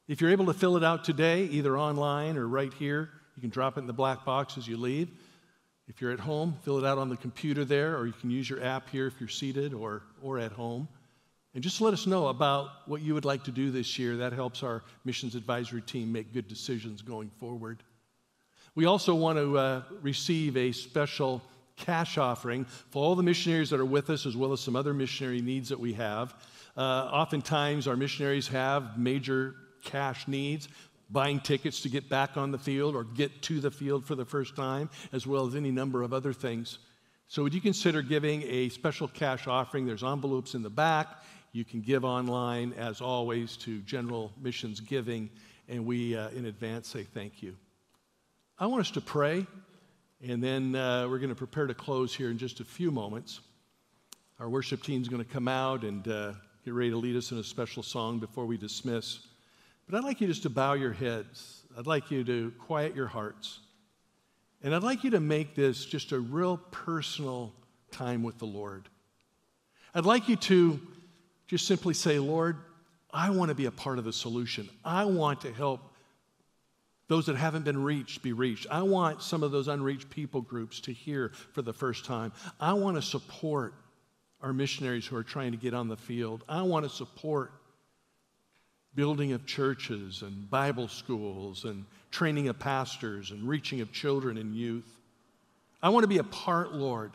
If 0.08 0.20
you're 0.20 0.32
able 0.32 0.48
to 0.48 0.54
fill 0.54 0.78
it 0.78 0.84
out 0.84 1.04
today, 1.04 1.44
either 1.44 1.78
online 1.78 2.38
or 2.38 2.48
right 2.48 2.74
here, 2.74 3.12
you 3.36 3.42
can 3.42 3.52
drop 3.52 3.78
it 3.78 3.82
in 3.82 3.88
the 3.88 3.94
black 3.94 4.26
box 4.26 4.58
as 4.58 4.68
you 4.68 4.78
leave. 4.78 5.10
If 5.88 6.02
you're 6.02 6.12
at 6.12 6.20
home, 6.20 6.56
fill 6.64 6.78
it 6.78 6.86
out 6.86 6.98
on 6.98 7.10
the 7.10 7.16
computer 7.18 7.64
there, 7.64 7.98
or 7.98 8.06
you 8.06 8.14
can 8.14 8.30
use 8.30 8.50
your 8.50 8.62
app 8.62 8.90
here 8.90 9.08
if 9.08 9.20
you're 9.20 9.30
seated 9.30 9.74
or, 9.74 10.04
or 10.22 10.38
at 10.38 10.52
home. 10.52 10.88
And 11.54 11.64
just 11.64 11.80
let 11.80 11.94
us 11.94 12.06
know 12.06 12.28
about 12.28 12.70
what 12.86 13.02
you 13.02 13.14
would 13.14 13.26
like 13.26 13.46
to 13.46 13.52
do 13.52 13.72
this 13.72 13.98
year. 13.98 14.18
That 14.18 14.34
helps 14.34 14.64
our 14.64 14.84
missions 15.06 15.34
advisory 15.34 15.82
team 15.82 16.12
make 16.12 16.34
good 16.34 16.48
decisions 16.48 17.02
going 17.02 17.30
forward. 17.40 17.82
We 18.76 18.86
also 18.86 19.16
want 19.16 19.40
to 19.40 19.58
uh, 19.58 19.82
receive 20.02 20.58
a 20.58 20.72
special 20.72 21.42
cash 21.78 22.18
offering 22.18 22.66
for 22.66 23.04
all 23.04 23.16
the 23.16 23.24
missionaries 23.24 23.70
that 23.70 23.80
are 23.80 23.86
with 23.86 24.10
us, 24.10 24.26
as 24.26 24.36
well 24.36 24.52
as 24.52 24.60
some 24.60 24.76
other 24.76 24.94
missionary 24.94 25.42
needs 25.42 25.70
that 25.70 25.80
we 25.80 25.94
have. 25.94 26.36
Uh, 26.76 27.10
oftentimes, 27.12 27.88
our 27.88 27.96
missionaries 27.96 28.48
have 28.50 29.00
major 29.00 29.56
cash 29.84 30.28
needs 30.28 30.68
buying 31.10 31.40
tickets 31.40 31.82
to 31.82 31.90
get 31.90 32.10
back 32.10 32.38
on 32.38 32.52
the 32.52 32.58
field 32.58 32.96
or 32.96 33.04
get 33.04 33.42
to 33.44 33.60
the 33.60 33.72
field 33.72 34.06
for 34.06 34.16
the 34.16 34.26
first 34.26 34.56
time, 34.56 34.90
as 35.14 35.26
well 35.26 35.48
as 35.48 35.56
any 35.56 35.72
number 35.72 36.04
of 36.04 36.14
other 36.14 36.34
things. 36.34 36.80
So, 37.28 37.44
would 37.44 37.54
you 37.54 37.62
consider 37.62 38.02
giving 38.02 38.44
a 38.44 38.70
special 38.70 39.08
cash 39.08 39.48
offering? 39.48 39.86
There's 39.86 40.04
envelopes 40.04 40.54
in 40.54 40.64
the 40.64 40.70
back. 40.70 41.08
You 41.52 41.66
can 41.66 41.82
give 41.82 42.06
online, 42.06 42.74
as 42.74 43.02
always, 43.02 43.58
to 43.58 43.80
General 43.82 44.32
Missions 44.42 44.80
Giving, 44.80 45.30
and 45.68 45.86
we 45.86 46.16
uh, 46.16 46.30
in 46.30 46.46
advance 46.46 46.88
say 46.88 47.04
thank 47.04 47.42
you. 47.42 47.56
I 48.60 48.66
want 48.68 48.82
us 48.82 48.92
to 48.92 49.02
pray, 49.02 49.46
and 50.26 50.42
then 50.42 50.76
uh, 50.76 51.08
we're 51.10 51.20
going 51.20 51.30
to 51.30 51.36
prepare 51.36 51.68
to 51.68 51.74
close 51.74 52.16
here 52.16 52.30
in 52.30 52.38
just 52.38 52.60
a 52.60 52.66
few 52.66 52.92
moments. 52.92 53.42
Our 54.40 54.50
worship 54.50 54.84
team 54.84 55.02
is 55.02 55.10
going 55.10 55.24
to 55.24 55.30
come 55.30 55.48
out 55.48 55.84
and 55.84 56.08
uh, 56.08 56.34
get 56.64 56.74
ready 56.74 56.92
to 56.92 56.98
lead 56.98 57.16
us 57.16 57.32
in 57.32 57.40
a 57.40 57.44
special 57.44 57.84
song 57.84 58.20
before 58.20 58.46
we 58.46 58.58
dismiss. 58.58 59.27
But 59.90 59.98
I'd 59.98 60.04
like 60.04 60.20
you 60.20 60.28
just 60.28 60.44
to 60.44 60.50
bow 60.50 60.74
your 60.74 60.94
heads. 60.94 61.64
I'd 61.78 61.88
like 61.88 62.12
you 62.12 62.24
to 62.26 62.52
quiet 62.60 62.96
your 62.96 63.08
hearts. 63.08 63.60
And 64.62 64.76
I'd 64.76 64.84
like 64.84 65.04
you 65.04 65.12
to 65.12 65.20
make 65.20 65.56
this 65.56 65.86
just 65.86 66.12
a 66.12 66.20
real 66.20 66.58
personal 66.72 67.54
time 67.92 68.24
with 68.24 68.38
the 68.38 68.46
Lord. 68.46 68.90
I'd 69.94 70.06
like 70.06 70.28
you 70.28 70.36
to 70.36 70.80
just 71.48 71.68
simply 71.68 71.94
say, 71.94 72.20
Lord, 72.20 72.58
I 73.14 73.30
want 73.30 73.50
to 73.50 73.56
be 73.56 73.66
a 73.66 73.72
part 73.72 73.98
of 73.98 74.04
the 74.04 74.12
solution. 74.12 74.68
I 74.84 75.06
want 75.06 75.42
to 75.42 75.54
help 75.54 75.82
those 77.08 77.28
that 77.28 77.38
haven't 77.38 77.64
been 77.64 77.82
reached 77.82 78.22
be 78.22 78.34
reached. 78.34 78.68
I 78.70 78.82
want 78.82 79.22
some 79.22 79.44
of 79.44 79.52
those 79.52 79.70
unreached 79.70 80.10
people 80.10 80.42
groups 80.42 80.82
to 80.82 80.92
hear 80.92 81.32
for 81.54 81.62
the 81.62 81.72
first 81.72 82.04
time. 82.04 82.34
I 82.60 82.74
want 82.74 82.98
to 82.98 83.02
support 83.02 83.74
our 84.42 84.52
missionaries 84.52 85.06
who 85.06 85.16
are 85.16 85.24
trying 85.24 85.52
to 85.52 85.58
get 85.58 85.74
on 85.74 85.88
the 85.88 85.96
field. 85.96 86.44
I 86.50 86.62
want 86.64 86.84
to 86.84 86.90
support 86.90 87.54
building 88.96 89.34
of 89.34 89.46
churches 89.46 90.22
and 90.22 90.50
Bible 90.50 90.88
schools 90.88 91.66
and 91.66 91.86
training 92.12 92.48
of 92.48 92.58
pastors 92.58 93.32
and 93.32 93.48
reaching 93.48 93.82
of 93.82 93.92
children 93.92 94.38
and 94.38 94.56
youth. 94.56 94.90
I 95.82 95.90
want 95.90 96.04
to 96.04 96.08
be 96.08 96.18
a 96.18 96.24
part, 96.24 96.74
Lord, 96.74 97.12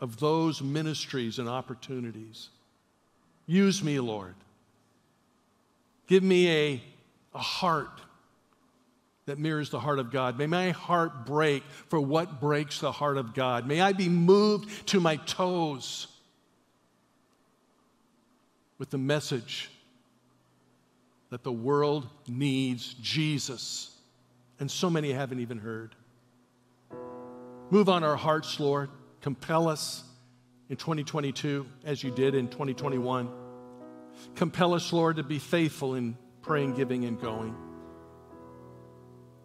of 0.00 0.20
those 0.20 0.60
ministries 0.60 1.38
and 1.38 1.48
opportunities. 1.48 2.50
Use 3.46 3.82
me, 3.82 3.98
Lord. 4.00 4.34
Give 6.06 6.22
me 6.22 6.50
a, 6.50 6.82
a 7.34 7.38
heart 7.38 8.00
that 9.26 9.38
mirrors 9.38 9.70
the 9.70 9.80
heart 9.80 9.98
of 9.98 10.12
God. 10.12 10.38
May 10.38 10.46
my 10.46 10.70
heart 10.70 11.26
break 11.26 11.64
for 11.88 12.00
what 12.00 12.40
breaks 12.40 12.80
the 12.80 12.92
heart 12.92 13.16
of 13.16 13.34
God. 13.34 13.66
May 13.66 13.80
I 13.80 13.92
be 13.92 14.08
moved 14.08 14.86
to 14.88 15.00
my 15.00 15.16
toes 15.16 16.06
with 18.78 18.90
the 18.90 18.98
message 18.98 19.70
that 21.30 21.42
the 21.42 21.52
world 21.52 22.08
needs 22.26 22.94
Jesus. 22.94 23.90
And 24.58 24.70
so 24.70 24.88
many 24.88 25.12
haven't 25.12 25.40
even 25.40 25.58
heard. 25.58 25.94
Move 27.70 27.88
on 27.88 28.04
our 28.04 28.16
hearts, 28.16 28.60
Lord. 28.60 28.90
Compel 29.20 29.68
us 29.68 30.04
in 30.68 30.76
2022 30.76 31.66
as 31.84 32.02
you 32.02 32.10
did 32.10 32.34
in 32.34 32.48
2021. 32.48 33.28
Compel 34.34 34.74
us, 34.74 34.92
Lord, 34.92 35.16
to 35.16 35.22
be 35.22 35.38
faithful 35.38 35.94
in 35.94 36.16
praying, 36.42 36.74
giving, 36.74 37.04
and 37.04 37.20
going. 37.20 37.54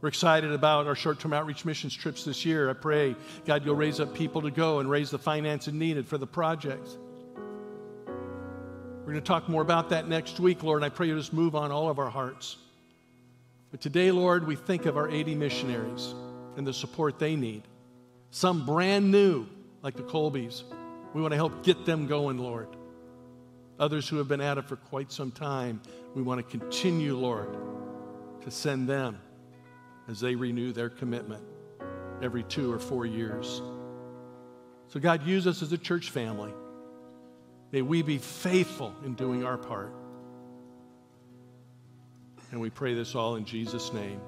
We're 0.02 0.10
excited 0.10 0.52
about 0.52 0.88
our 0.88 0.96
short 0.96 1.20
term 1.20 1.34
outreach 1.34 1.64
missions 1.64 1.96
trips 1.96 2.24
this 2.24 2.44
year. 2.44 2.70
I 2.70 2.74
pray, 2.74 3.16
God, 3.46 3.66
you'll 3.66 3.76
raise 3.76 4.00
up 4.00 4.16
people 4.16 4.42
to 4.44 4.52
go 4.52 4.80
and 4.80 4.90
raise 4.90 5.12
the 5.12 5.20
finance 5.20 5.68
needed 5.68 6.08
for 6.08 6.18
the 6.18 6.26
projects. 6.26 6.98
We're 9.02 9.14
going 9.14 9.24
to 9.24 9.28
talk 9.28 9.50
more 9.50 9.64
about 9.64 9.90
that 9.90 10.08
next 10.08 10.40
week, 10.40 10.62
Lord, 10.62 10.84
and 10.84 10.86
I 10.86 10.96
pray 10.96 11.08
you 11.08 11.18
just 11.18 11.34
move 11.34 11.56
on 11.56 11.72
all 11.72 11.90
of 11.90 11.98
our 11.98 12.12
hearts. 12.12 12.58
But 13.72 13.82
today, 13.82 14.12
Lord, 14.12 14.46
we 14.46 14.56
think 14.56 14.86
of 14.86 14.96
our 14.96 15.10
80 15.10 15.34
missionaries 15.34 16.14
and 16.56 16.68
the 16.68 16.74
support 16.74 17.18
they 17.18 17.36
need. 17.36 17.64
Some 18.30 18.64
brand 18.64 19.10
new, 19.10 19.48
like 19.82 19.96
the 19.96 20.04
Colbys. 20.04 20.62
We 21.16 21.22
want 21.22 21.32
to 21.32 21.36
help 21.36 21.64
get 21.64 21.84
them 21.84 22.06
going, 22.06 22.38
Lord. 22.38 22.68
Others 23.80 24.08
who 24.08 24.18
have 24.18 24.28
been 24.28 24.40
at 24.40 24.60
it 24.60 24.68
for 24.68 24.76
quite 24.76 25.12
some 25.12 25.32
time, 25.32 25.82
we 26.14 26.22
want 26.22 26.38
to 26.38 26.60
continue, 26.60 27.18
Lord, 27.18 27.58
to 28.44 28.52
send 28.52 28.88
them 28.88 29.20
as 30.08 30.20
they 30.20 30.36
renew 30.36 30.74
their 30.74 30.90
commitment 30.90 31.44
every 32.22 32.44
two 32.44 32.72
or 32.72 32.78
four 32.78 33.08
years. 33.08 33.64
So, 34.90 35.00
God, 35.00 35.26
use 35.26 35.48
us 35.48 35.64
as 35.64 35.72
a 35.72 35.78
church 35.80 36.12
family. 36.12 36.54
May 37.72 37.82
we 37.82 38.02
be 38.02 38.18
faithful 38.18 38.94
in 39.06 39.14
doing 39.14 39.46
our 39.46 39.58
part. 39.58 39.94
And 42.52 42.60
we 42.60 42.70
pray 42.70 42.94
this 42.94 43.16
all 43.16 43.38
in 43.38 43.46
Jesus' 43.46 43.94
name. 43.94 44.20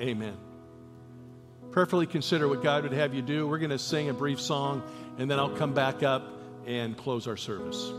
Amen. 0.00 0.36
Prayerfully 1.72 2.06
consider 2.06 2.48
what 2.48 2.62
God 2.62 2.84
would 2.84 2.92
have 2.92 3.14
you 3.14 3.22
do. 3.22 3.46
We're 3.46 3.58
going 3.58 3.70
to 3.70 3.78
sing 3.78 4.08
a 4.08 4.14
brief 4.14 4.40
song, 4.40 4.82
and 5.18 5.30
then 5.30 5.38
I'll 5.38 5.56
come 5.56 5.74
back 5.74 6.02
up 6.02 6.26
and 6.66 6.96
close 6.96 7.28
our 7.28 7.36
service. 7.36 7.92